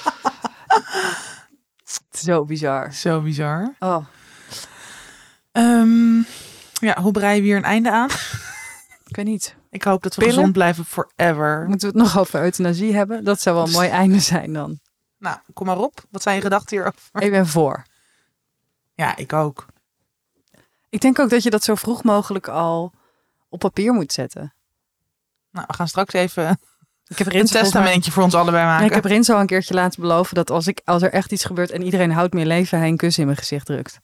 Zo 2.10 2.44
bizar. 2.44 2.92
Zo 2.92 3.20
bizar. 3.20 3.74
Oh. 3.78 4.04
Ehm, 5.52 6.16
ja, 6.72 7.00
hoe 7.00 7.12
breien 7.12 7.40
we 7.40 7.46
hier 7.46 7.56
een 7.56 7.64
einde 7.64 7.90
aan? 7.90 8.08
Ik 9.06 9.16
weet 9.16 9.24
niet. 9.24 9.54
Ik 9.76 9.82
hoop 9.82 10.02
dat 10.02 10.14
we 10.14 10.20
Pillen? 10.20 10.34
gezond 10.34 10.52
blijven 10.52 10.84
forever. 10.84 11.64
Moeten 11.68 11.92
we 11.92 11.98
het 11.98 12.04
nog 12.04 12.18
over 12.18 12.40
euthanasie 12.42 12.94
hebben? 12.94 13.24
Dat 13.24 13.40
zou 13.40 13.56
wel 13.56 13.64
een 13.64 13.70
mooi 13.70 13.88
einde 13.88 14.20
zijn 14.20 14.52
dan. 14.52 14.80
Nou, 15.18 15.36
kom 15.54 15.66
maar 15.66 15.78
op. 15.78 16.04
Wat 16.10 16.22
zijn 16.22 16.36
je 16.36 16.42
gedachten 16.42 16.76
hierover? 16.76 17.00
Ik 17.12 17.30
ben 17.30 17.46
voor. 17.46 17.82
Ja, 18.94 19.16
ik 19.16 19.32
ook. 19.32 19.66
Ik 20.88 21.00
denk 21.00 21.18
ook 21.18 21.30
dat 21.30 21.42
je 21.42 21.50
dat 21.50 21.64
zo 21.64 21.74
vroeg 21.74 22.02
mogelijk 22.02 22.48
al 22.48 22.92
op 23.48 23.58
papier 23.58 23.92
moet 23.92 24.12
zetten. 24.12 24.54
Nou, 25.50 25.66
we 25.68 25.74
gaan 25.74 25.88
straks 25.88 26.12
even 26.12 26.58
Ik 27.06 27.18
heb 27.18 27.26
een 27.26 27.32
Rins 27.32 27.50
testamentje 27.50 28.10
voor 28.10 28.22
ons 28.22 28.34
allebei 28.34 28.64
Ja, 28.64 28.70
maken. 28.70 28.86
ik 28.86 28.94
heb 28.94 29.04
Rins 29.04 29.30
al 29.30 29.40
een 29.40 29.46
keertje 29.46 29.74
laten 29.74 30.00
beloven 30.00 30.34
dat 30.34 30.50
als, 30.50 30.66
ik, 30.66 30.80
als 30.84 31.02
er 31.02 31.12
echt 31.12 31.32
iets 31.32 31.44
gebeurt 31.44 31.70
en 31.70 31.82
iedereen 31.82 32.12
houdt 32.12 32.34
meer 32.34 32.46
leven, 32.46 32.78
hij 32.78 32.88
een 32.88 32.96
kus 32.96 33.18
in 33.18 33.24
mijn 33.24 33.38
gezicht 33.38 33.66
drukt. 33.66 34.00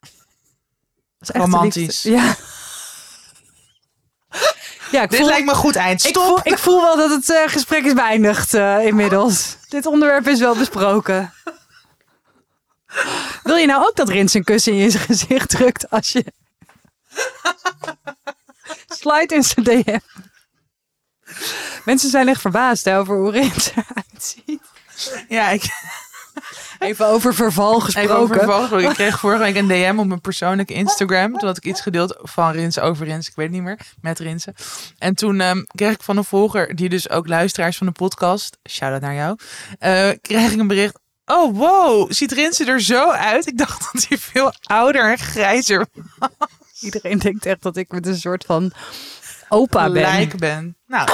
Dat 0.00 0.10
is 1.28 1.30
echt 1.30 1.44
Romantisch. 1.44 2.02
Ja. 2.02 2.34
Ja, 4.90 5.02
ik 5.02 5.10
Dit 5.10 5.18
voel, 5.18 5.28
lijkt 5.28 5.44
me 5.44 5.50
een 5.50 5.56
goed 5.56 5.76
eind. 5.76 6.04
ik, 6.04 6.10
Stop! 6.10 6.24
voel, 6.24 6.40
ik 6.42 6.58
voel 6.58 6.80
wel 6.80 6.96
dat 6.96 7.10
het 7.10 7.30
eh, 7.30 7.42
gesprek 7.46 7.84
is 7.84 7.92
beëindigd 7.92 8.54
eh, 8.54 8.86
inmiddels. 8.86 9.56
Dit 9.68 9.86
onderwerp 9.86 10.28
is 10.28 10.38
wel 10.40 10.56
besproken. 10.56 11.32
Wil 13.42 13.56
je 13.56 13.66
nou 13.66 13.86
ook 13.86 13.96
dat 13.96 14.08
Rins 14.08 14.34
een 14.34 14.44
kus 14.44 14.66
in 14.66 14.74
je 14.74 14.90
gezicht 14.98 15.48
drukt 15.48 15.90
als 15.90 16.08
je... 16.12 16.24
Slide 18.88 19.34
in 19.34 19.42
zijn 19.42 19.64
DM. 19.64 19.98
Mensen 21.84 22.10
zijn 22.10 22.28
echt 22.28 22.40
verbaasd 22.40 22.84
hè, 22.84 22.98
over 22.98 23.16
hoe 23.16 23.30
Rins 23.30 23.70
eruit 23.70 24.34
ziet. 24.46 24.62
Ja, 25.28 25.48
ik 25.48 25.62
Even 26.80 27.06
over 27.06 27.34
verval 27.34 27.70
even 27.76 27.82
gesproken. 27.82 28.16
over 28.16 28.36
vervolgens. 28.36 28.82
Ik 28.84 28.88
kreeg 28.88 29.18
vorige 29.20 29.42
week 29.42 29.56
een 29.56 29.66
DM 29.68 29.94
op 29.98 30.06
mijn 30.06 30.20
persoonlijke 30.20 30.72
Instagram. 30.72 31.38
Toen 31.38 31.48
had 31.48 31.56
ik 31.56 31.64
iets 31.64 31.80
gedeeld 31.80 32.18
van 32.22 32.52
Rins 32.52 32.78
over 32.78 33.06
Rins. 33.06 33.28
Ik 33.28 33.34
weet 33.34 33.46
het 33.46 33.54
niet 33.54 33.64
meer. 33.64 33.78
Met 34.00 34.18
Rinsen. 34.18 34.54
En 34.98 35.14
toen 35.14 35.40
ehm, 35.40 35.62
kreeg 35.74 35.92
ik 35.92 36.02
van 36.02 36.16
een 36.16 36.24
volger, 36.24 36.74
die 36.76 36.88
dus 36.88 37.10
ook 37.10 37.28
luisteraars 37.28 37.76
van 37.76 37.86
de 37.86 37.92
podcast. 37.92 38.58
Shout-out 38.70 39.00
naar 39.00 39.14
jou. 39.14 39.38
eh, 39.78 40.08
kreeg 40.20 40.52
ik 40.52 40.58
een 40.58 40.66
bericht. 40.66 40.98
Oh, 41.24 41.56
wow. 41.56 42.12
Ziet 42.12 42.32
Rinsen 42.32 42.66
er 42.66 42.80
zo 42.80 43.10
uit? 43.10 43.46
Ik 43.46 43.58
dacht 43.58 43.88
dat 43.92 44.06
hij 44.08 44.18
veel 44.18 44.52
ouder 44.62 45.10
en 45.10 45.18
grijzer 45.18 45.86
Iedereen 46.80 47.18
denkt 47.18 47.46
echt 47.46 47.62
dat 47.62 47.76
ik 47.76 47.90
met 47.90 48.06
een 48.06 48.16
soort 48.18 48.44
van 48.44 48.72
opa 49.48 49.90
ben. 49.90 50.02
lijk 50.02 50.36
ben. 50.38 50.76
Nou, 50.86 51.08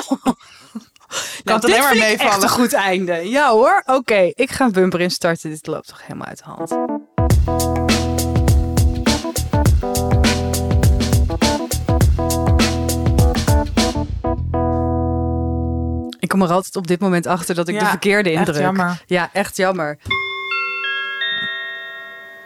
kan 1.45 1.55
het 1.55 1.65
alleen 1.65 1.79
maar 1.81 1.95
ik 1.97 2.03
echt 2.03 2.19
meevallen. 2.19 2.43
een 2.43 2.49
goed 2.49 2.73
einde. 2.73 3.29
Ja 3.31 3.51
hoor. 3.51 3.83
Oké, 3.87 4.31
ik 4.35 4.51
ga 4.51 4.65
een 4.65 4.73
bumper 4.73 5.01
instarten. 5.01 5.51
Dit 5.51 5.67
loopt 5.67 5.89
toch 5.89 6.03
helemaal 6.07 6.27
uit 6.27 6.39
de 6.39 6.45
hand. 6.45 6.75
Ik 16.21 16.29
kom 16.29 16.43
er 16.43 16.53
altijd 16.53 16.77
op 16.77 16.87
dit 16.87 17.01
moment 17.01 17.27
achter 17.27 17.55
dat 17.55 17.69
ik 17.69 17.75
Ja, 17.75 17.81
de 17.81 17.87
verkeerde 17.87 18.31
echt 18.31 18.39
indruk. 18.39 18.63
jammer. 18.63 19.03
Ja, 19.07 19.31
echt 19.33 19.57
jammer. 19.57 19.99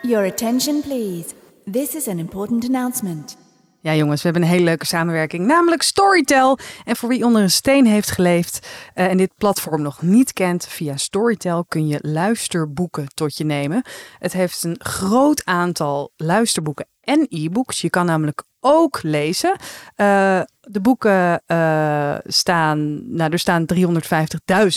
Your 0.02 0.26
attention, 0.30 0.80
please. 0.80 1.24
This 1.72 1.94
is 1.94 2.08
an 2.08 2.18
important 2.18 2.64
announcement. 2.64 3.36
Ja, 3.82 3.94
jongens, 3.94 4.22
we 4.22 4.28
hebben 4.28 4.42
een 4.42 4.54
hele 4.54 4.64
leuke 4.64 4.86
samenwerking, 4.86 5.46
namelijk 5.46 5.82
Storytel. 5.82 6.58
En 6.84 6.96
voor 6.96 7.08
wie 7.08 7.24
onder 7.24 7.42
een 7.42 7.50
steen 7.50 7.86
heeft 7.86 8.10
geleefd 8.10 8.68
eh, 8.94 9.06
en 9.06 9.16
dit 9.16 9.32
platform 9.36 9.82
nog 9.82 10.02
niet 10.02 10.32
kent, 10.32 10.66
via 10.66 10.96
Storytel 10.96 11.64
kun 11.64 11.86
je 11.86 11.98
luisterboeken 12.02 13.08
tot 13.14 13.36
je 13.36 13.44
nemen. 13.44 13.82
Het 14.18 14.32
heeft 14.32 14.64
een 14.64 14.76
groot 14.78 15.44
aantal 15.44 16.12
luisterboeken 16.16 16.86
en 17.00 17.26
e-books. 17.28 17.80
Je 17.80 17.90
kan 17.90 18.06
namelijk 18.06 18.42
ook 18.60 19.02
lezen. 19.02 19.56
Eh, 19.94 20.40
de 20.60 20.80
boeken 20.80 21.42
eh, 21.46 22.14
staan, 22.24 23.00
nou, 23.14 23.32
er 23.32 23.38
staan 23.38 23.64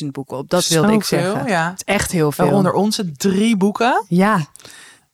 350.000 0.04 0.06
boeken 0.12 0.38
op. 0.38 0.50
Dat 0.50 0.68
wilde 0.68 0.94
ik 0.94 1.04
zeggen. 1.04 1.48
Ja. 1.48 1.70
Het 1.70 1.84
is 1.86 1.94
echt 1.94 2.12
heel 2.12 2.32
veel. 2.32 2.46
Waaronder 2.46 2.74
onze 2.74 3.12
drie 3.12 3.58
boeken. 3.58 4.06
Ja. 4.08 4.40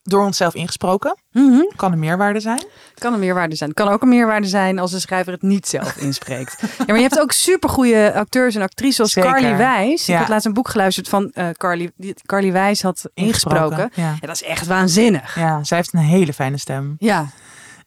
Door 0.04 0.25
onszelf 0.25 0.54
ingesproken. 0.54 1.17
Mhm. 1.32 1.62
Kan 1.75 1.91
een 1.91 1.99
meerwaarde 1.99 2.39
zijn. 2.39 2.63
Kan 3.00 3.14
een 3.14 3.20
meerwaarde 3.20 3.56
zijn. 3.56 3.70
Het 3.70 3.80
kan 3.80 3.88
ook 3.88 4.02
een 4.02 4.10
meerwaarde 4.10 4.48
zijn 4.48 4.80
als 4.80 4.92
de 4.92 5.00
schrijver 5.00 5.34
het 5.34 5.42
niet 5.42 5.68
zelf 5.68 5.96
inspreekt. 6.08 6.56
ja, 6.62 6.84
maar 6.88 6.96
je 6.96 7.02
hebt 7.02 7.20
ook 7.20 7.32
supergoeie 7.32 8.12
acteurs 8.14 8.56
en 8.56 8.62
actrices 8.62 8.96
zoals 8.96 9.12
Zeker. 9.12 9.32
Carly 9.32 9.58
Wijs. 9.58 10.06
Ja. 10.06 10.14
Ik 10.14 10.20
had 10.20 10.30
laatst 10.30 10.46
een 10.46 10.54
boek 10.54 10.70
geluisterd 10.70 11.10
van 11.10 11.30
eh, 11.34 11.50
Carly, 11.50 11.92
die 11.96 12.16
Carly 12.26 12.52
Wijs 12.52 12.82
had 12.82 13.10
ingesproken. 13.14 13.90
Ja. 13.94 14.04
Ja, 14.22 14.28
dat 14.28 14.36
is 14.36 14.44
echt 14.44 14.68
waanzinnig. 14.68 15.36
ja, 15.36 15.64
zij 15.64 15.78
heeft 15.78 15.94
een 15.94 16.00
hele 16.00 16.34
fijne 16.34 16.58
stem. 16.58 16.96
Ja, 17.00 17.26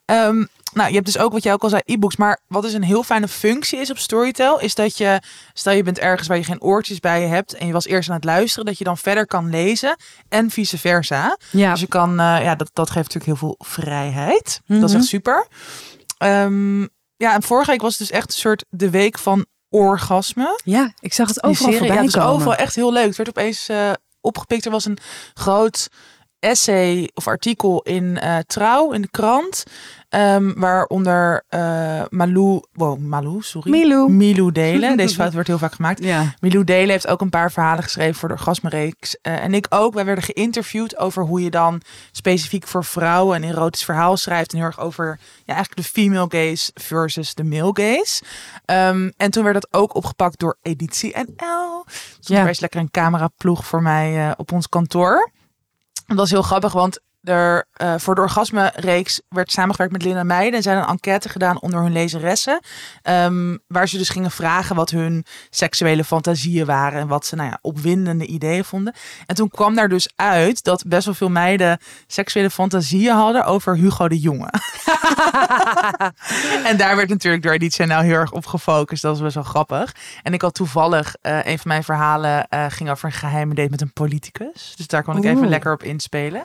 Ehm, 0.05 0.45
nou, 0.73 0.89
je 0.89 0.95
hebt 0.95 1.07
dus 1.07 1.19
ook 1.19 1.33
wat 1.33 1.43
jij 1.43 1.53
ook 1.53 1.63
al 1.63 1.69
zei, 1.69 1.83
e-books. 1.85 2.17
Maar 2.17 2.41
wat 2.47 2.63
dus 2.63 2.73
een 2.73 2.83
heel 2.83 3.03
fijne 3.03 3.29
functie 3.29 3.79
is 3.79 3.91
op 3.91 3.99
Storytel, 3.99 4.61
is 4.61 4.75
dat 4.75 4.97
je, 4.97 5.21
stel 5.53 5.73
je 5.73 5.83
bent 5.83 5.99
ergens 5.99 6.29
waar 6.29 6.37
je 6.37 6.45
geen 6.45 6.63
oortjes 6.63 7.01
bij 7.01 7.21
je 7.21 7.27
hebt 7.27 7.55
en 7.55 7.67
je 7.67 7.73
was 7.73 7.87
eerst 7.87 8.09
aan 8.09 8.15
het 8.15 8.25
luisteren, 8.25 8.65
dat 8.65 8.79
je 8.79 8.85
dan 8.85 8.99
verder 8.99 9.27
kan 9.27 9.51
lezen 9.51 9.97
en 10.29 10.51
vice 10.51 10.79
versa. 10.79 11.37
ja. 11.51 11.71
Dus 11.71 11.81
je 11.81 11.87
kan, 11.87 12.11
eh, 12.11 12.43
ja, 12.43 12.55
dat, 12.55 12.71
dat 12.73 12.91
geeft 12.91 13.15
natuurlijk 13.15 13.41
heel 13.41 13.49
veel 13.49 13.67
vrijheid. 13.67 14.61
Dat 14.67 14.83
is 14.83 14.91
Mhm. 14.91 14.97
echt 15.01 15.07
super. 15.09 15.47
Ehm, 16.19 16.81
ja, 17.17 17.35
en 17.35 17.43
vorige 17.43 17.71
week 17.71 17.81
was 17.81 17.99
het 17.99 18.09
dus 18.09 18.17
echt 18.17 18.27
een 18.27 18.41
soort 18.41 18.65
de 18.69 18.91
week 18.91 19.19
van 19.19 19.47
orgasme. 19.69 20.61
ja 20.65 20.93
ik 21.01 21.13
zag 21.13 21.29
het 21.29 21.43
overal 21.43 21.55
serie, 21.73 21.79
voorbij 21.79 21.97
ja, 21.97 22.03
het 22.03 22.17
is 22.17 22.23
overal 22.23 22.55
echt 22.55 22.75
heel 22.75 22.93
leuk. 22.93 23.07
Het 23.07 23.17
werd 23.17 23.29
opeens 23.29 23.69
eh, 23.69 23.91
opgepikt. 24.21 24.65
Er 24.65 24.71
was 24.71 24.85
een 24.85 24.99
groot 25.35 25.89
essay 26.43 27.11
of 27.15 27.27
artikel 27.27 27.83
in 27.83 28.19
eh, 28.19 28.39
Trouw, 28.47 28.93
in 28.93 29.03
de 29.03 29.09
krant. 29.11 29.65
ehm, 30.09 30.53
waaronder 30.57 31.43
eh 31.49 32.03
Malou, 32.11 32.61
wow, 32.73 32.99
Malou, 32.99 33.43
sorry. 33.43 33.71
Milou. 33.71 34.11
Milou 34.13 34.53
Delen. 34.53 34.97
Deze 35.03 35.15
fout 35.15 35.33
wordt 35.33 35.49
heel 35.49 35.59
vaak 35.59 35.75
gemaakt. 35.75 36.05
Ja, 36.05 36.35
Milou 36.41 36.65
Delen 36.65 36.91
heeft 36.91 37.07
ook 37.07 37.21
een 37.21 37.31
paar 37.31 37.53
verhalen 37.53 37.83
geschreven 37.83 38.15
voor 38.15 38.29
de 38.29 38.35
Orgasmereeks. 38.35 39.17
Eh, 39.23 39.45
en 39.45 39.55
ik 39.55 39.67
ook. 39.69 39.95
Wij 39.95 40.05
werden 40.05 40.25
geïnterviewd 40.25 40.99
over 40.99 41.23
hoe 41.25 41.43
je 41.43 41.51
dan 41.51 41.81
specifiek 42.11 42.67
voor 42.67 42.85
vrouwen 42.85 43.43
een 43.43 43.49
erotisch 43.49 43.85
verhaal 43.85 44.17
schrijft. 44.17 44.51
En 44.53 44.57
heel 44.59 44.67
erg 44.67 44.81
over 44.81 45.19
ja, 45.45 45.55
eigenlijk 45.55 45.77
de 45.87 46.01
female 46.01 46.27
gaze 46.29 46.71
versus 46.75 47.35
de 47.35 47.45
male 47.45 47.71
gaze. 47.73 48.23
Ehm, 48.65 49.11
en 49.17 49.31
toen 49.31 49.43
werd 49.43 49.55
dat 49.61 49.69
ook 49.81 49.95
opgepakt 49.95 50.39
door 50.39 50.57
Editie 50.63 51.17
NL. 51.17 51.85
Dus 52.19 52.29
Ja. 52.29 52.43
er 52.43 52.49
is 52.49 52.61
lekker 52.61 52.81
een 52.81 52.91
cameraploeg 52.91 53.67
voor 53.67 53.83
mij 53.83 54.35
op 54.37 54.53
ons 54.53 54.69
kantoor. 54.69 55.31
Dat 56.17 56.21
was 56.21 56.31
heel 56.31 56.43
grappig, 56.43 56.73
want 56.73 57.01
er, 57.23 57.67
eh, 57.73 57.95
voor 57.97 58.15
de 58.15 58.21
orgasme-reeks 58.21 59.21
werd 59.29 59.51
samengewerkt 59.51 59.93
met 59.93 60.03
Linda 60.03 60.23
Meijden. 60.23 60.55
En 60.55 60.63
zij 60.63 60.77
een 60.77 60.87
enquête 60.87 61.29
gedaan 61.29 61.61
onder 61.61 61.83
hun 61.83 61.93
lezeressen. 61.93 62.61
ehm, 63.03 63.57
waar 63.67 63.89
ze 63.89 63.99
dus 63.99 64.09
gingen 64.09 64.31
vragen 64.31 64.77
wat 64.77 64.91
hun 64.91 65.25
seksuele 65.51 66.05
fantasieën 66.05 66.67
waren. 66.67 67.01
En 67.01 67.07
wat 67.09 67.27
ze 67.27 67.37
nou 67.37 67.49
ja, 67.49 67.59
opwindende 67.61 68.27
ideeën 68.27 68.65
vonden. 68.65 68.95
En 69.27 69.35
toen 69.35 69.49
kwam 69.49 69.75
daar 69.75 69.89
dus 69.89 70.11
uit 70.17 70.65
dat 70.65 70.85
best 70.87 71.05
wel 71.05 71.15
veel 71.15 71.31
meiden 71.31 71.79
seksuele 72.07 72.51
fantasieën 72.51 73.15
hadden 73.15 73.45
over 73.45 73.77
Hugo 73.77 74.09
de 74.09 74.21
Jonge. 74.21 74.49
en 76.69 76.77
daar 76.77 76.97
werd 76.97 77.09
natuurlijk 77.09 77.43
door 77.43 77.53
Editie 77.53 77.87
nou 77.87 78.05
heel 78.05 78.15
erg 78.15 78.33
op 78.33 78.47
gefocust. 78.47 79.03
Dat 79.03 79.13
was 79.13 79.23
best 79.23 79.35
wel 79.35 79.45
grappig. 79.45 79.95
En 80.23 80.33
ik 80.33 80.43
had 80.43 80.55
toevallig, 80.55 81.15
eh, 81.21 81.45
een 81.45 81.59
van 81.59 81.69
mijn 81.69 81.85
verhalen 81.85 82.49
eh, 82.49 82.65
ging 82.69 82.91
over 82.91 83.05
een 83.05 83.13
geheime 83.13 83.55
date 83.55 83.71
met 83.71 83.81
een 83.81 83.93
politicus. 83.93 84.75
Dus 84.77 84.87
daar 84.87 85.03
kon 85.03 85.17
ik 85.17 85.25
even 85.25 85.49
lekker 85.49 85.73
op 85.73 85.83
inspelen. 85.83 86.45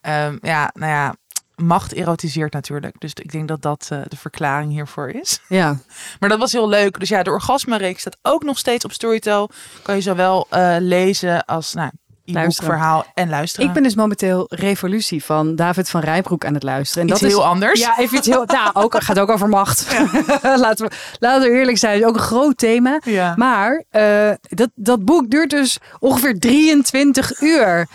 Ehm, 0.00 0.36
ja, 0.42 0.70
nou 0.74 0.92
ja, 0.92 1.14
macht 1.56 1.92
erotiseert 1.92 2.52
natuurlijk. 2.52 2.94
Dus 2.98 3.12
ik 3.14 3.32
denk 3.32 3.48
dat 3.48 3.62
dat 3.62 3.88
eh, 3.92 4.00
de 4.08 4.16
verklaring 4.16 4.72
hiervoor 4.72 5.08
is. 5.08 5.40
Ja, 5.48 5.78
Maar 6.20 6.28
dat 6.28 6.38
was 6.38 6.52
heel 6.52 6.68
leuk. 6.68 6.98
Dus 6.98 7.08
ja, 7.08 7.22
de 7.22 7.30
orgasme-reeks 7.30 8.00
staat 8.00 8.18
ook 8.22 8.42
nog 8.42 8.58
steeds 8.58 8.84
op 8.84 8.92
Storytel. 8.92 9.50
Kan 9.82 9.94
je 9.94 10.00
zowel 10.00 10.46
eh, 10.50 10.76
lezen 10.78 11.44
als 11.44 11.74
nou, 11.74 11.90
Luisteren. 12.34 12.70
verhaal 12.70 13.04
en 13.14 13.28
luisteren. 13.28 13.66
ik 13.66 13.72
ben 13.72 13.82
dus 13.82 13.94
momenteel 13.94 14.46
Revolutie 14.48 15.24
van 15.24 15.56
David 15.56 15.90
van 15.90 16.00
Rijbroek 16.00 16.44
aan 16.44 16.54
het 16.54 16.62
luisteren. 16.62 17.02
En 17.02 17.08
Iets 17.10 17.20
dat 17.20 17.28
is 17.28 17.34
heel 17.36 17.46
anders. 17.46 17.80
Ja, 17.80 17.98
even 17.98 18.18
iets 18.18 18.26
heel. 18.26 18.44
Nou, 18.46 18.70
ook, 18.72 18.92
het 18.92 19.04
gaat 19.04 19.18
ook 19.18 19.30
over 19.30 19.48
macht. 19.48 19.98
laten, 20.42 20.88
we, 20.88 20.94
laten 21.18 21.50
we 21.50 21.58
eerlijk 21.58 21.78
zijn. 21.78 21.92
Het 21.92 22.02
is 22.02 22.08
ook 22.08 22.14
een 22.14 22.20
groot 22.20 22.58
thema. 22.58 23.00
Ja. 23.04 23.34
Maar 23.36 23.84
eh, 23.90 24.30
dat, 24.48 24.70
dat 24.74 25.04
boek 25.04 25.30
duurt 25.30 25.50
dus 25.50 25.78
ongeveer 25.98 26.38
23 26.38 27.40
uur. 27.40 27.86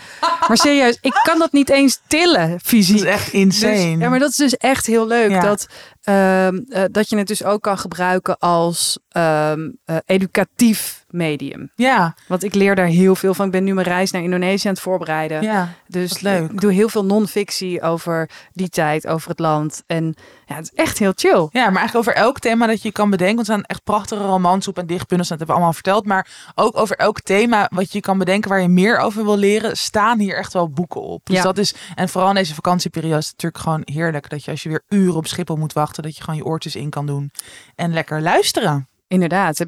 Maar 0.48 0.56
serieus, 0.56 0.98
ik 1.00 1.20
kan 1.22 1.38
dat 1.38 1.52
niet 1.52 1.70
eens 1.70 2.00
tillen 2.06 2.50
Dat 2.50 2.60
fysiek. 2.62 2.96
is 2.96 3.02
echt 3.02 3.32
insane. 3.32 3.72
Dus, 3.72 3.98
ja, 3.98 4.08
maar 4.08 4.18
dat 4.18 4.30
is 4.30 4.36
dus 4.36 4.56
echt 4.56 4.86
heel 4.86 5.06
leuk. 5.06 5.30
Ja. 5.30 5.40
Dat, 5.40 5.66
ehm, 6.04 6.56
eh, 6.68 6.82
dat 6.90 7.08
je 7.08 7.16
het 7.16 7.26
dus 7.26 7.44
ook 7.44 7.62
kan 7.62 7.78
gebruiken 7.78 8.38
als 8.38 8.98
ehm, 9.08 9.70
eh, 9.84 9.96
educatief 10.06 11.04
medium. 11.08 11.70
ja, 11.74 12.14
Want 12.28 12.42
ik 12.44 12.54
leer 12.54 12.74
daar 12.74 12.86
heel 12.86 13.14
veel 13.14 13.34
van. 13.34 13.46
Ik 13.46 13.52
ben 13.52 13.64
nu 13.64 13.74
mijn 13.74 13.86
reis 13.86 14.10
naar 14.10 14.22
Indonesië 14.22 14.66
aan 14.68 14.74
het 14.74 14.82
voorbereiden. 14.82 15.42
ja. 15.42 15.68
Dus 15.86 16.20
leuk. 16.20 16.50
ik 16.50 16.60
doe 16.60 16.72
heel 16.72 16.88
veel 16.88 17.04
non-fictie 17.04 17.82
over 17.82 18.30
die 18.52 18.68
tijd, 18.68 19.06
over 19.06 19.28
het 19.30 19.38
land. 19.38 19.82
En 19.86 20.14
ja, 20.46 20.54
het 20.54 20.64
is 20.72 20.78
echt 20.78 20.98
heel 20.98 21.12
chill. 21.16 21.48
Ja, 21.50 21.70
maar 21.70 21.80
eigenlijk 21.80 21.94
over 21.94 22.14
elk 22.14 22.38
thema 22.38 22.66
dat 22.66 22.82
je 22.82 22.92
kan 22.92 23.10
bedenken. 23.10 23.34
Want 23.36 23.48
er 23.48 23.54
zijn 23.54 23.66
echt 23.66 23.84
prachtige 23.84 24.22
romans 24.22 24.68
op 24.68 24.78
en 24.78 24.86
dichtbundels. 24.86 25.28
Dat 25.28 25.38
hebben 25.38 25.46
we 25.46 25.52
allemaal 25.62 25.72
verteld. 25.82 26.06
Maar 26.06 26.52
ook 26.54 26.76
over 26.76 26.96
elk 26.96 27.20
thema 27.20 27.68
wat 27.74 27.92
je 27.92 28.00
kan 28.00 28.18
bedenken 28.18 28.50
waar 28.50 28.60
je 28.60 28.68
meer 28.68 28.98
over 28.98 29.24
wil 29.24 29.36
leren, 29.36 29.76
staan 29.76 30.18
hier 30.18 30.36
echt 30.36 30.52
wel 30.52 30.70
boeken 30.70 31.00
op. 31.02 31.20
Dus 31.26 31.36
Ja. 31.36 31.42
dat 31.42 31.58
is, 31.58 31.74
en 31.94 32.08
vooral 32.08 32.28
in 32.30 32.34
deze 32.36 32.54
vakantieperiode 32.54 33.18
is 33.18 33.28
het 33.28 33.42
natuurlijk 33.42 33.62
gewoon 33.64 33.82
heerlijk. 33.84 34.28
Dat 34.30 34.44
je 34.44 34.50
als 34.50 34.62
je 34.62 34.68
weer 34.68 34.82
uren 34.88 35.16
op 35.16 35.26
Schiphol 35.26 35.56
moet 35.56 35.72
wachten, 35.72 35.93
dat 36.02 36.16
je 36.16 36.22
gewoon 36.22 36.38
je 36.38 36.44
oortjes 36.44 36.76
in 36.76 36.90
kan 36.90 37.06
doen. 37.06 37.30
En 37.74 37.92
lekker 37.92 38.22
luisteren. 38.22 38.88
Inderdaad, 39.08 39.58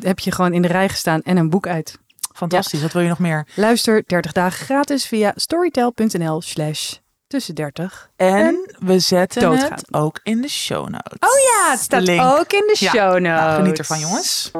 heb- 0.00 0.18
je 0.18 0.32
gewoon 0.32 0.52
in 0.52 0.62
de 0.62 0.68
rij 0.68 0.88
gestaan 0.88 1.22
en 1.22 1.36
een 1.36 1.50
boek 1.50 1.66
uit. 1.66 1.98
Fantastisch. 2.34 2.82
Wat 2.82 2.92
wil 2.92 3.02
je 3.02 3.08
nog 3.08 3.18
meer? 3.18 3.46
Luister 3.54 4.02
30 4.06 4.32
dagen 4.32 4.64
gratis 4.64 5.06
via 5.06 5.32
storytel.nl 5.36 6.40
slash 6.42 6.94
tussen 7.26 7.54
30. 7.54 8.10
En 8.16 8.74
we 8.78 8.98
zetten 8.98 9.42
doodgaan. 9.42 9.70
het 9.72 9.94
ook 9.94 10.20
in 10.22 10.40
de 10.40 10.48
show 10.48 10.88
notes. 10.88 11.18
Oh 11.18 11.38
ja, 11.40 11.70
het 11.70 11.80
staat 11.80 12.02
link. 12.02 12.22
ook 12.22 12.52
in 12.52 12.64
de 12.66 12.76
Ja. 12.78 12.90
show 12.90 13.12
notes. 13.12 13.22
Nou, 13.22 13.54
geniet 13.62 13.78
ervan, 13.78 13.98
jongens. 13.98 14.50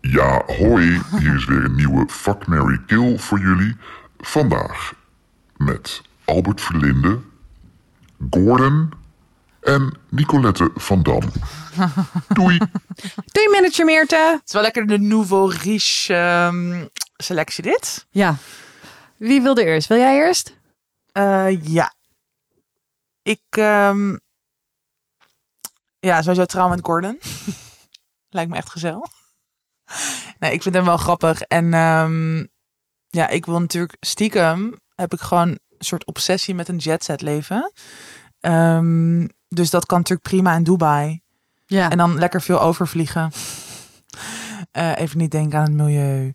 Ja, 0.00 0.42
hoi, 0.46 1.00
hier 1.18 1.34
is 1.34 1.44
weer 1.44 1.64
een 1.64 1.74
nieuwe 1.74 2.04
Fuck, 2.08 2.46
Mary 2.46 2.80
Kill 2.86 3.18
voor 3.18 3.38
jullie. 3.38 3.76
Vandaag 4.18 4.92
met 5.64 6.02
Albert 6.24 6.60
Verlinde, 6.60 7.20
Gordon 8.30 8.92
en 9.60 9.96
Nicolette 10.08 10.70
van 10.74 11.02
Dam. 11.02 11.22
Doei! 12.28 12.58
Doei 13.32 13.48
manager 13.50 13.84
Meerte. 13.84 14.16
Het 14.32 14.42
is 14.46 14.52
wel 14.52 14.62
lekker 14.62 14.86
de 14.86 14.98
nouveau 14.98 15.54
riche 15.56 16.14
ehm, 16.14 16.86
selectie 17.16 17.62
dit. 17.62 18.06
Ja. 18.10 18.36
Wie 19.16 19.42
wilde 19.42 19.64
eerst? 19.64 19.88
Wil 19.88 19.98
jij 19.98 20.16
eerst? 20.16 20.56
Eh, 21.12 21.64
ja. 21.64 21.94
Ik, 23.22 23.42
ehm, 23.50 24.16
ja, 25.98 26.22
sowieso 26.22 26.44
trouw 26.44 26.68
met 26.68 26.80
Gordon. 26.82 27.20
Lijkt 28.36 28.50
me 28.50 28.56
echt 28.56 28.70
gezellig. 28.70 29.10
Nee, 30.38 30.52
ik 30.52 30.62
vind 30.62 30.74
hem 30.74 30.84
wel 30.84 30.96
grappig. 30.96 31.40
En 31.40 31.74
ehm, 31.74 32.46
ja, 33.08 33.28
ik 33.28 33.46
wil 33.46 33.60
natuurlijk 33.60 33.96
stiekem, 34.00 34.74
heb 34.94 35.12
ik 35.12 35.20
gewoon 35.20 35.48
een 35.48 35.60
soort 35.78 36.04
obsessie 36.04 36.54
met 36.54 36.68
een 36.68 36.76
jetset 36.76 37.20
leven. 37.20 37.72
Ehm, 38.40 39.26
dus 39.48 39.70
dat 39.70 39.86
kan 39.86 39.98
natuurlijk 39.98 40.28
prima 40.28 40.56
in 40.56 40.62
Dubai. 40.62 41.20
Ja. 41.66 41.90
En 41.90 41.98
dan 41.98 42.18
lekker 42.18 42.42
veel 42.42 42.60
overvliegen. 42.60 43.30
Eh, 44.70 44.98
even 44.98 45.18
niet 45.18 45.30
denken 45.30 45.58
aan 45.58 45.64
het 45.64 45.74
milieu. 45.74 46.34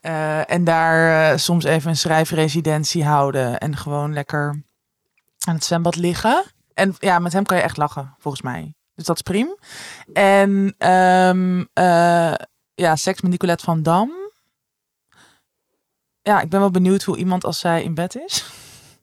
Eh, 0.00 0.50
en 0.50 0.64
daar 0.64 1.30
eh, 1.30 1.38
soms 1.38 1.64
even 1.64 1.90
een 1.90 1.96
schrijfresidentie 1.96 3.04
houden. 3.04 3.58
En 3.58 3.76
gewoon 3.76 4.12
lekker 4.12 4.62
aan 5.46 5.54
het 5.54 5.64
zwembad 5.64 5.96
liggen. 5.96 6.44
En 6.74 6.94
ja, 6.98 7.18
met 7.18 7.32
hem 7.32 7.44
kan 7.44 7.56
je 7.56 7.62
echt 7.62 7.76
lachen, 7.76 8.14
volgens 8.18 8.42
mij. 8.42 8.74
Dus 8.94 9.06
dat 9.06 9.16
is 9.16 9.22
prima. 9.22 9.56
En 10.12 10.74
ehm, 10.78 11.64
eh, 11.72 12.34
ja, 12.74 12.96
seks 12.96 13.20
met 13.20 13.30
Nicolette 13.30 13.64
van 13.64 13.82
Dam. 13.82 14.12
Ja, 16.28 16.40
ik 16.40 16.48
ben 16.48 16.60
wel 16.60 16.70
benieuwd 16.70 17.02
hoe 17.02 17.16
iemand 17.16 17.44
als 17.44 17.58
zij 17.58 17.82
in 17.82 17.94
bed 17.94 18.16
is. 18.16 18.44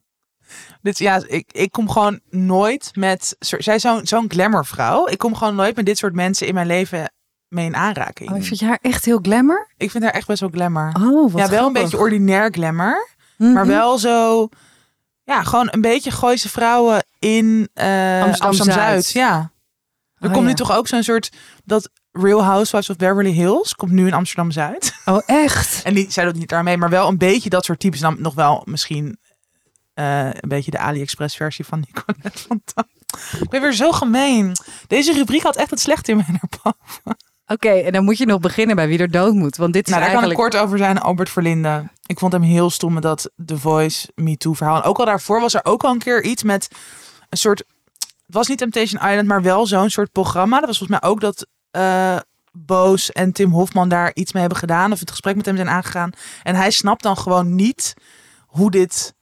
Dit, 0.82 0.98
ja, 0.98 1.22
ik, 1.26 1.52
ik 1.52 1.72
kom 1.72 1.90
gewoon 1.90 2.20
nooit 2.30 2.90
met... 2.94 3.36
Zij 3.38 3.74
is 3.74 3.82
zo'n 3.82 4.06
zo'n 4.06 4.30
glamourvrouw. 4.30 5.08
Ik 5.08 5.18
kom 5.18 5.34
gewoon 5.34 5.54
nooit 5.54 5.76
met 5.76 5.86
dit 5.86 5.98
soort 5.98 6.14
mensen 6.14 6.46
in 6.46 6.54
mijn 6.54 6.66
leven 6.66 7.12
mee 7.48 7.66
in 7.66 7.76
aanraking. 7.76 8.30
Oh, 8.30 8.42
vind 8.42 8.58
je 8.58 8.66
haar 8.66 8.78
echt 8.82 9.04
heel 9.04 9.18
glamour? 9.22 9.68
Ik 9.76 9.90
vind 9.90 10.04
haar 10.04 10.12
echt 10.12 10.26
best 10.26 10.40
wel 10.40 10.50
glamour. 10.52 10.92
Oh, 11.00 11.32
wat 11.32 11.40
ja, 11.40 11.48
wel 11.48 11.66
een 11.66 11.72
beetje 11.72 11.98
ordinair 11.98 12.50
glamour. 12.50 13.08
Mhm. 13.38 13.52
Maar 13.52 13.66
wel 13.66 13.98
zo... 13.98 14.48
Ja, 15.24 15.42
gewoon 15.42 15.68
een 15.70 15.80
beetje 15.80 16.10
Gooise 16.10 16.48
vrouwen 16.48 17.04
in 17.18 17.68
eh 17.74 18.22
Amsterdam-Zuid. 18.22 19.10
Ja. 19.10 19.50
Er 20.18 20.28
Oh, 20.28 20.34
komt 20.34 20.46
nu 20.46 20.54
toch 20.54 20.72
ook 20.76 20.88
zo'n 20.88 21.02
soort... 21.02 21.32
Dat 21.64 21.90
Real 22.18 22.44
Housewives 22.44 22.90
of 22.90 22.96
Beverly 22.96 23.30
Hills 23.30 23.74
komt 23.74 23.92
nu 23.92 24.06
in 24.06 24.12
Amsterdam-Zuid. 24.12 24.94
Oh, 25.04 25.22
echt? 25.26 25.80
En 25.84 25.94
die, 25.94 26.10
zij 26.10 26.24
doet 26.24 26.36
niet 26.36 26.48
daarmee, 26.48 26.76
maar 26.76 26.90
wel 26.90 27.08
een 27.08 27.18
beetje 27.18 27.50
dat 27.50 27.64
soort 27.64 27.80
types. 27.80 28.00
Dan 28.00 28.16
nog 28.18 28.34
wel 28.34 28.62
misschien 28.64 29.18
eh, 29.94 30.24
een 30.24 30.48
beetje 30.48 30.70
de 30.70 30.78
AliExpress 30.78 31.36
versie 31.36 31.64
van 31.64 31.80
Nicolette 31.86 32.42
van 32.48 32.62
Dam. 32.74 32.84
Ik 33.40 33.48
ben 33.48 33.60
weer 33.60 33.72
zo 33.72 33.92
gemeen. 33.92 34.52
Deze 34.86 35.12
rubriek 35.12 35.42
had 35.42 35.56
echt 35.56 35.70
het 35.70 35.80
slechte 35.80 36.10
in 36.10 36.16
mij 36.16 36.26
naar 36.28 36.60
boven. 36.62 37.16
Oké, 37.46 37.68
en 37.68 37.92
dan 37.92 38.04
moet 38.04 38.18
je 38.18 38.26
nog 38.26 38.40
beginnen 38.40 38.76
bij 38.76 38.88
wie 38.88 38.98
er 38.98 39.10
dood 39.10 39.34
moet. 39.34 39.56
Want 39.56 39.72
dit 39.72 39.86
is 39.86 39.92
Nou, 39.92 40.04
daar 40.04 40.20
kan 40.20 40.30
ik 40.30 40.36
kort 40.36 40.56
over 40.56 40.78
zijn. 40.78 40.98
Albert 40.98 41.30
Verlinde. 41.30 41.84
Ik 42.06 42.18
vond 42.18 42.32
hem 42.32 42.42
heel 42.42 42.70
stom 42.70 42.92
met 42.92 43.02
dat 43.02 43.30
The 43.46 43.58
Voice 43.58 44.08
Me 44.14 44.36
Too 44.36 44.52
verhaal. 44.52 44.76
En 44.76 44.82
ook 44.82 44.98
al 44.98 45.04
daarvoor 45.04 45.40
was 45.40 45.54
er 45.54 45.64
ook 45.64 45.84
al 45.84 45.92
een 45.92 45.98
keer 45.98 46.22
iets 46.22 46.42
met 46.42 46.68
een 47.28 47.38
soort... 47.38 47.58
Het 47.98 48.34
was 48.34 48.48
niet 48.48 48.58
Temptation 48.58 49.08
Island, 49.08 49.28
maar 49.28 49.42
wel 49.42 49.66
zo'n 49.66 49.90
soort 49.90 50.12
programma. 50.12 50.58
Dat 50.58 50.66
was 50.66 50.78
volgens 50.78 51.00
mij 51.00 51.10
ook 51.10 51.20
dat 51.20 51.46
eh, 51.76 52.16
Boos 52.52 53.12
en 53.12 53.32
Tim 53.32 53.50
Hofman 53.52 53.88
daar 53.88 54.10
iets 54.14 54.32
mee 54.32 54.40
hebben 54.42 54.60
gedaan. 54.60 54.92
Of 54.92 55.00
het 55.00 55.10
gesprek 55.10 55.36
met 55.36 55.46
hem 55.46 55.56
zijn 55.56 55.68
aangegaan. 55.68 56.10
En 56.42 56.54
hij 56.54 56.70
snapt 56.70 57.02
dan 57.02 57.16
gewoon 57.18 57.54
niet 57.54 57.94
hoe 58.46 58.70
dit 58.70 59.14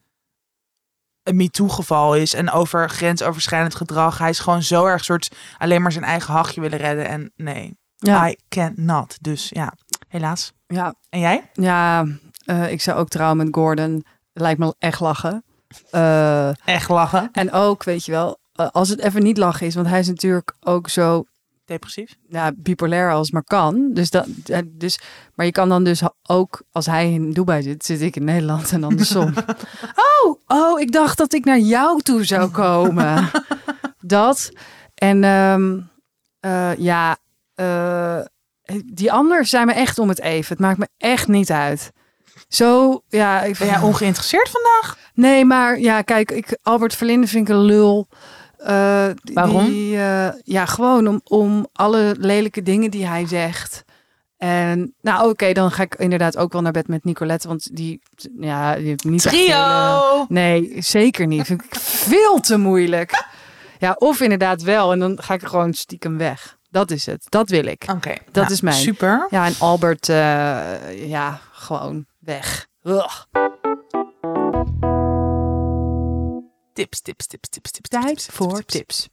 een 1.22 1.36
MeToo-geval 1.36 2.14
is. 2.16 2.34
En 2.34 2.50
over 2.50 2.90
grensoverschrijdend 2.90 3.74
gedrag. 3.74 4.18
Hij 4.18 4.30
is 4.30 4.38
gewoon 4.38 4.62
zo 4.62 4.86
erg 4.86 5.05
soort 5.05 5.36
alleen 5.59 5.82
maar 5.82 5.92
zijn 5.92 6.05
eigen 6.05 6.32
hachje 6.34 6.61
willen 6.61 6.78
redden. 6.78 7.09
En 7.09 7.32
nee, 7.36 7.76
Ja, 7.96 8.28
I 8.28 8.36
cannot. 8.48 9.16
Dus 9.20 9.48
ja, 9.48 9.72
helaas. 10.09 10.52
ja, 10.66 10.94
En 11.09 11.20
jij? 11.20 11.50
ja 11.52 12.05
eh, 12.44 12.70
ik 12.72 12.80
zou 12.80 12.98
ook 12.98 13.09
trouwen 13.09 13.36
met 13.36 13.48
Gordon. 13.50 14.05
Lijkt 14.32 14.59
me 14.59 14.74
echt 14.78 15.00
lachen. 15.00 15.44
Eh, 15.90 16.66
Echt 16.66 16.88
lachen. 16.88 17.28
en 17.32 17.52
ook, 17.52 17.84
weet 17.84 18.05
je 18.05 18.12
wel, 18.12 18.38
als 18.55 18.88
het 18.88 19.00
even 19.00 19.22
niet 19.22 19.36
lachen 19.38 19.66
is. 19.66 19.74
Want 19.74 19.86
hij 19.86 19.98
is 19.98 20.07
natuurlijk 20.09 20.55
ook 20.61 20.88
zo 20.88 21.24
Depressief. 21.65 22.17
ja, 22.29 22.53
bipolair 22.57 23.12
als 23.12 23.31
maar 23.31 23.45
kan. 23.45 23.91
Dus 23.93 24.11
dat, 24.11 24.27
eh, 24.47 24.59
dus, 24.67 24.99
maar 25.35 25.47
je 25.47 25.53
kan 25.53 25.69
dan 25.69 25.85
dus 25.85 26.03
ook, 26.23 26.62
als 26.73 26.87
hij 26.87 27.12
in 27.12 27.31
Dubai 27.31 27.62
zit, 27.62 27.85
zit 27.85 28.01
ik 28.01 28.17
in 28.17 28.25
Nederland 28.25 28.73
en 28.73 28.85
andersom. 28.85 29.35
oh, 30.25 30.41
oh, 30.47 30.81
ik 30.81 30.93
dacht 30.93 31.19
dat 31.19 31.33
ik 31.33 31.45
naar 31.45 31.59
jou 31.59 32.01
toe 32.01 32.25
zou 32.25 32.51
komen. 32.51 33.31
dat. 34.01 34.51
En 34.95 35.25
ehm, 35.25 35.81
eh, 36.41 36.77
ja, 36.77 37.17
eh, 37.55 38.21
die 38.85 39.12
anderen 39.12 39.47
zijn 39.47 39.67
me 39.67 39.73
echt 39.73 39.99
om 39.99 40.09
het 40.09 40.21
even. 40.21 40.53
Het 40.53 40.65
maakt 40.65 40.79
me 40.79 40.89
echt 40.99 41.29
niet 41.29 41.51
uit. 41.51 41.93
Zo, 42.49 43.01
ja. 43.09 43.43
Ik, 43.43 43.59
Ben 43.59 43.67
jij 43.67 43.81
ongeïnteresseerd 43.81 44.51
vandaag? 44.51 44.99
Nee, 45.15 45.45
maar 45.45 45.79
ja, 45.79 46.03
kijk, 46.03 46.31
ik, 46.31 46.59
Albert 46.62 46.95
Verlinde 46.95 47.27
vind 47.27 47.49
ik 47.49 47.55
een 47.55 47.61
lul. 47.62 48.09
Eh, 48.65 49.07
Waarom? 49.35 49.65
die, 49.65 49.97
eh, 49.97 50.29
ja, 50.43 50.67
gewoon 50.67 51.07
om, 51.07 51.21
om 51.25 51.67
alle 51.73 52.15
lelijke 52.19 52.62
dingen 52.62 52.91
die 52.91 53.07
hij 53.07 53.27
zegt. 53.27 53.85
En 54.37 54.95
nou 55.01 55.31
oké, 55.31 55.53
dan 55.53 55.71
ga 55.71 55.83
ik 55.83 55.95
inderdaad 55.95 56.37
ook 56.37 56.53
wel 56.53 56.62
naar 56.62 56.73
bed 56.73 56.89
met 56.89 57.05
Nicolette. 57.05 57.49
Want 57.49 57.77
die, 57.77 58.01
ja, 58.41 58.75
die 58.77 58.87
heeft 58.87 59.05
niet 59.05 59.23
Trio! 59.23 60.25
Nee, 60.29 60.77
zeker 60.79 61.27
niet. 61.27 61.47
Vind 61.47 61.65
ik 61.65 61.75
veel 61.81 62.41
te 62.41 62.57
moeilijk. 62.57 63.25
Ja, 63.79 63.97
of 63.99 64.21
inderdaad 64.21 64.62
wel. 64.62 64.93
En 64.93 64.99
dan 64.99 65.19
ga 65.23 65.35
ik 65.35 65.47
gewoon 65.47 65.73
stiekem 65.73 66.19
weg. 66.19 66.59
Dat 66.71 66.91
is 66.91 67.07
het. 67.07 67.27
Dat 67.29 67.49
wil 67.49 67.65
ik. 67.65 67.85
Oké, 67.91 68.15
Dat 68.25 68.35
nou, 68.35 68.53
is 68.53 68.61
mijn. 68.61 68.77
Super. 68.77 69.27
Ja, 69.31 69.47
en 69.47 69.55
Albert, 69.59 70.09
eh, 70.09 71.09
ja, 71.09 71.41
gewoon 71.53 72.07
weg. 72.19 72.67
Ugh. 72.83 73.23
Tips, 76.75 77.01
tips, 77.01 77.27
tips, 77.27 77.49
tips, 77.49 77.70
tips. 77.70 77.89
Tijd 77.89 78.07
tips, 78.07 78.25
tips, 78.25 78.37
voor 78.37 78.64
tips. 78.64 78.72
tips. 78.72 79.09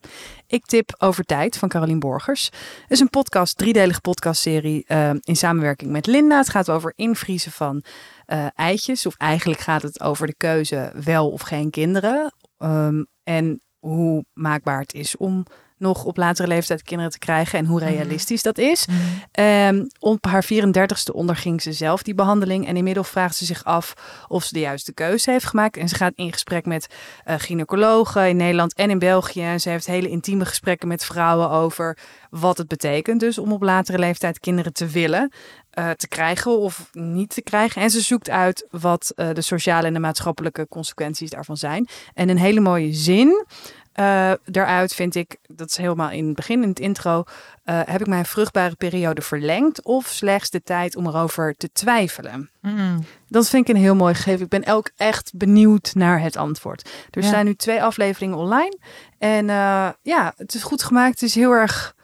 Ik 0.48 0.66
tip 0.66 0.96
over 0.98 1.24
tijd 1.24 1.58
van 1.58 1.70
Carolien 1.70 2.00
Borgers. 2.00 2.46
Het 2.82 2.92
is 2.92 3.00
een 3.00 3.10
podcast, 3.10 3.58
driedelige 3.58 4.02
podcastserie 4.02 4.84
eh, 4.88 5.10
in 5.22 5.36
samenwerking 5.36 5.92
met 5.92 6.08
Linda. 6.08 6.38
Het 6.38 6.50
gaat 6.50 6.70
over 6.70 6.94
invriezen 6.96 7.52
van 7.52 7.84
eh, 8.26 8.46
eitjes. 8.56 9.06
Of 9.06 9.16
eigenlijk 9.16 9.62
gaat 9.62 9.82
het 9.82 10.02
over 10.02 10.28
de 10.28 10.36
keuze 10.38 10.92
wel 11.04 11.30
of 11.30 11.42
geen 11.42 11.70
kinderen. 11.70 12.34
Ehm, 12.58 13.04
en 13.24 13.62
hoe 13.80 14.26
maakbaar 14.34 14.80
het 14.80 14.94
is 14.94 15.18
om 15.18 15.46
nog 15.82 16.06
op 16.06 16.18
latere 16.18 16.48
leeftijd 16.48 16.84
kinderen 16.84 17.12
te 17.12 17.20
krijgen. 17.20 17.60
En 17.60 17.66
hoe 17.66 17.80
realistisch 17.80 18.42
dat 18.42 18.58
is. 18.58 18.86
Mhm. 18.86 18.98
Ehm, 19.32 19.86
op 20.00 20.26
haar 20.26 20.44
34ste 20.44 21.14
onderging 21.14 21.62
ze 21.62 21.74
zelf 21.74 22.04
die 22.04 22.16
behandeling. 22.16 22.68
En 22.68 22.78
inmiddels 22.78 23.10
vraagt 23.10 23.36
ze 23.36 23.46
zich 23.46 23.64
af 23.64 23.94
of 24.28 24.44
ze 24.44 24.54
de 24.54 24.60
juiste 24.60 24.94
keuze 24.94 25.32
heeft 25.32 25.46
gemaakt. 25.46 25.78
En 25.78 25.90
ze 25.90 25.96
gaat 25.96 26.14
in 26.16 26.32
gesprek 26.32 26.66
met 26.66 26.88
eh, 27.24 27.36
gynaecologen 27.38 28.30
in 28.30 28.38
Nederland 28.38 28.74
en 28.74 28.90
in 28.90 29.00
België. 29.00 29.44
En 29.44 29.62
ze 29.62 29.70
heeft 29.70 29.86
hele 29.86 30.10
intieme 30.10 30.46
gesprekken 30.46 30.88
met 30.88 31.06
vrouwen 31.06 31.50
over 31.50 31.98
wat 32.30 32.58
het 32.58 32.68
betekent. 32.68 33.20
Dus 33.20 33.38
om 33.38 33.52
op 33.52 33.62
latere 33.62 34.00
leeftijd 34.00 34.40
kinderen 34.40 34.74
te 34.74 34.88
willen, 34.88 35.32
eh, 35.72 35.90
te 35.90 36.08
krijgen 36.08 36.60
of 36.60 36.90
niet 36.92 37.30
te 37.30 37.42
krijgen. 37.42 37.82
En 37.82 37.90
ze 37.90 38.02
zoekt 38.02 38.30
uit 38.30 38.68
wat 38.72 39.14
eh, 39.16 39.30
de 39.34 39.42
sociale 39.42 39.88
en 39.88 39.94
de 39.94 40.00
maatschappelijke 40.00 40.68
consequenties 40.70 41.30
daarvan 41.30 41.58
zijn. 41.58 41.88
En 42.14 42.30
een 42.30 42.38
hele 42.38 42.60
mooie 42.60 42.94
zin. 42.94 43.46
Eh, 43.94 44.32
daaruit 44.46 44.94
vind 44.94 45.16
ik, 45.16 45.38
dat 45.48 45.70
is 45.70 45.78
helemaal 45.78 46.10
in 46.10 46.26
het 46.26 46.36
begin, 46.36 46.64
in 46.64 46.70
het 46.70 46.80
intro, 46.80 47.24
eh, 47.64 47.82
heb 47.86 48.02
ik 48.02 48.08
mijn 48.08 48.26
vruchtbare 48.26 48.76
periode 48.76 49.22
verlengd 49.22 49.84
of 49.84 50.08
slechts 50.08 50.50
de 50.50 50.62
tijd 50.64 50.96
om 50.96 51.08
erover 51.08 51.56
te 51.58 51.72
twijfelen? 51.72 52.50
Mm. 52.62 53.04
Dat 53.28 53.50
vind 53.50 53.70
ik 53.70 53.76
een 53.76 53.82
heel 53.82 53.96
mooi 53.96 54.14
gegeven. 54.14 54.44
Ik 54.44 54.50
ben 54.50 54.66
ook 54.68 54.92
echt 54.96 55.32
benieuwd 55.36 55.92
naar 55.94 56.22
het 56.22 56.38
antwoord. 56.38 56.90
Er 57.10 57.22
Ja. 57.22 57.30
zijn 57.30 57.46
nu 57.46 57.56
twee 57.56 57.84
afleveringen 57.84 58.38
online. 58.38 58.78
En 59.18 59.50
eh, 59.50 59.90
ja, 60.02 60.34
het 60.38 60.54
is 60.54 60.64
goed 60.64 60.84
gemaakt. 60.84 61.20
Het 61.20 61.30
is 61.30 61.36
heel 61.36 61.52
erg 61.52 61.96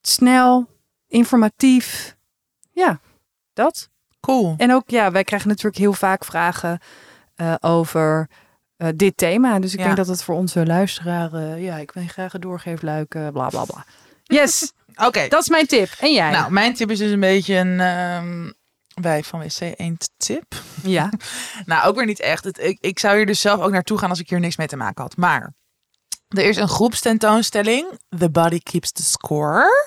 snel, 0.00 0.68
informatief. 1.08 2.16
Ja, 2.72 3.00
dat. 3.52 3.88
Cool. 4.20 4.54
En 4.56 4.72
ook, 4.72 4.90
ja, 4.90 5.10
wij 5.10 5.24
krijgen 5.24 5.48
natuurlijk 5.48 5.76
heel 5.76 5.92
vaak 5.92 6.24
vragen 6.24 6.80
eh, 7.34 7.54
over 7.60 8.28
eh, 8.76 8.88
dit 8.94 9.16
thema. 9.16 9.58
Dus 9.58 9.72
ik 9.72 9.78
Ja. 9.78 9.84
denk 9.84 9.96
dat 9.96 10.06
het 10.06 10.22
voor 10.22 10.34
onze 10.34 10.66
luisteraar, 10.66 11.32
eh, 11.34 11.62
ja, 11.62 11.76
ik 11.76 11.92
ben 11.92 12.08
graag 12.08 12.34
een 12.34 12.40
doorgeefluik, 12.40 13.14
eh, 13.14 13.28
bla 13.28 13.48
bla 13.48 13.64
bla. 13.64 13.84
Yes, 14.22 14.72
Oké. 15.06 15.28
dat 15.28 15.42
is 15.42 15.48
mijn 15.48 15.66
tip. 15.66 15.88
En 16.00 16.12
jij? 16.12 16.30
Nou, 16.30 16.52
mijn 16.52 16.74
tip 16.74 16.90
is 16.90 16.98
dus 16.98 17.10
een 17.10 17.20
beetje 17.20 17.54
een 17.54 17.80
ehm 17.80 18.50
bij 19.00 19.22
Van 19.24 19.40
WC 19.40 19.60
Eend 19.76 20.10
tip. 20.16 20.54
ja. 20.82 21.10
Nou, 21.66 21.86
ook 21.88 21.96
weer 21.96 22.06
niet 22.06 22.20
echt. 22.20 22.44
Het, 22.44 22.58
ik, 22.58 22.78
ik 22.80 22.98
zou 22.98 23.16
hier 23.16 23.26
dus 23.26 23.40
zelf 23.40 23.60
ook 23.60 23.70
naartoe 23.70 23.98
gaan 23.98 24.10
als 24.10 24.20
ik 24.20 24.28
hier 24.30 24.40
niks 24.40 24.56
mee 24.56 24.66
te 24.66 24.76
maken 24.76 25.02
had. 25.02 25.16
Maar 25.16 25.52
er 26.28 26.44
is 26.44 26.56
een 26.56 26.68
groepstentoonstelling. 26.68 27.98
The 28.18 28.30
Body 28.30 28.58
Keeps 28.58 28.92
the 28.92 29.02
Score. 29.02 29.86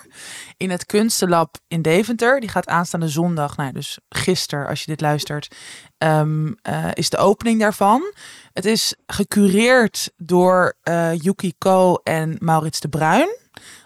In 0.57 0.69
het 0.69 0.85
Kunstenlab 0.85 1.57
in 1.67 1.81
Deventer. 1.81 2.39
Die 2.39 2.49
gaat 2.49 2.67
aanstaande 2.67 3.07
zondag. 3.07 3.57
Nou, 3.57 3.71
dus 3.71 3.97
gisteren, 4.09 4.67
als 4.67 4.79
je 4.79 4.85
dit 4.85 5.01
luistert, 5.01 5.55
ehm, 5.97 6.51
eh, 6.61 6.87
is 6.93 7.09
de 7.09 7.17
opening 7.17 7.59
daarvan. 7.59 8.13
Het 8.53 8.65
is 8.65 8.95
gecureerd 9.05 10.11
door 10.17 10.77
eh, 10.81 11.13
Yuki 11.13 11.53
Ko 11.57 11.95
en 12.03 12.35
Maurits 12.39 12.79
de 12.79 12.89
Bruin. 12.89 13.37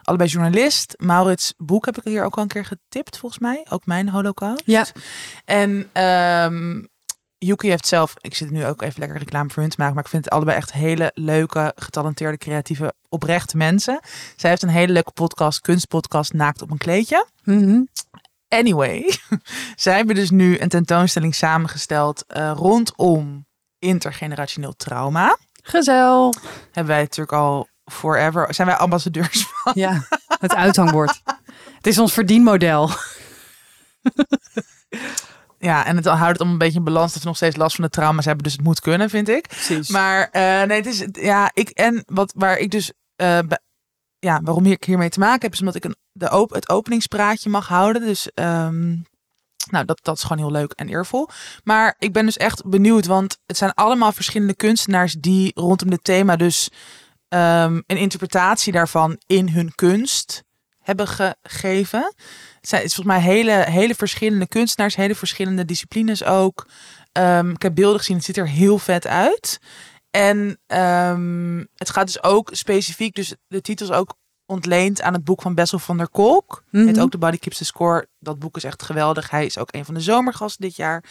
Allebei 0.01 0.29
journalist. 0.29 0.93
Maurits 0.97 1.53
boek 1.57 1.85
heb 1.85 1.97
ik 1.97 2.03
hier 2.03 2.23
ook 2.23 2.35
al 2.35 2.41
een 2.41 2.47
keer 2.47 2.65
getipt, 2.65 3.17
volgens 3.17 3.41
mij. 3.41 3.65
Ook 3.69 3.85
mijn 3.85 4.09
holocaust. 4.09 4.61
Ja. 4.65 4.85
En 5.45 5.89
ehm 5.93 6.81
Yuki 7.45 7.69
heeft 7.69 7.87
zelf, 7.87 8.13
ik 8.21 8.35
zit 8.35 8.51
nu 8.51 8.65
ook 8.65 8.81
even 8.81 8.99
lekker 8.99 9.17
reclame 9.17 9.49
voor 9.49 9.61
hun 9.61 9.71
te 9.71 9.75
maken, 9.77 9.95
maar 9.95 10.03
ik 10.03 10.09
vind 10.09 10.23
het 10.23 10.33
allebei 10.33 10.57
echt 10.57 10.73
hele 10.73 11.11
leuke, 11.13 11.71
getalenteerde, 11.75 12.37
creatieve, 12.37 12.93
oprechte 13.09 13.57
mensen. 13.57 13.99
Zij 14.35 14.49
heeft 14.49 14.61
een 14.61 14.69
hele 14.69 14.93
leuke 14.93 15.11
podcast, 15.11 15.61
kunstpodcast, 15.61 16.33
Naakt 16.33 16.61
op 16.61 16.71
een 16.71 16.77
kleedje. 16.77 17.27
Mhm. 17.43 17.81
Anyway, 18.47 19.17
zij 19.75 19.95
hebben 19.95 20.15
dus 20.15 20.29
nu 20.29 20.59
een 20.59 20.69
tentoonstelling 20.69 21.35
samengesteld 21.35 22.25
eh, 22.27 22.51
rondom 22.55 23.45
intergenerationeel 23.79 24.75
trauma. 24.75 25.37
Gezel. 25.63 26.33
Hebben 26.71 26.93
wij 26.93 27.01
natuurlijk 27.01 27.37
al 27.37 27.67
forever, 27.85 28.53
zijn 28.53 28.67
wij 28.67 28.77
ambassadeurs 28.77 29.45
van. 29.51 29.71
Ja, 29.75 30.07
het 30.27 30.55
uithangbord. 30.55 31.21
Het 31.75 31.87
is 31.87 31.97
ons 31.97 32.13
verdienmodel. 32.13 32.89
Ja, 35.63 35.85
en 35.85 35.95
het 35.95 36.05
houdt 36.05 36.37
het 36.37 36.41
om 36.41 36.49
een 36.49 36.57
beetje 36.57 36.77
in 36.77 36.83
balans 36.83 37.13
dat 37.13 37.21
we 37.21 37.27
nog 37.27 37.37
steeds 37.37 37.55
last 37.55 37.75
van 37.75 37.83
de 37.85 37.89
trauma's 37.89 38.25
hebben, 38.25 38.43
dus 38.43 38.53
het 38.53 38.63
moet 38.63 38.79
kunnen, 38.79 39.09
vind 39.09 39.29
ik. 39.29 39.47
Precies. 39.47 39.89
Maar 39.89 40.29
eh, 40.31 40.63
nee, 40.63 40.77
het 40.77 40.85
is 40.85 41.05
ja, 41.11 41.51
ik 41.53 41.69
en 41.69 42.03
wat 42.05 42.33
waar 42.35 42.57
ik 42.57 42.71
dus 42.71 42.91
be- 43.15 43.59
ja, 44.19 44.41
waarom 44.43 44.65
ik 44.65 44.83
hiermee 44.83 45.09
te 45.09 45.19
maken 45.19 45.41
heb, 45.41 45.53
is 45.53 45.59
omdat 45.59 45.75
ik 45.75 45.83
een, 45.83 45.95
de 46.11 46.31
op, 46.31 46.49
het 46.53 46.69
openingspraatje 46.69 47.49
mag 47.49 47.67
houden. 47.67 48.01
Dus 48.01 48.31
ehm, 48.33 48.89
nou, 49.69 49.85
dat, 49.85 49.99
dat 50.01 50.17
is 50.17 50.23
gewoon 50.23 50.37
heel 50.37 50.51
leuk 50.51 50.71
en 50.71 50.89
eervol. 50.89 51.29
Maar 51.63 51.95
ik 51.99 52.13
ben 52.13 52.25
dus 52.25 52.37
echt 52.37 52.65
benieuwd, 52.65 53.05
want 53.05 53.39
het 53.45 53.57
zijn 53.57 53.73
allemaal 53.73 54.11
verschillende 54.11 54.55
kunstenaars 54.55 55.13
die 55.13 55.51
rondom 55.55 55.89
dit 55.89 56.03
thema 56.03 56.35
dus 56.35 56.69
ehm, 57.27 57.81
een 57.87 57.97
interpretatie 57.97 58.73
daarvan 58.73 59.21
in 59.25 59.49
hun 59.49 59.75
kunst 59.75 60.43
hebben 60.79 61.07
gegeven. 61.07 62.13
Het 62.69 62.83
is 62.83 62.95
volgens 62.95 63.15
mij 63.15 63.19
hele, 63.19 63.51
hele 63.51 63.95
verschillende 63.95 64.47
kunstenaars, 64.47 64.95
hele 64.95 65.15
verschillende 65.15 65.65
disciplines 65.65 66.23
ook. 66.23 66.67
Ehm, 67.11 67.49
ik 67.49 67.61
heb 67.61 67.75
beelden 67.75 67.99
gezien, 67.99 68.15
het 68.15 68.25
ziet 68.25 68.37
er 68.37 68.47
heel 68.47 68.77
vet 68.77 69.07
uit. 69.07 69.59
En 70.11 70.59
ehm, 70.67 71.63
het 71.75 71.89
gaat 71.89 72.05
dus 72.05 72.23
ook 72.23 72.49
specifiek, 72.53 73.15
dus 73.15 73.35
de 73.47 73.61
titel 73.61 73.89
is 73.89 73.95
ook 73.95 74.15
ontleend 74.45 75.01
aan 75.01 75.13
het 75.13 75.23
boek 75.23 75.41
van 75.41 75.55
Bessel 75.55 75.79
van 75.79 75.97
der 75.97 76.09
Kolk. 76.09 76.63
Mhm. 76.69 76.87
Het 76.87 76.99
ook 76.99 77.11
de 77.11 77.17
Body 77.17 77.37
Keeps 77.37 77.57
the 77.57 77.65
Score. 77.65 78.07
Dat 78.19 78.39
boek 78.39 78.55
is 78.57 78.63
echt 78.63 78.83
geweldig. 78.83 79.29
Hij 79.29 79.45
is 79.45 79.57
ook 79.57 79.73
een 79.73 79.85
van 79.85 79.93
de 79.93 80.01
zomergasten 80.01 80.61
dit 80.61 80.75
jaar. 80.75 81.03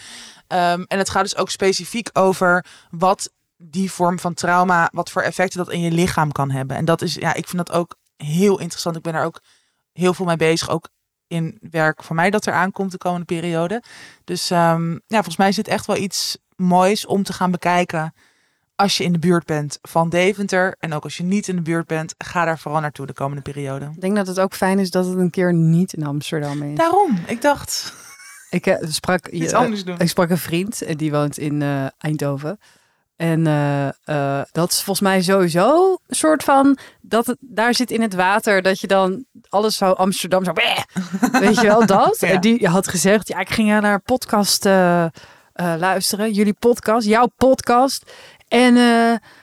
Ehm, 0.47 0.85
en 0.87 0.99
het 0.99 1.11
gaat 1.11 1.23
dus 1.23 1.37
ook 1.37 1.51
specifiek 1.51 2.11
over 2.13 2.65
wat 2.91 3.33
die 3.57 3.91
vorm 3.91 4.19
van 4.19 4.35
trauma, 4.35 4.89
wat 4.93 5.11
voor 5.11 5.23
effecten 5.23 5.59
dat 5.59 5.71
in 5.71 5.81
je 5.81 5.91
lichaam 5.91 6.33
kan 6.33 6.51
hebben. 6.51 6.77
En 6.77 6.85
dat 6.85 7.03
is, 7.03 7.15
ja, 7.15 7.35
ik 7.35 7.49
vind 7.49 7.67
dat 7.67 7.77
ook 7.77 7.97
heel 8.17 8.59
interessant. 8.59 8.97
Ik 8.97 9.03
ben 9.03 9.13
daar 9.13 9.25
ook 9.25 9.41
heel 9.93 10.15
veel 10.15 10.27
mee 10.27 10.37
bezig. 10.37 10.71
Ook 10.71 10.89
in 11.33 11.59
werk 11.71 12.03
voor 12.03 12.17
mij 12.17 12.31
dat 12.31 12.47
er 12.47 12.53
aankomt 12.53 12.91
de 12.91 12.99
komende 12.99 13.27
periode. 13.27 13.83
Dus 14.25 14.51
ehm, 14.51 14.91
ja, 14.93 15.01
volgens 15.07 15.37
mij 15.37 15.49
is 15.49 15.57
het 15.57 15.69
echt 15.69 15.87
wel 15.87 15.97
iets 15.97 16.39
moois 16.57 17.07
om 17.07 17.23
te 17.23 17.33
gaan 17.33 17.51
bekijken 17.51 18.15
als 18.75 18.97
je 18.97 19.05
in 19.05 19.13
de 19.13 19.19
buurt 19.19 19.47
bent 19.47 19.79
van 19.83 20.09
Deventer. 20.09 20.77
En 20.79 20.93
ook 20.93 21.05
als 21.05 21.17
je 21.17 21.23
niet 21.23 21.49
in 21.49 21.57
de 21.57 21.63
buurt 21.63 21.87
bent, 21.87 22.15
ga 22.19 22.45
daar 22.45 22.59
vooral 22.59 22.81
naartoe 22.81 23.07
de 23.07 23.13
komende 23.13 23.43
periode. 23.43 23.85
Ik 23.95 24.01
denk 24.01 24.17
dat 24.17 24.27
het 24.27 24.41
ook 24.41 24.55
fijn 24.55 24.79
is 24.79 24.91
dat 24.91 25.07
het 25.07 25.19
een 25.19 25.31
keer 25.31 25.55
niet 25.55 25.93
in 25.93 26.07
Amsterdam 26.07 26.63
is. 26.63 26.77
Daarom, 26.77 27.19
ik 27.27 27.43
dacht, 27.43 27.95
Ik 28.51 28.67
eh, 28.67 28.89
sprak, 28.89 29.29
iets 29.41 29.53
eh, 29.53 29.59
anders 29.59 29.85
doen. 29.85 29.99
ik 29.99 30.09
sprak 30.09 30.31
een 30.31 30.39
vriend 30.39 30.83
en 30.83 30.97
die 30.97 31.11
woont 31.11 31.39
in 31.39 31.63
eh, 31.63 31.87
Eindhoven. 31.99 32.59
En 33.23 33.47
eh, 33.47 33.89
eh, 34.05 34.45
dat 34.53 34.71
is 34.71 34.83
volgens 34.83 35.01
mij 35.01 35.23
sowieso 35.23 35.99
een 36.07 36.15
soort 36.15 36.43
van 36.43 36.79
dat 37.01 37.27
het 37.27 37.37
daar 37.41 37.75
zit 37.75 37.91
in 37.91 38.03
het 38.03 38.15
water 38.15 38.63
dat 38.63 38.81
je 38.81 38.87
dan 38.87 39.25
alles 39.49 39.77
zo 39.77 39.91
Amsterdam 39.91 40.45
zo 40.45 40.53
weet 41.41 41.61
je 41.61 41.67
wel 41.67 41.87
dat. 41.87 42.17
Ja. 42.21 42.37
Die 42.37 42.69
had 42.69 42.89
gezegd 42.89 43.29
ja 43.29 43.39
ik 43.39 43.51
ging 43.51 43.69
naar 43.69 43.95
een 43.95 44.03
podcast 44.03 44.67
eh, 44.67 45.07
luisteren, 45.55 46.33
jullie 46.33 46.53
podcast, 46.59 47.07
jouw 47.07 47.27
podcast. 47.37 48.13
En 48.49 48.75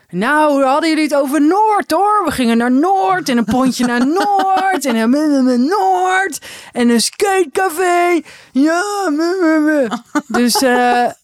nou 0.08 0.64
hadden 0.64 0.88
jullie 0.88 1.04
het 1.04 1.14
over 1.14 1.40
Noord 1.40 1.90
hoor. 1.90 2.22
We 2.24 2.30
gingen 2.30 2.56
naar 2.56 2.72
Noord 2.72 3.28
en 3.28 3.38
een 3.38 3.44
pontje 3.44 3.86
naar 3.86 4.06
Noord 4.18 4.84
en 4.84 4.96
een 4.96 5.10
mm, 5.10 5.68
Noord 5.68 6.46
en 6.72 6.88
een 6.88 7.00
skatecafé. 7.00 8.20
Ja, 8.52 8.82
mm, 9.08 9.16
mm, 9.16 9.64
mm. 9.64 9.88
dus 10.26 10.58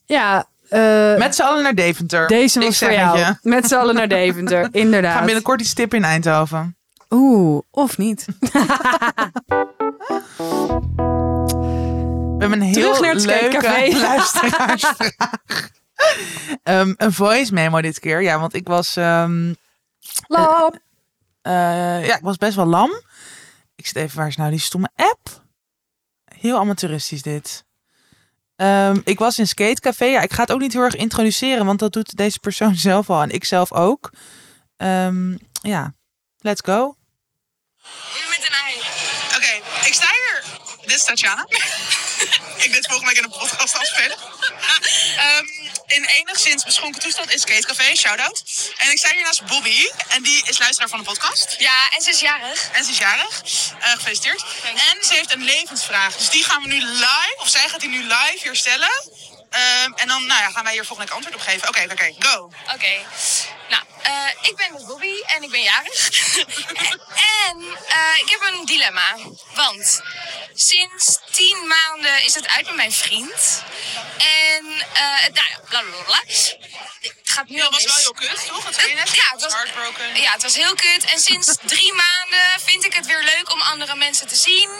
ja. 0.06 0.46
Eh, 0.68 1.16
Met 1.16 1.34
z'n 1.34 1.42
allen 1.42 1.62
naar 1.62 1.74
Deventer. 1.74 2.26
deze 2.26 2.60
was 2.60 2.78
voor 2.78 2.92
jou. 2.92 3.18
je. 3.18 3.34
Met 3.42 3.66
z'n 3.68 3.74
allen 3.74 3.94
naar 3.94 4.08
Deventer, 4.08 4.68
inderdaad. 4.84 5.14
gaan 5.16 5.24
binnenkort 5.24 5.60
iets 5.60 5.74
tippen 5.74 5.98
in 5.98 6.04
Eindhoven. 6.04 6.76
Oeh, 7.10 7.62
of 7.70 7.98
niet. 7.98 8.26
We 12.36 12.42
hebben 12.42 12.60
een 12.60 12.66
heel 12.74 12.94
Terug 12.94 13.00
naar 13.00 13.14
het 13.14 13.24
leuke 13.24 13.98
luisteraarsvraag. 13.98 15.70
Ehm, 16.62 16.94
een 16.96 17.12
voice 17.12 17.52
memo 17.52 17.80
dit 17.80 17.98
keer. 18.00 18.22
Ja, 18.22 18.38
want 18.38 18.54
ik 18.54 18.66
was, 18.66 18.96
ehm, 18.96 19.52
Lap. 20.26 20.78
eh, 21.42 21.52
ja, 22.06 22.16
ik 22.16 22.22
was 22.22 22.36
best 22.36 22.54
wel 22.56 22.66
lam. 22.66 22.90
Ik 23.76 23.86
zit 23.86 23.96
even, 23.96 24.16
waar 24.18 24.26
is 24.26 24.36
nou 24.36 24.50
die 24.50 24.58
stomme 24.58 24.88
app? 24.96 25.42
Heel 26.24 26.58
amateuristisch 26.58 27.22
dit. 27.22 27.64
Ehm, 28.56 29.00
ik 29.04 29.18
was 29.18 29.38
in 29.38 29.46
Skatecafé. 29.46 30.04
Ja, 30.04 30.20
ik 30.20 30.32
ga 30.32 30.42
het 30.42 30.52
ook 30.52 30.60
niet 30.60 30.72
heel 30.72 30.82
erg 30.82 30.96
introduceren, 30.96 31.66
want 31.66 31.78
dat 31.78 31.92
doet 31.92 32.16
deze 32.16 32.38
persoon 32.38 32.76
zelf 32.88 33.10
al 33.10 33.22
en 33.22 33.30
ik 33.30 33.44
zelf 33.44 33.72
ook. 33.72 34.10
Ehm, 34.76 35.36
ja, 35.62 35.94
let's 36.38 36.60
go. 36.64 36.96
Met 38.28 38.46
een 38.46 38.54
ei. 38.64 38.74
Oké, 39.36 39.86
ik 39.86 39.94
sta 39.94 40.06
hier. 40.06 40.44
Dit 40.80 40.96
is 40.96 41.04
Tatjana. 41.04 41.46
ik 42.64 42.72
dit 42.72 42.86
volgende 42.86 43.12
week 43.12 43.18
in 43.18 43.24
een 43.24 43.38
podcast 43.38 43.78
afspelen. 43.78 44.16
In 45.86 46.04
enigszins 46.04 46.64
beschonken 46.64 47.00
toestand 47.00 47.30
in 47.30 47.38
Skatecafé, 47.38 47.94
shout-out. 47.96 48.42
En 48.76 48.90
ik 48.90 48.98
sta 48.98 49.10
hier 49.12 49.22
naast 49.22 49.46
Bobby. 49.46 49.88
En 50.08 50.22
die 50.22 50.42
is 50.48 50.58
luisteraar 50.58 50.88
van 50.88 50.98
de 50.98 51.04
podcast. 51.04 51.54
Ja, 51.58 51.90
en 51.90 52.02
ze 52.02 52.10
is 52.10 52.20
jarig. 52.20 52.68
En 52.72 52.84
ze 52.84 52.90
is 52.90 52.98
jarig. 52.98 53.42
Eh, 53.80 53.90
gefeliciteerd. 53.90 54.44
En 54.64 55.04
ze 55.04 55.14
heeft 55.14 55.32
een 55.32 55.44
levensvraag. 55.44 56.16
Dus 56.16 56.30
die 56.30 56.44
gaan 56.44 56.62
we 56.62 56.68
nu 56.68 56.80
live, 56.80 57.36
of 57.36 57.48
zij 57.48 57.68
gaat 57.68 57.80
die 57.80 57.88
nu 57.88 58.02
live 58.02 58.38
hier 58.42 58.56
stellen. 58.56 58.90
Ehm, 59.50 59.92
en 59.92 60.08
dan 60.08 60.26
nou 60.26 60.42
ja, 60.42 60.50
gaan 60.50 60.64
wij 60.64 60.72
hier 60.72 60.84
volgende 60.84 61.12
week 61.12 61.24
antwoord 61.24 61.42
op 61.42 61.48
geven. 61.48 61.68
Oké, 61.68 61.86
oké, 61.92 62.14
go. 62.18 62.50
Oké. 62.74 63.04
Nou, 63.68 63.82
eh, 64.02 64.28
ik 64.40 64.56
ben 64.56 64.72
dus 64.72 64.84
Bobby 64.84 65.20
en 65.26 65.42
ik 65.42 65.50
ben 65.50 65.62
jarig. 65.62 66.08
en 67.46 67.64
eh, 67.88 68.18
ik 68.18 68.30
heb 68.30 68.40
een 68.42 68.64
dilemma. 68.66 69.16
Want 69.54 70.02
sinds 70.54 71.18
tien 71.30 71.66
maanden 71.66 72.24
is 72.24 72.34
het 72.34 72.48
uit 72.48 72.66
met 72.66 72.74
mijn 72.74 72.92
vriend. 72.92 73.62
En, 74.18 74.66
eh 74.92 75.26
nou 75.32 75.46
ja, 75.50 75.58
bla 75.68 75.80
bla 75.80 76.02
bla. 76.04 76.22
Het 76.26 77.34
gaat 77.34 77.48
nu 77.48 77.62
al 77.62 77.70
Dat 77.70 77.82
was 77.82 77.84
wel 77.84 77.96
heel 77.96 78.28
kut, 78.28 78.46
toch? 78.46 78.64
Dat 78.64 78.74
zei 78.74 78.88
je 78.88 78.94
net? 78.94 79.14
Ja, 79.14 79.28
het 79.30 79.42
was, 79.42 79.52
Heartbroken. 79.52 80.20
ja, 80.20 80.32
het 80.32 80.42
was 80.42 80.54
heel 80.54 80.74
kut. 80.74 81.04
En 81.04 81.18
sinds 81.18 81.56
drie 81.62 81.92
maanden 81.92 82.60
vind 82.64 82.84
ik 82.84 82.94
het 82.94 83.06
weer 83.06 83.22
leuk 83.22 83.52
om 83.52 83.62
andere 83.62 83.94
mensen 83.94 84.26
te 84.26 84.36
zien. 84.36 84.70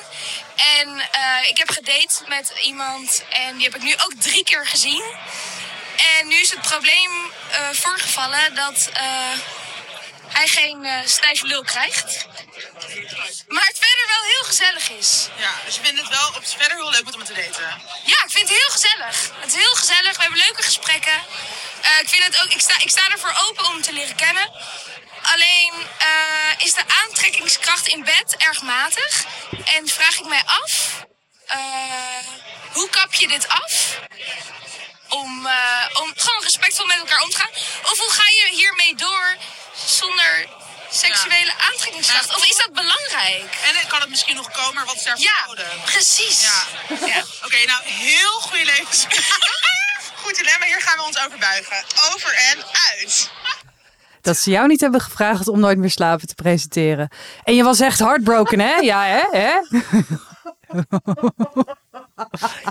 En 0.56 1.08
ik 1.48 1.58
heb 1.58 1.70
gedate 1.70 2.24
met 2.28 2.52
iemand 2.62 3.22
en 3.30 3.56
die 3.56 3.64
heb 3.64 3.74
ik 3.74 3.82
nu 3.82 3.92
ook 3.92 4.12
drie 4.18 4.44
keer 4.44 4.66
gezien. 4.66 5.04
En 5.96 6.28
nu 6.28 6.40
is 6.40 6.50
het 6.50 6.60
probleem 6.60 7.32
eh, 7.50 7.68
voorgevallen 7.72 8.54
dat 8.54 8.90
eh, 8.92 9.38
hij 10.28 10.48
geen 10.48 10.84
eh 10.84 10.98
stijve 11.04 11.46
lul 11.46 11.62
krijgt. 11.62 12.26
Maar 13.48 13.66
het 13.66 13.78
verder 13.78 14.06
wel 14.06 14.22
heel 14.22 14.44
gezellig 14.44 14.90
is. 14.90 15.28
Ja, 15.36 15.52
dus 15.64 15.74
je 15.74 15.80
vindt 15.82 16.00
het 16.00 16.08
wel 16.08 16.28
op 16.28 16.46
verder 16.46 16.76
heel 16.76 16.90
leuk 16.90 17.04
hem 17.14 17.24
te 17.24 17.34
daten. 17.34 17.82
Ja, 18.04 18.22
ik 18.24 18.30
vind 18.30 18.48
het 18.48 18.58
heel 18.58 18.70
gezellig. 18.70 19.30
Het 19.40 19.52
is 19.52 19.58
heel 19.58 19.74
gezellig. 19.74 20.16
We 20.16 20.22
hebben 20.22 20.38
leuke 20.38 20.62
gesprekken. 20.62 21.22
Ik, 22.00 22.08
vind 22.08 22.24
het 22.24 22.42
ook, 22.42 22.50
ik, 22.50 22.60
sta, 22.60 22.74
ik 22.80 22.90
sta 22.90 23.10
ervoor 23.10 23.34
open 23.48 23.64
om 23.64 23.72
hem 23.72 23.82
te 23.82 23.92
leren 23.92 24.16
kennen. 24.16 24.52
Alleen 25.22 25.72
is 26.58 26.74
de 26.74 26.82
aantrekkingskracht 27.04 27.86
in 27.86 28.04
bed 28.04 28.36
erg 28.36 28.62
matig. 28.62 29.24
En 29.64 29.88
vraag 29.88 30.18
ik 30.18 30.26
mij 30.26 30.42
af, 30.46 31.04
hoe 32.72 32.88
kap 32.88 33.14
je 33.14 33.28
dit 33.28 33.48
af? 33.48 33.98
Om, 35.08 35.46
eh, 35.46 36.02
om 36.02 36.12
gewoon 36.16 36.42
respectvol 36.42 36.86
met 36.86 36.96
elkaar 36.98 37.22
om 37.22 37.30
te 37.30 37.36
gaan. 37.36 37.50
Of 37.92 37.98
hoe 37.98 38.12
ga 38.12 38.22
je 38.40 38.56
hiermee 38.56 38.94
door 38.94 39.36
zonder 39.86 40.46
seksuele 40.90 41.52
aantrekkingskracht? 41.70 42.28
Ja. 42.28 42.34
Of 42.36 42.44
is 42.50 42.56
dat 42.56 42.72
belangrijk? 42.72 43.58
En 43.66 43.72
dan 43.74 43.86
kan 43.88 44.00
het 44.00 44.08
misschien 44.08 44.36
nog 44.36 44.50
komen, 44.50 44.74
maar 44.74 44.84
wat 44.84 44.94
is 44.96 45.02
daarvoor 45.04 45.24
Ja, 45.24 45.46
nodig? 45.46 45.84
precies. 45.84 46.40
Ja. 46.42 46.64
Ja. 47.14 47.22
Oké, 47.44 47.56
nou, 47.66 47.80
heel 47.84 48.30
goede 48.40 48.64
levens. 48.64 49.06
Goed 50.22 50.36
dilemma, 50.36 50.66
hier 50.66 50.80
gaan 50.80 50.96
we 50.96 51.02
ons 51.02 51.18
over 51.26 51.38
buigen. 51.38 51.84
Over 52.14 52.34
en 52.52 52.64
uit. 52.90 53.30
Dat 54.22 54.36
ze 54.38 54.50
jou 54.50 54.66
niet 54.66 54.80
hebben 54.80 55.00
gevraagd 55.00 55.48
om 55.48 55.60
Nooit 55.60 55.78
meer 55.78 55.90
slapen 55.90 56.26
te 56.26 56.34
presenteren. 56.34 57.08
En 57.44 57.54
je 57.54 57.62
was 57.62 57.80
echt 57.80 57.98
heartbroken, 57.98 58.60
hè? 58.60 58.74
Ja, 58.74 59.04
hè? 59.04 59.22
hè? 59.40 59.58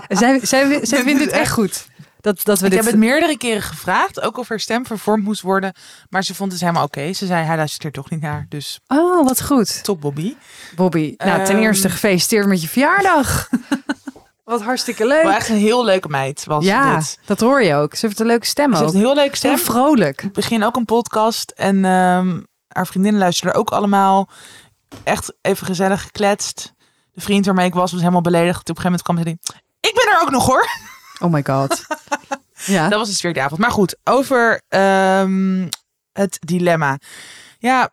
zij, 0.20 0.40
zij, 0.42 0.78
zij 0.82 1.02
vindt 1.02 1.20
het 1.24 1.30
echt 1.32 1.52
goed. 1.52 1.86
Dat, 2.26 2.44
dat 2.44 2.58
we 2.58 2.64
Ik 2.64 2.70
dit... 2.70 2.80
heb 2.80 2.90
het 2.90 3.00
meerdere 3.00 3.36
keren 3.36 3.62
gevraagd, 3.62 4.20
ook 4.20 4.38
of 4.38 4.50
er 4.50 4.60
stem 4.60 4.86
vervormd 4.86 5.24
moest 5.24 5.40
worden. 5.40 5.74
Maar 6.08 6.22
ze 6.24 6.34
vond 6.34 6.52
het 6.52 6.60
helemaal 6.60 6.84
oké. 6.84 7.12
Ze 7.12 7.26
zei, 7.26 7.44
hij 7.44 7.56
luistert 7.56 7.84
er 7.84 7.92
toch 7.92 8.10
niet 8.10 8.20
naar. 8.20 8.46
Dus 8.48 8.80
Oh, 8.86 9.24
wat 9.26 9.42
goed. 9.42 9.84
top, 9.84 10.00
Bobby. 10.00 10.36
Bobby, 10.74 11.14
nou 11.16 11.44
ten 11.44 11.54
Ehm. 11.54 11.64
eerste 11.64 11.88
gefeliciteerd 11.90 12.46
met 12.46 12.62
je 12.62 12.68
verjaardag. 12.68 13.48
wat 14.44 14.62
hartstikke 14.62 15.06
leuk. 15.06 15.22
Wel 15.22 15.32
echt 15.32 15.48
een 15.48 15.56
heel 15.56 15.84
leuke 15.84 16.08
meid 16.08 16.44
was 16.44 16.64
ja, 16.64 16.96
dit. 16.98 17.18
dat 17.24 17.40
hoor 17.40 17.62
je 17.62 17.74
ook. 17.74 17.94
Ze 17.94 18.06
heeft 18.06 18.20
een 18.20 18.26
leuke 18.26 18.46
stem 18.46 18.70
Ze 18.70 18.76
ook. 18.76 18.82
heeft 18.82 18.94
een 18.94 19.00
heel 19.00 19.14
leuke 19.14 19.36
stem. 19.36 19.54
Heel 19.54 19.64
vrolijk. 19.64 20.22
Ik 20.22 20.32
begin 20.32 20.64
ook 20.64 20.76
een 20.76 20.84
podcast 20.84 21.50
en 21.50 21.84
ehm, 21.84 22.40
haar 22.68 22.86
vriendinnen 22.86 23.20
luisteren 23.20 23.54
ook 23.54 23.70
allemaal. 23.70 24.28
Echt 25.04 25.32
even 25.42 25.66
gezellig 25.66 26.02
gekletst. 26.02 26.72
De 27.12 27.20
vriend 27.20 27.46
waarmee 27.46 27.66
ik 27.66 27.74
was, 27.74 27.90
was 27.90 28.00
helemaal 28.00 28.20
beledigd. 28.20 28.70
Op 28.70 28.76
een 28.76 28.82
gegeven 28.82 28.90
moment 28.90 29.02
kwam 29.02 29.18
ze 29.18 29.24
die. 29.24 29.38
Ik 29.90 29.94
ben 29.94 30.14
er 30.14 30.20
ook 30.22 30.30
nog 30.30 30.46
hoor. 30.46 30.66
Oh 31.20 31.32
my 31.32 31.44
god. 31.44 31.86
ja. 32.76 32.88
Dat 32.88 32.98
was 32.98 33.08
de 33.08 33.14
sfeer 33.14 33.40
avond. 33.40 33.60
Maar 33.60 33.70
goed, 33.70 33.96
over 34.04 34.62
ehm, 34.68 35.68
het 36.12 36.38
dilemma. 36.40 36.98
Ja, 37.58 37.90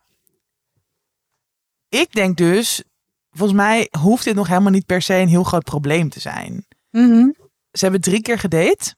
ik 1.90 2.14
denk 2.14 2.38
dus, 2.38 2.84
volgens 3.32 3.60
mij 3.60 3.88
hoeft 4.00 4.24
dit 4.24 4.36
nog 4.36 4.48
helemaal 4.48 4.72
niet 4.72 4.86
per 4.86 5.02
se 5.02 5.14
een 5.14 5.28
heel 5.28 5.44
groot 5.44 5.64
probleem 5.64 6.10
te 6.10 6.20
zijn. 6.20 6.66
Mhm. 6.90 7.30
Ze 7.72 7.84
hebben 7.84 8.02
drie 8.02 8.22
keer 8.22 8.40
gedate. 8.40 8.96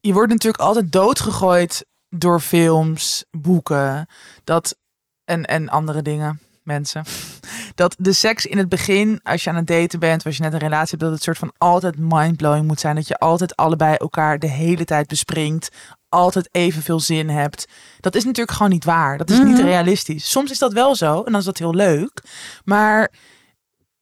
Je 0.00 0.12
wordt 0.12 0.32
natuurlijk 0.32 0.62
altijd 0.62 0.92
doodgegooid 0.92 1.86
door 2.08 2.40
films, 2.40 3.24
boeken, 3.30 4.08
dat 4.44 4.76
en, 5.24 5.44
en 5.44 5.68
andere 5.68 6.02
dingen, 6.02 6.40
mensen. 6.64 7.04
Dat 7.74 7.94
de 7.98 8.12
seks 8.12 8.46
in 8.46 8.58
het 8.58 8.68
begin, 8.68 9.20
als 9.22 9.44
je 9.44 9.50
aan 9.50 9.56
het 9.56 9.66
daten 9.66 9.98
bent, 9.98 10.24
als 10.24 10.36
je 10.36 10.42
net 10.42 10.52
een 10.52 10.58
relatie 10.58 10.88
hebt, 10.90 11.00
dat 11.00 11.12
het 11.12 11.22
soort 11.22 11.38
van 11.38 11.52
altijd 11.58 11.98
mindblowing 11.98 12.66
moet 12.66 12.80
zijn. 12.80 12.94
Dat 12.94 13.08
je 13.08 13.18
altijd 13.18 13.56
allebei 13.56 13.94
elkaar 13.94 14.38
de 14.38 14.46
hele 14.48 14.84
tijd 14.84 15.06
bespringt, 15.06 15.68
altijd 16.08 16.48
evenveel 16.52 17.00
zin 17.00 17.28
hebt. 17.28 17.68
Dat 18.00 18.14
is 18.14 18.24
natuurlijk 18.24 18.56
gewoon 18.56 18.72
niet 18.72 18.84
waar. 18.84 19.18
Dat 19.18 19.30
is 19.30 19.38
niet 19.38 19.56
Mhm. 19.56 19.64
realistisch. 19.66 20.30
Soms 20.30 20.50
is 20.50 20.58
dat 20.58 20.72
wel 20.72 20.94
zo 20.94 21.22
en 21.22 21.30
dan 21.32 21.40
is 21.40 21.46
dat 21.46 21.58
heel 21.58 21.74
leuk. 21.74 22.22
Maar 22.64 23.12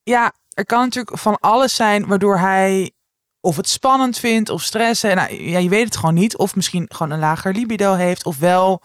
ja, 0.03 0.33
er 0.49 0.67
kan 0.67 0.81
natuurlijk 0.81 1.19
van 1.19 1.39
alles 1.41 1.75
zijn 1.75 2.07
waardoor 2.07 2.39
hij 2.39 2.93
of 3.41 3.57
het 3.57 3.69
spannend 3.69 4.19
vindt 4.19 4.49
of 4.51 4.63
stressen. 4.63 5.17
Nou, 5.17 5.43
ja, 5.43 5.59
je 5.59 5.69
weet 5.69 5.85
het 5.85 5.97
gewoon 5.97 6.15
niet. 6.15 6.37
Of 6.37 6.57
misschien 6.57 6.87
gewoon 6.89 7.13
een 7.13 7.19
lager 7.19 7.53
libido 7.53 7.95
heeft. 7.95 8.25
Of 8.25 8.39
wel 8.39 8.83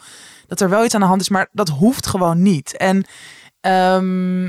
dat 0.48 0.62
er 0.62 0.70
wel 0.70 0.86
iets 0.86 0.94
aan 0.94 1.02
de 1.02 1.08
hand 1.08 1.22
is. 1.22 1.30
Maar 1.30 1.50
dat 1.52 1.70
hoeft 1.70 2.08
gewoon 2.08 2.42
niet. 2.42 2.78
En 2.78 3.06
ehm, 3.60 4.46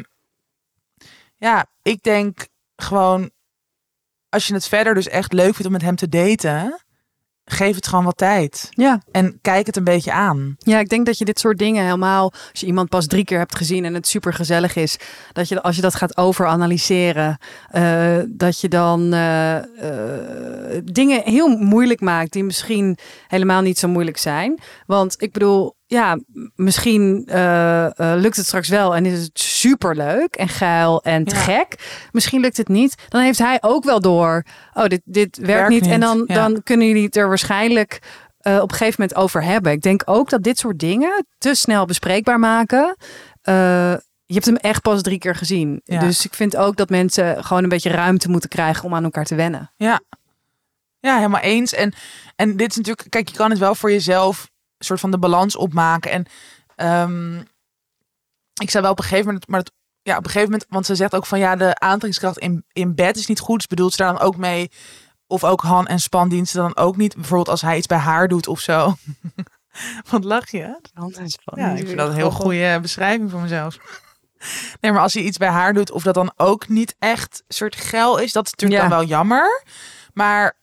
ja, 1.37 1.67
ik 1.83 2.03
denk 2.03 2.47
gewoon 2.77 3.31
als 4.29 4.47
je 4.47 4.55
het 4.55 4.69
verder 4.69 4.95
dus 4.95 5.09
echt 5.09 5.33
leuk 5.33 5.55
vindt 5.55 5.67
om 5.67 5.73
met 5.73 5.83
hem 5.83 5.97
te 5.97 6.09
daten, 6.09 6.83
geef 7.45 7.75
het 7.75 7.87
gewoon 7.87 8.05
wat 8.05 8.17
tijd. 8.17 8.69
Ja. 8.71 9.03
En 9.13 9.39
kijk 9.43 9.67
het 9.67 9.77
een 9.77 9.85
beetje 9.85 10.13
aan. 10.13 10.57
ja, 10.59 10.79
ik 10.79 10.89
denk 10.89 11.07
dat 11.07 11.19
je 11.19 11.25
dit 11.25 11.39
soort 11.39 11.59
dingen 11.59 11.85
helemaal, 11.85 12.33
als 12.51 12.61
je 12.61 12.67
iemand 12.67 12.89
pas 12.89 13.07
drie 13.07 13.25
keer 13.25 13.39
hebt 13.39 13.57
gezien 13.57 13.85
en 13.85 13.95
het 13.95 14.07
super 14.07 14.35
gezellig 14.35 14.77
is, 14.77 14.99
dat 15.33 15.49
je 15.49 15.63
als 15.63 15.77
je 15.77 15.83
dat 15.83 15.95
gaat 15.95 16.17
overanalyseren, 16.17 17.39
eh, 17.71 18.19
dat 18.29 18.61
je 18.61 18.69
dan 18.69 19.13
eh, 19.13 19.57
eh, 19.57 20.83
dingen 20.85 21.23
heel 21.25 21.49
moeilijk 21.49 22.01
maakt 22.01 22.33
die 22.33 22.45
misschien 22.45 22.99
helemaal 23.29 23.63
niet 23.63 23.79
zo 23.79 23.89
moeilijk 23.89 24.19
zijn. 24.19 24.59
Want 24.87 25.23
ik 25.23 25.33
bedoel, 25.33 25.77
ja, 25.89 26.19
misschien 26.55 27.23
eh, 27.27 27.85
eh, 27.85 28.21
lukt 28.21 28.37
het 28.37 28.47
straks 28.47 28.69
wel 28.69 28.97
en 28.97 29.07
is 29.07 29.23
het 29.23 29.39
super 29.41 29.97
leuk 29.97 30.37
en 30.37 30.49
geil 30.49 31.03
en 31.03 31.25
te 31.25 31.35
Ja. 31.35 31.41
gek. 31.41 32.07
Misschien 32.13 32.41
lukt 32.41 32.57
het 32.57 32.69
niet. 32.69 32.95
Dan 33.09 33.21
heeft 33.21 33.39
hij 33.39 33.59
ook 33.61 33.85
wel 33.85 34.01
door, 34.01 34.43
oh, 34.75 34.85
dit, 34.85 35.01
dit 35.05 35.37
werkt, 35.37 35.53
Werkt 35.53 35.71
niet. 35.71 35.87
En 35.87 36.01
dan, 36.01 36.25
ja. 36.27 36.35
dan 36.35 36.63
kunnen 36.63 36.87
jullie 36.87 37.05
het 37.05 37.17
er 37.17 37.29
waarschijnlijk 37.29 38.03
eh, 38.39 38.55
op 38.55 38.71
een 38.71 38.77
gegeven 38.77 39.01
moment 39.01 39.19
over 39.19 39.43
hebben. 39.43 39.73
Ik 39.73 39.83
denk 39.83 40.03
ook 40.05 40.31
dat 40.31 40.43
dit 40.43 40.59
soort 40.59 40.79
dingen 40.79 41.27
te 41.39 41.55
snel 41.55 41.85
bespreekbaar 41.85 42.39
maken. 42.39 42.97
Je 44.25 44.35
hebt 44.35 44.47
hem 44.47 44.57
echt 44.57 44.83
pas 44.83 45.03
drie 45.03 45.19
keer 45.19 45.35
gezien. 45.35 45.81
Ja. 45.85 46.01
Dus 46.01 46.25
ik 46.25 46.35
vind 46.35 46.57
ook 46.57 46.77
dat 46.77 46.89
mensen 46.89 47.45
gewoon 47.45 47.63
een 47.63 47.69
beetje 47.69 47.91
ruimte 47.91 48.31
moeten 48.31 48.49
krijgen 48.49 48.85
om 48.85 48.95
aan 48.95 49.05
elkaar 49.05 49.25
te 49.25 49.35
wennen. 49.35 49.73
Ja, 49.77 50.01
ja 51.01 51.17
helemaal 51.17 51.41
eens. 51.41 51.75
En, 51.75 51.95
en 52.37 52.57
dit 52.57 52.71
is 52.71 52.77
natuurlijk, 52.77 53.11
kijk, 53.11 53.29
je 53.29 53.37
kan 53.37 53.51
het 53.51 53.59
wel 53.59 53.75
voor 53.75 53.91
jezelf 53.91 54.51
soort 54.79 55.01
van 55.01 55.11
de 55.11 55.19
balans 55.19 55.57
opmaken. 55.57 56.11
En 56.11 56.27
ehm, 56.77 57.39
ik 58.61 58.71
zou 58.71 58.83
wel 58.83 58.93
op 58.93 58.99
een 58.99 59.05
gegeven 59.05 59.27
moment, 59.27 59.49
maar 59.49 59.59
het, 59.61 59.73
ja, 60.03 60.17
op 60.17 60.25
een 60.25 60.31
gegeven 60.31 60.51
moment, 60.51 60.67
want 60.71 60.87
ze 60.87 60.95
zegt 60.95 61.15
ook 61.15 61.27
van 61.27 61.39
ja, 61.39 61.57
de 61.57 61.79
aantrekkingskracht 61.79 62.39
in, 62.39 62.65
in 62.73 62.95
bed 62.95 63.17
is 63.17 63.27
niet 63.27 63.41
goed. 63.41 63.57
Dus 63.57 63.67
bedoelt 63.67 63.93
ze 63.93 64.03
daar 64.03 64.13
dan 64.13 64.23
ook 64.23 64.37
mee, 64.37 64.71
of 65.27 65.45
ook 65.45 65.61
Han 65.61 65.87
en 65.87 65.99
spandiensten 66.01 66.61
dan 66.61 66.77
ook 66.77 66.97
niet. 66.97 67.15
Bijvoorbeeld 67.15 67.49
als 67.49 67.63
hij 67.63 67.77
iets 67.77 67.87
bij 67.87 67.99
haar 67.99 68.29
doet 68.29 68.47
of 68.47 68.61
zo. 68.61 68.95
Wat 70.11 70.25
lach 70.25 70.51
je? 70.51 70.81
Ja, 71.59 71.71
ik 71.71 71.87
vind 71.87 71.99
dat 71.99 72.09
een 72.09 72.15
heel 72.15 72.31
goede 72.31 72.79
beschrijving 72.83 73.31
voor 73.31 73.41
mezelf. 73.41 73.79
Nee, 74.81 74.93
maar 74.93 75.01
als 75.03 75.15
hij 75.15 75.23
iets 75.23 75.39
bij 75.39 75.49
haar 75.49 75.73
doet, 75.73 75.91
of 75.91 76.03
dat 76.03 76.15
dan 76.15 76.33
ook 76.37 76.69
niet 76.69 76.95
echt 76.99 77.43
soort 77.49 77.77
geil 77.77 78.19
is, 78.19 78.33
dat 78.33 78.47
is 78.47 78.51
natuurlijk 78.51 78.83
Ja. 78.83 78.89
dan 78.89 78.99
wel 78.99 79.09
jammer. 79.09 79.65
Maar 80.13 80.57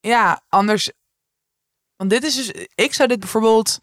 ja, 0.00 0.40
anders. 0.48 0.90
Want 2.02 2.14
dit 2.14 2.24
is 2.24 2.34
dus. 2.34 2.66
Ik 2.74 2.94
zou 2.94 3.08
dit 3.08 3.20
bijvoorbeeld 3.20 3.78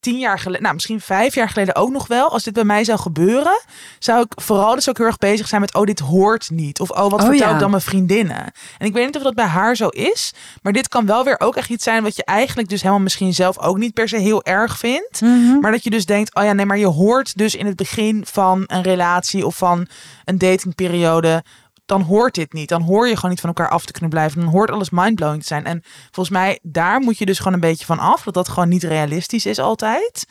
tien 0.00 0.18
jaar 0.18 0.38
geleden, 0.38 0.62
nou 0.62 0.74
misschien 0.74 1.00
vijf 1.00 1.34
jaar 1.34 1.48
geleden 1.48 1.74
ook 1.74 1.90
nog 1.90 2.06
wel. 2.06 2.30
Als 2.30 2.42
dit 2.42 2.54
bij 2.54 2.64
mij 2.64 2.84
zou 2.84 2.98
gebeuren, 2.98 3.62
zou 3.98 4.22
ik 4.22 4.32
vooral 4.40 4.74
dus 4.74 4.88
ook 4.88 4.96
heel 4.96 5.06
erg 5.06 5.18
bezig 5.18 5.48
zijn 5.48 5.60
met, 5.60 5.74
oh 5.74 5.84
dit 5.84 5.98
hoort 5.98 6.50
niet. 6.50 6.80
Of 6.80 6.90
oh 6.90 6.96
wat 6.96 7.12
Oh, 7.12 7.26
vertel 7.26 7.48
ja. 7.48 7.52
ik 7.52 7.60
dan 7.60 7.70
mijn 7.70 7.82
vriendinnen? 7.82 8.52
En 8.78 8.86
ik 8.86 8.92
weet 8.92 9.06
niet 9.06 9.16
of 9.16 9.22
dat 9.22 9.34
bij 9.34 9.44
haar 9.44 9.76
zo 9.76 9.88
is, 9.88 10.32
maar 10.62 10.72
dit 10.72 10.88
kan 10.88 11.06
wel 11.06 11.24
weer 11.24 11.40
ook 11.40 11.56
echt 11.56 11.70
iets 11.70 11.84
zijn 11.84 12.02
wat 12.02 12.16
je 12.16 12.24
eigenlijk 12.24 12.68
dus 12.68 12.80
helemaal 12.80 13.02
misschien 13.02 13.34
zelf 13.34 13.58
ook 13.58 13.78
niet 13.78 13.94
per 13.94 14.08
se 14.08 14.16
heel 14.16 14.44
erg 14.44 14.78
vindt. 14.78 15.20
Mhm. 15.20 15.60
Maar 15.60 15.72
dat 15.72 15.84
je 15.84 15.90
dus 15.90 16.06
denkt, 16.06 16.34
oh 16.34 16.44
ja, 16.44 16.52
nee, 16.52 16.66
maar 16.66 16.78
je 16.78 16.86
hoort 16.86 17.36
dus 17.36 17.54
in 17.54 17.66
het 17.66 17.76
begin 17.76 18.26
van 18.26 18.64
een 18.66 18.82
relatie 18.82 19.46
of 19.46 19.56
van 19.56 19.88
een 20.24 20.38
datingperiode, 20.38 21.44
dan 21.84 22.00
hoort 22.02 22.34
dit 22.34 22.52
niet. 22.52 22.68
Dan 22.68 22.82
hoor 22.82 23.08
je 23.08 23.14
gewoon 23.14 23.30
niet 23.30 23.40
van 23.40 23.48
elkaar 23.48 23.68
af 23.68 23.84
te 23.84 23.92
kunnen 23.92 24.10
blijven. 24.10 24.40
Dan 24.40 24.50
hoort 24.50 24.70
alles 24.70 24.90
mindblowing 24.90 25.40
te 25.40 25.46
zijn. 25.46 25.64
En 25.64 25.82
volgens 26.10 26.36
mij, 26.36 26.58
daar 26.62 27.00
moet 27.00 27.18
je 27.18 27.26
dus 27.26 27.38
gewoon 27.38 27.52
een 27.52 27.60
beetje 27.60 27.84
van 27.84 27.98
af. 27.98 28.22
Dat 28.22 28.34
dat 28.34 28.48
gewoon 28.48 28.68
niet 28.68 28.82
realistisch 28.82 29.46
is 29.46 29.58
altijd. 29.58 30.24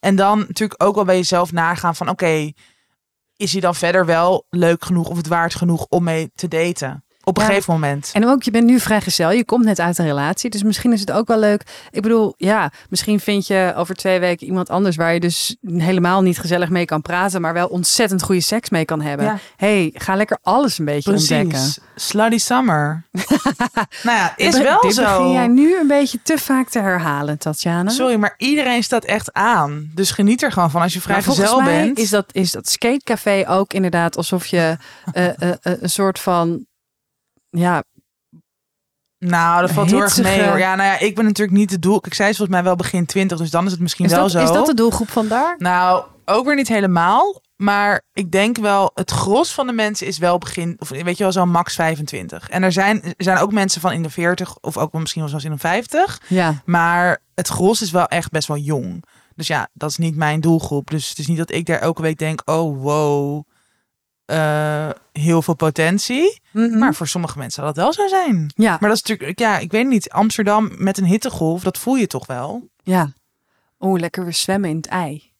En 0.00 0.16
dan 0.16 0.38
natuurlijk 0.38 0.82
ook 0.82 0.94
wel 0.94 1.04
bij 1.04 1.16
jezelf 1.16 1.52
nagaan 1.52 1.96
van, 1.96 2.08
oké, 2.08 2.52
is 3.36 3.52
hij 3.52 3.60
dan 3.60 3.74
verder 3.74 4.06
wel 4.06 4.46
leuk 4.50 4.84
genoeg 4.84 5.08
of 5.08 5.16
het 5.16 5.26
waard 5.26 5.54
genoeg 5.54 5.86
om 5.88 6.04
mee 6.04 6.30
te 6.34 6.48
daten? 6.48 7.04
Op 7.24 7.36
een 7.36 7.42
Ja. 7.42 7.48
gegeven 7.48 7.72
moment. 7.72 8.10
En 8.12 8.26
ook, 8.26 8.42
je 8.42 8.50
bent 8.50 8.66
nu 8.66 8.80
vrijgezel. 8.80 9.30
Je 9.30 9.44
komt 9.44 9.64
net 9.64 9.80
uit 9.80 9.98
een 9.98 10.06
relatie. 10.06 10.50
Dus 10.50 10.62
misschien 10.62 10.92
is 10.92 11.00
het 11.00 11.12
ook 11.12 11.28
wel 11.28 11.38
leuk. 11.38 11.62
Ik 11.90 12.02
bedoel, 12.02 12.34
ja, 12.36 12.72
misschien 12.88 13.20
vind 13.20 13.46
je 13.46 13.72
over 13.76 13.94
twee 13.94 14.20
weken 14.20 14.46
iemand 14.46 14.70
anders 14.70 14.96
waar 14.96 15.14
je 15.14 15.20
dus 15.20 15.56
helemaal 15.76 16.22
niet 16.22 16.38
gezellig 16.38 16.68
mee 16.68 16.84
kan 16.84 17.02
praten, 17.02 17.40
maar 17.40 17.52
wel 17.52 17.66
ontzettend 17.66 18.22
goede 18.22 18.40
seks 18.40 18.70
mee 18.70 18.84
kan 18.84 19.00
hebben. 19.00 19.26
Ja. 19.26 19.38
hey, 19.56 19.90
ga 19.94 20.14
lekker 20.16 20.38
alles 20.42 20.78
een 20.78 20.84
beetje 20.84 21.10
ontdekken. 21.12 21.48
Precies. 21.48 21.78
Slutty 21.94 22.38
summer. 22.38 23.04
nou 24.02 24.16
ja, 24.18 24.32
is 24.36 24.58
wel 24.62 24.80
dit 24.80 24.94
zo. 24.94 25.02
begin 25.02 25.32
jij 25.32 25.46
nu 25.46 25.78
een 25.80 25.86
beetje 25.86 26.18
te 26.22 26.38
vaak 26.38 26.68
te 26.68 26.78
herhalen, 26.78 27.38
Tatjana. 27.38 27.90
Sorry, 27.90 28.14
maar 28.16 28.34
iedereen 28.36 28.82
staat 28.82 29.04
echt 29.04 29.32
aan. 29.32 29.90
Dus 29.94 30.10
geniet 30.10 30.42
er 30.42 30.52
gewoon 30.52 30.70
van 30.70 30.82
als 30.82 30.92
je 30.92 31.00
vrijgezel 31.00 31.60
mij 31.60 31.84
bent. 31.84 31.98
is 31.98 32.10
dat, 32.10 32.26
is 32.32 32.50
dat 32.50 32.68
skatecafé 32.70 33.44
ook 33.48 33.72
inderdaad 33.72 34.16
alsof 34.16 34.46
je 34.46 34.76
eh, 35.12 35.26
eh, 35.26 35.48
eh, 35.50 35.54
een 35.62 35.90
soort 35.90 36.18
van, 36.18 36.66
ja, 37.50 37.84
Nou, 39.18 39.60
dat 39.60 39.70
valt 39.70 39.90
heel 39.90 40.00
erg 40.00 40.22
mee 40.22 40.48
hoor. 40.48 40.58
Ja, 40.58 40.74
nou 40.74 40.88
ja, 40.88 40.98
ik 40.98 41.14
ben 41.14 41.24
natuurlijk 41.24 41.58
niet 41.58 41.70
de 41.70 41.78
doel. 41.78 41.96
Ik 42.06 42.14
zei 42.14 42.28
volgens 42.28 42.56
mij 42.56 42.62
wel 42.62 42.76
begin 42.76 43.06
20, 43.06 43.38
dus 43.38 43.50
dan 43.50 43.64
is 43.64 43.70
het 43.70 43.80
misschien 43.80 44.04
is 44.04 44.12
wel 44.12 44.22
dat, 44.22 44.30
zo. 44.30 44.42
is 44.42 44.52
dat 44.52 44.66
de 44.66 44.74
doelgroep 44.74 45.10
van 45.10 45.28
daar? 45.28 45.54
Nou, 45.58 46.04
ook 46.24 46.44
weer 46.44 46.54
niet 46.54 46.68
helemaal. 46.68 47.40
Maar 47.56 48.02
ik 48.12 48.30
denk 48.30 48.58
wel, 48.58 48.90
het 48.94 49.10
gros 49.10 49.52
van 49.52 49.66
de 49.66 49.72
mensen 49.72 50.06
is 50.06 50.18
wel 50.18 50.38
begin, 50.38 50.76
of 50.78 50.88
weet 50.88 51.16
je 51.16 51.22
wel, 51.22 51.32
zo 51.32 51.46
max 51.46 51.74
25. 51.74 52.48
En 52.48 52.62
er 52.62 52.72
zijn, 52.72 53.02
er 53.02 53.14
zijn 53.16 53.38
ook 53.38 53.52
mensen 53.52 53.80
van 53.80 53.92
in 53.92 54.02
de 54.02 54.10
40, 54.10 54.58
of 54.60 54.76
ook 54.76 54.92
misschien 54.92 55.20
wel 55.20 55.30
zelfs 55.30 55.44
in 55.44 55.50
de 55.50 55.58
50. 55.58 56.20
Ja. 56.26 56.62
Maar 56.64 57.22
het 57.34 57.48
gros 57.48 57.82
is 57.82 57.90
wel 57.90 58.06
echt 58.06 58.30
best 58.30 58.48
wel 58.48 58.56
jong. 58.56 59.04
Dus 59.34 59.46
ja, 59.46 59.68
dat 59.72 59.90
is 59.90 59.96
niet 59.96 60.16
mijn 60.16 60.40
doelgroep. 60.40 60.90
Dus 60.90 61.08
het 61.08 61.18
is 61.18 61.26
niet 61.26 61.38
dat 61.38 61.52
ik 61.52 61.66
daar 61.66 61.78
elke 61.78 62.02
week 62.02 62.18
denk, 62.18 62.42
oh 62.44 62.82
wow, 62.82 63.42
eh, 64.30 64.90
heel 65.12 65.42
veel 65.42 65.54
potentie. 65.54 66.40
Mhm. 66.52 66.78
Maar 66.78 66.94
voor 66.94 67.06
sommige 67.08 67.38
mensen 67.38 67.62
zal 67.62 67.72
dat 67.72 67.82
wel 67.84 67.92
zo 67.92 68.06
zijn. 68.08 68.52
ja, 68.54 68.70
Maar 68.80 68.88
dat 68.88 68.98
is 68.98 69.02
natuurlijk, 69.02 69.38
ja, 69.38 69.58
ik 69.58 69.70
weet 69.70 69.86
niet. 69.86 70.10
Amsterdam 70.10 70.70
met 70.76 70.98
een 70.98 71.04
hittegolf, 71.04 71.62
dat 71.62 71.78
voel 71.78 71.94
je 71.96 72.06
toch 72.06 72.26
wel? 72.26 72.68
ja. 72.82 73.12
Oeh, 73.82 74.00
lekker 74.00 74.24
weer 74.24 74.34
zwemmen 74.34 74.70
in 74.70 74.76
het 74.76 74.86
ei. 74.86 75.32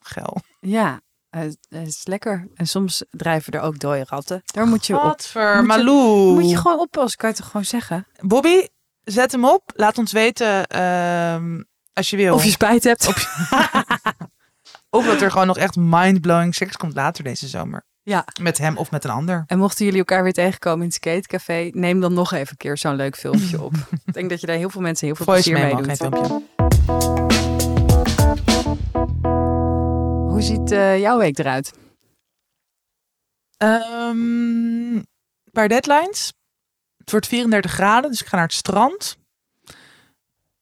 Geil. 0.00 0.40
Ja, 0.60 1.00
eh, 1.30 1.40
het 1.40 1.86
is 1.86 2.06
lekker. 2.06 2.48
En 2.54 2.66
soms 2.66 3.04
drijven 3.10 3.52
er 3.52 3.60
ook 3.60 3.78
dode 3.78 4.04
ratten. 4.08 4.42
Daar 4.44 4.66
moet 4.66 4.86
je 4.86 5.00
op. 5.00 5.20
Je- 5.32 5.62
Malou. 5.66 6.32
Moet 6.40 6.50
je 6.50 6.56
gewoon 6.56 6.78
oppassen, 6.78 7.18
kan 7.18 7.28
je 7.30 7.34
toch 7.36 7.46
gewoon 7.46 7.64
zeggen? 7.64 8.06
Bobby, 8.20 8.66
zet 9.04 9.32
hem 9.32 9.44
op. 9.44 9.72
Laat 9.74 9.98
ons 9.98 10.12
weten 10.12 10.66
ehm, 10.66 11.62
als 11.92 12.10
je 12.10 12.16
wil. 12.16 12.34
Of 12.34 12.44
je 12.44 12.50
spijt 12.50 12.84
hebt. 12.84 13.06
Of 14.94 15.06
dat 15.06 15.20
er 15.20 15.30
gewoon 15.30 15.46
nog 15.46 15.58
echt 15.58 15.76
mindblowing 15.76 16.54
seks 16.54 16.76
komt 16.76 16.94
later 16.94 17.24
deze 17.24 17.48
zomer. 17.48 17.84
Ja. 18.02 18.24
Met 18.40 18.58
hem 18.58 18.76
of 18.76 18.90
met 18.90 19.04
een 19.04 19.10
ander. 19.10 19.44
En 19.46 19.58
mochten 19.58 19.84
jullie 19.84 19.98
elkaar 19.98 20.22
weer 20.22 20.32
tegenkomen 20.32 20.78
in 20.78 20.86
het 20.86 20.94
skatecafé, 20.94 21.70
neem 21.72 22.00
dan 22.00 22.14
nog 22.14 22.32
even 22.32 22.50
een 22.50 22.56
keer 22.56 22.78
zo'n 22.78 22.94
leuk 22.94 23.16
filmpje 23.16 23.62
op. 23.62 23.74
Ik 24.06 24.12
denk 24.12 24.30
dat 24.30 24.40
je 24.40 24.46
daar 24.46 24.56
heel 24.56 24.70
veel 24.70 24.80
mensen 24.80 25.06
heel 25.06 25.16
veel 25.16 25.24
Voice 25.24 25.50
plezier 25.50 25.74
mee 25.74 25.74
memo, 25.74 26.10
doet. 26.10 26.42
Hoe 30.30 30.42
ziet 30.42 30.70
eh, 30.70 30.98
jouw 30.98 31.18
week 31.18 31.38
eruit? 31.38 31.72
Ehm, 33.56 34.96
een 34.96 35.52
paar 35.52 35.68
deadlines. 35.68 36.32
Het 36.96 37.10
wordt 37.10 37.26
34 37.26 37.72
graden, 37.72 38.10
dus 38.10 38.20
ik 38.20 38.26
ga 38.26 38.36
naar 38.36 38.46
het 38.46 38.54
strand. 38.54 39.16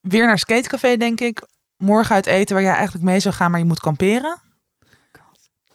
Weer 0.01 0.26
naar 0.26 0.39
skatecafé, 0.39 0.97
denk 0.97 1.20
ik. 1.20 1.43
Morgen 1.81 2.14
uit 2.14 2.26
eten 2.26 2.55
waar 2.55 2.64
jij 2.64 2.74
eigenlijk 2.74 3.05
mee 3.05 3.20
zou 3.20 3.35
gaan, 3.35 3.51
maar 3.51 3.61
je 3.61 3.66
moet 3.66 3.81
kamperen. 3.81 4.39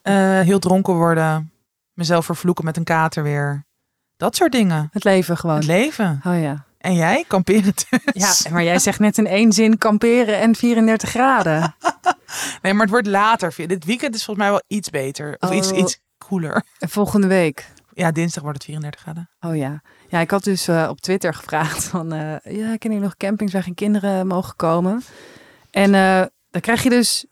Eh, 0.02 0.40
heel 0.40 0.60
dronken 0.60 0.94
worden. 0.94 1.52
Mezelf 1.94 2.26
vervloeken 2.26 2.66
met 2.66 2.78
een 2.78 2.84
kater 2.84 3.24
weer. 3.24 3.66
Dat 4.18 4.36
soort 4.36 4.52
dingen. 4.52 4.90
Het 4.92 5.04
leven 5.04 5.38
gewoon. 5.38 5.56
Het 5.56 5.66
leven. 5.66 6.22
Oh 6.24 6.42
ja. 6.42 6.66
En 6.78 6.94
jij? 6.96 7.24
Kamperen 7.28 7.74
dus. 8.14 8.44
Ja, 8.44 8.52
maar 8.52 8.64
jij 8.64 8.80
zegt 8.80 9.00
net 9.00 9.18
in 9.18 9.28
één 9.28 9.52
zin 9.52 9.78
kamperen 9.78 10.40
en 10.40 10.56
34 10.56 11.10
graden. 11.10 11.76
Nee, 12.62 12.74
maar 12.74 12.82
het 12.82 12.92
wordt 12.92 13.08
later. 13.08 13.54
Dit 13.68 13.86
weekend 13.86 14.16
is 14.16 14.24
volgens 14.26 14.46
mij 14.46 14.56
wel 14.56 14.64
iets 14.78 14.90
beter. 14.90 15.36
Of 15.40 15.52
iets, 15.52 15.72
Oh. 15.72 15.78
iets 15.78 16.00
cooler. 16.18 16.64
En 16.80 16.90
volgende 16.90 17.28
week. 17.28 17.72
Ja, 17.94 18.12
dinsdag 18.12 18.44
wordt 18.44 18.58
het 18.58 18.68
34 18.68 19.02
graden. 19.02 19.30
Oh 19.40 19.56
ja. 19.56 19.82
Ja, 20.10 20.20
ik 20.20 20.32
had 20.32 20.44
dus 20.44 20.68
eh, 20.68 20.88
op 20.90 21.02
Twitter 21.02 21.34
gevraagd 21.34 21.84
van... 21.84 22.12
eh 22.14 22.20
ja, 22.30 22.42
kennen 22.44 22.78
jullie 22.80 23.00
nog 23.00 23.18
campings 23.18 23.54
waar 23.54 23.64
geen 23.64 23.74
kinderen 23.74 24.28
mogen 24.28 24.56
komen? 24.56 25.04
En 25.76 25.94
eh, 25.96 26.22
dan 26.50 26.62
krijg 26.62 26.84
je 26.84 26.90
dus... 26.90 27.26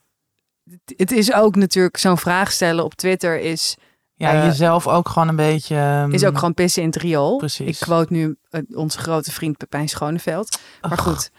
Het 0.96 1.12
is 1.12 1.32
ook 1.32 1.56
natuurlijk 1.56 1.96
zo'n 1.96 2.18
vraag 2.18 2.52
stellen 2.52 2.84
op 2.84 2.94
Twitter 2.94 3.40
is, 3.40 3.76
Ja, 4.14 4.32
Eh, 4.32 4.44
jezelf 4.44 4.86
ook 4.86 5.08
gewoon 5.08 5.28
een 5.28 5.36
beetje... 5.36 5.76
ehm, 5.76 6.10
is 6.12 6.24
ook 6.24 6.38
gewoon 6.38 6.54
pissen 6.54 6.82
in 6.82 6.88
het 6.88 6.96
riool. 6.96 7.36
Precies. 7.36 7.66
Ik 7.66 7.78
quote 7.78 8.12
nu 8.12 8.36
eh, 8.50 8.60
onze 8.74 8.98
grote 8.98 9.32
vriend 9.32 9.56
Pepijn 9.56 9.88
Schoneveld. 9.88 10.58
Maar 10.80 10.92
Och. 10.92 11.00
goed. 11.00 11.30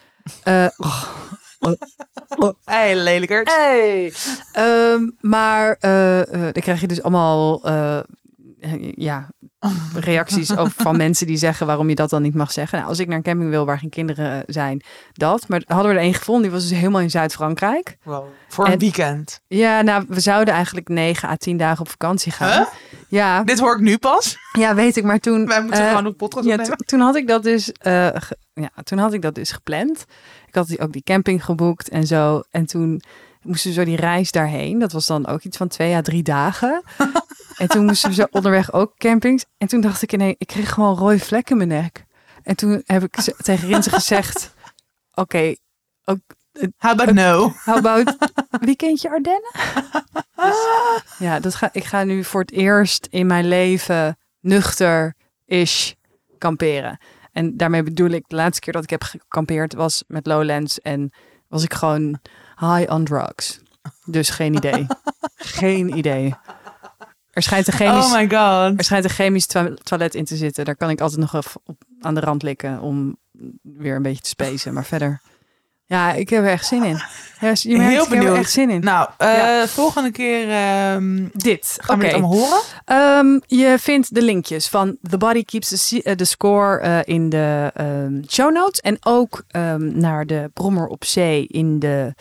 Eh, 0.44 0.68
Hey, 2.64 2.96
lelijkert. 2.96 3.50
Hey. 3.50 4.14
Ehm, 4.52 5.10
maar 5.20 5.78
dan 5.80 6.52
krijg 6.52 6.82
je 6.82 6.88
dus 6.88 7.02
allemaal 7.04 7.62
ja, 8.96 9.30
reacties 9.94 10.58
over 10.58 10.74
van 10.84 10.98
mensen 11.06 11.28
die 11.28 11.38
zeggen 11.38 11.68
waarom 11.68 11.90
je 11.90 11.96
dat 11.96 12.10
dan 12.10 12.22
niet 12.22 12.34
mag 12.36 12.52
zeggen. 12.52 12.78
Nou, 12.78 12.90
als 12.90 13.00
ik 13.00 13.08
naar 13.08 13.18
een 13.18 13.24
camping 13.24 13.50
wil 13.50 13.66
waar 13.66 13.80
geen 13.80 13.90
kinderen 13.90 14.44
zijn, 14.48 14.84
dat. 15.14 15.48
Maar 15.48 15.62
hadden 15.66 15.92
we 15.92 15.98
er 15.98 16.04
één 16.04 16.14
gevonden, 16.14 16.44
die 16.44 16.52
was 16.52 16.68
dus 16.70 16.78
helemaal 16.78 17.02
in 17.02 17.10
Zuid-Frankrijk. 17.10 17.98
Wow. 18.04 18.26
Voor 18.48 18.66
een 18.66 18.72
En- 18.72 18.80
weekend. 18.80 19.42
Ja, 19.48 19.82
nou, 19.82 20.06
we 20.08 20.20
zouden 20.20 20.54
eigenlijk 20.54 20.88
9 20.88 21.30
à 21.30 21.36
10 21.36 21.58
dagen 21.58 21.80
op 21.80 21.90
vakantie 21.90 22.32
gaan. 22.32 22.58
Huh? 22.62 22.68
Ja, 23.10 23.44
Dit 23.44 23.60
hoor 23.60 23.76
ik 23.76 23.82
nu 23.82 23.98
pas. 23.98 24.38
ja, 24.60 24.76
weet 24.76 24.98
ik. 24.98 25.04
Maar 25.04 25.20
toen. 25.20 25.46
Wij 25.46 25.62
moeten 25.62 25.82
eh, 25.82 25.88
gewoon 25.90 26.06
een 26.06 26.16
podcast 26.16 26.46
ja, 26.46 26.58
toen, 26.86 27.00
had 27.00 27.16
ik 27.16 27.28
dat 27.28 27.44
dus, 27.44 27.72
eh, 27.72 28.08
ge- 28.14 28.38
ja, 28.54 28.70
toen 28.84 28.98
had 28.98 29.14
ik 29.14 29.22
dat 29.22 29.36
dus 29.36 29.52
gepland. 29.52 30.06
Ik 30.48 30.56
had 30.56 30.68
die- 30.68 30.80
ook 30.80 30.92
die 30.94 31.04
camping 31.04 31.46
geboekt 31.46 31.90
en 31.90 32.08
zo. 32.08 32.42
En 32.52 32.66
toen 32.66 33.02
moesten 33.42 33.70
we 33.70 33.76
zo 33.76 33.84
die 33.86 33.96
reis 33.96 34.32
daarheen. 34.32 34.80
Dat 34.80 34.92
was 34.92 35.06
dan 35.06 35.28
ook 35.28 35.42
iets 35.42 35.58
van 35.58 35.68
twee 35.68 35.96
à 35.96 36.02
drie 36.02 36.24
dagen. 36.24 36.84
en 37.58 37.68
toen 37.68 37.86
moesten 37.86 38.10
we 38.10 38.16
zo 38.16 38.28
onderweg 38.32 38.74
ook 38.74 38.98
campings. 38.98 39.46
En 39.58 39.68
toen 39.68 39.82
dacht 39.82 40.02
ik, 40.02 40.18
nee, 40.18 40.36
ik 40.38 40.48
kreeg 40.48 40.70
gewoon 40.70 40.98
rode 40.98 41.20
vlekken 41.20 41.60
in 41.60 41.68
mijn 41.68 41.82
nek. 41.82 42.06
En 42.44 42.56
toen 42.56 42.82
heb 42.86 43.04
ik 43.04 43.16
tegen 43.44 43.68
Rinse 43.68 43.90
gezegd, 43.90 44.54
oké, 45.14 45.56
ook 46.06 46.20
How 46.78 46.92
about 46.92 47.14
no? 47.14 47.54
How 47.66 47.78
about 47.78 48.16
weekendje 48.60 49.10
Ardennen? 49.10 49.52
Dus, 50.36 50.68
ja, 51.28 51.40
dat 51.40 51.56
ga, 51.56 51.70
ik 51.72 51.84
ga 51.84 52.04
nu 52.04 52.24
voor 52.24 52.42
het 52.42 52.52
eerst 52.52 53.08
in 53.10 53.28
mijn 53.28 53.48
leven 53.48 54.18
nuchter-ish 54.40 55.92
kamperen. 56.38 56.98
En 57.32 57.58
daarmee 57.58 57.84
bedoel 57.84 58.10
ik, 58.10 58.24
de 58.28 58.36
laatste 58.36 58.62
keer 58.62 58.74
dat 58.74 58.84
ik 58.84 58.90
heb 58.90 59.04
gekampeerd 59.04 59.74
was 59.74 60.04
met 60.08 60.26
Lowlands 60.26 60.80
en 60.80 61.14
was 61.48 61.64
ik 61.64 61.74
gewoon 61.74 62.20
high 62.60 62.92
on 62.92 63.04
drugs. 63.04 63.60
Dus 64.06 64.30
geen 64.30 64.56
idee. 64.56 64.86
geen 65.60 65.98
idee. 65.98 66.36
Er 67.36 67.42
schijnt 67.42 67.68
een 67.68 67.74
chemisch, 67.74 68.06
Oh 68.06 68.12
my 68.14 68.22
god. 68.30 68.78
er 68.78 68.84
schijnt 68.84 69.04
een 69.04 69.10
chemisch 69.10 69.46
toilet 69.84 70.16
in 70.16 70.26
te 70.26 70.36
zitten. 70.36 70.66
Daar 70.66 70.76
kan 70.76 70.90
ik 70.90 71.02
altijd 71.02 71.20
nog 71.20 71.34
even 71.36 71.62
op, 71.66 71.82
aan 72.02 72.16
de 72.16 72.22
rand 72.22 72.44
likken 72.44 72.80
om 72.80 73.18
weer 73.62 73.96
een 73.96 74.02
beetje 74.02 74.22
te 74.22 74.30
spacen. 74.30 74.74
Maar 74.74 74.86
verder, 74.86 75.22
ja, 75.86 76.14
ik 76.14 76.30
heb 76.30 76.44
er 76.44 76.50
echt 76.50 76.66
zin 76.66 76.84
in. 76.84 76.96
Je 77.40 77.46
merkt, 77.48 77.62
Heel 77.64 77.78
ik 77.78 77.92
heb 77.94 78.02
er 78.12 78.18
benieuwd. 78.18 78.38
echt 78.38 78.52
zin 78.52 78.70
in. 78.70 78.80
Nou, 78.82 79.10
eh, 79.18 79.28
Ja. 79.34 79.68
volgende 79.68 80.12
keer 80.12 80.50
ehm, 80.50 81.28
Dit, 81.34 81.78
gaan 81.82 82.00
we 82.00 82.06
oké. 82.06 82.14
dit 82.14 82.22
allemaal 82.24 82.40
horen. 82.40 82.62
Ehm, 82.86 83.40
je 83.60 83.76
vindt 83.80 84.14
de 84.16 84.22
linkjes 84.22 84.68
van 84.68 84.98
The 85.10 85.18
Body 85.18 85.44
Keeps 85.44 85.88
the, 85.90 86.04
eh, 86.04 86.16
the 86.16 86.26
Score 86.26 86.80
eh, 86.80 87.00
in 87.04 87.30
de 87.30 87.72
ehm, 87.74 88.22
show 88.28 88.54
notes. 88.54 88.80
En 88.80 88.98
ook 89.06 89.44
naar 89.80 90.26
de 90.26 90.50
Brommer 90.54 90.88
op 90.88 91.04
Zee 91.06 91.48
in 91.48 91.80
de 91.80 92.14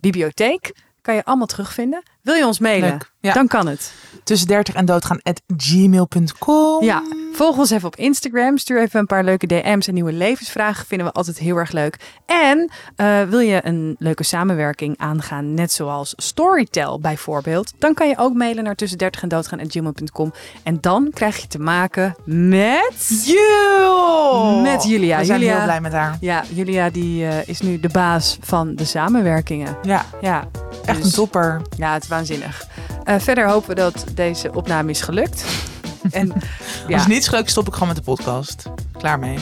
bibliotheek. 0.00 0.72
kan 1.00 1.14
je 1.16 1.24
allemaal 1.24 1.46
terugvinden. 1.46 2.02
Wil 2.28 2.36
je 2.36 2.46
ons 2.46 2.58
mailen? 2.58 2.98
Ja. 3.20 3.32
Dan 3.32 3.46
kan 3.46 3.66
het. 3.66 3.92
Tussen 4.24 4.48
30 4.48 4.74
en 4.74 4.84
doodgaan 4.84 5.20
at 5.22 5.42
gmail.com. 5.56 6.84
Ja, 6.84 7.02
volg 7.32 7.58
ons 7.58 7.70
even 7.70 7.86
op 7.86 7.96
Instagram. 7.96 8.58
Stuur 8.58 8.80
even 8.80 9.00
een 9.00 9.06
paar 9.06 9.24
leuke 9.24 9.46
DM's 9.46 9.86
en 9.88 9.94
nieuwe 9.94 10.12
levensvragen. 10.12 10.86
Vinden 10.86 11.06
we 11.06 11.12
altijd 11.12 11.38
heel 11.38 11.56
erg 11.56 11.72
leuk. 11.72 11.96
En 12.26 12.70
eh, 12.96 13.22
wil 13.22 13.38
je 13.38 13.60
een 13.64 13.96
leuke 13.98 14.22
samenwerking 14.22 14.98
aangaan, 14.98 15.54
net 15.54 15.72
zoals 15.72 16.12
Storytel 16.16 17.00
bijvoorbeeld, 17.00 17.72
dan 17.78 17.94
kan 17.94 18.08
je 18.08 18.18
ook 18.18 18.34
mailen 18.34 18.64
naar 18.64 18.74
tussen 18.74 18.98
30 18.98 19.22
en 19.22 19.28
doodgaan 19.28 19.60
gmail.com. 19.70 20.32
En 20.62 20.78
dan 20.80 21.10
krijg 21.12 21.36
je 21.36 21.46
te 21.46 21.58
maken 21.58 22.14
met. 22.24 23.22
Yo! 23.24 24.60
Met 24.62 24.84
Julia. 24.84 25.18
We 25.18 25.24
zijn 25.24 25.38
Julia- 25.40 25.54
heel 25.54 25.64
blij 25.64 25.80
met 25.80 25.92
haar. 25.92 26.16
Ja, 26.20 26.44
Julia 26.54 26.90
die 26.90 27.26
eh, 27.26 27.48
is 27.48 27.60
nu 27.60 27.80
de 27.80 27.88
baas 27.88 28.38
van 28.40 28.74
de 28.74 28.84
samenwerkingen. 28.84 29.76
Ja, 29.82 30.04
Ja, 30.20 30.48
echt 30.84 30.96
dus- 30.96 31.06
een 31.06 31.12
topper. 31.12 31.62
Ja, 31.76 31.92
het 31.92 32.02
is 32.02 32.08
waanzinnig. 32.18 32.66
Eh, 33.04 33.14
verder 33.18 33.48
hopen 33.48 33.68
we 33.68 33.74
dat 33.74 34.04
deze 34.14 34.52
opname 34.54 34.90
is 34.90 35.00
gelukt. 35.00 35.44
en 36.10 36.32
Als 36.32 36.42
het 36.86 37.06
niet 37.06 37.18
is 37.18 37.28
gelukt, 37.28 37.50
stop 37.50 37.66
ik 37.66 37.72
gewoon 37.72 37.88
met 37.88 37.96
de 37.96 38.02
podcast. 38.02 38.62
Klaar 38.98 39.18
mee. 39.18 39.38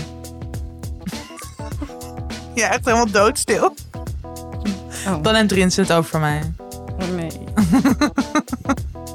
ja, 2.54 2.70
echt 2.70 2.84
helemaal 2.84 3.10
doodstil. 3.10 3.74
Oh. 5.06 5.22
Dan 5.22 5.32
neemt 5.32 5.52
Rins 5.52 5.76
het 5.76 5.92
over 5.92 6.20
mij. 6.20 6.52
nee. 7.14 7.30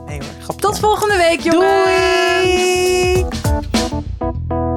Nee 0.06 0.20
hoor, 0.20 0.30
grapje. 0.44 0.62
Tot 0.62 0.80
volgende 0.80 1.18
week, 1.18 1.40
jongens! 1.40 1.64
Doei! 3.14 4.71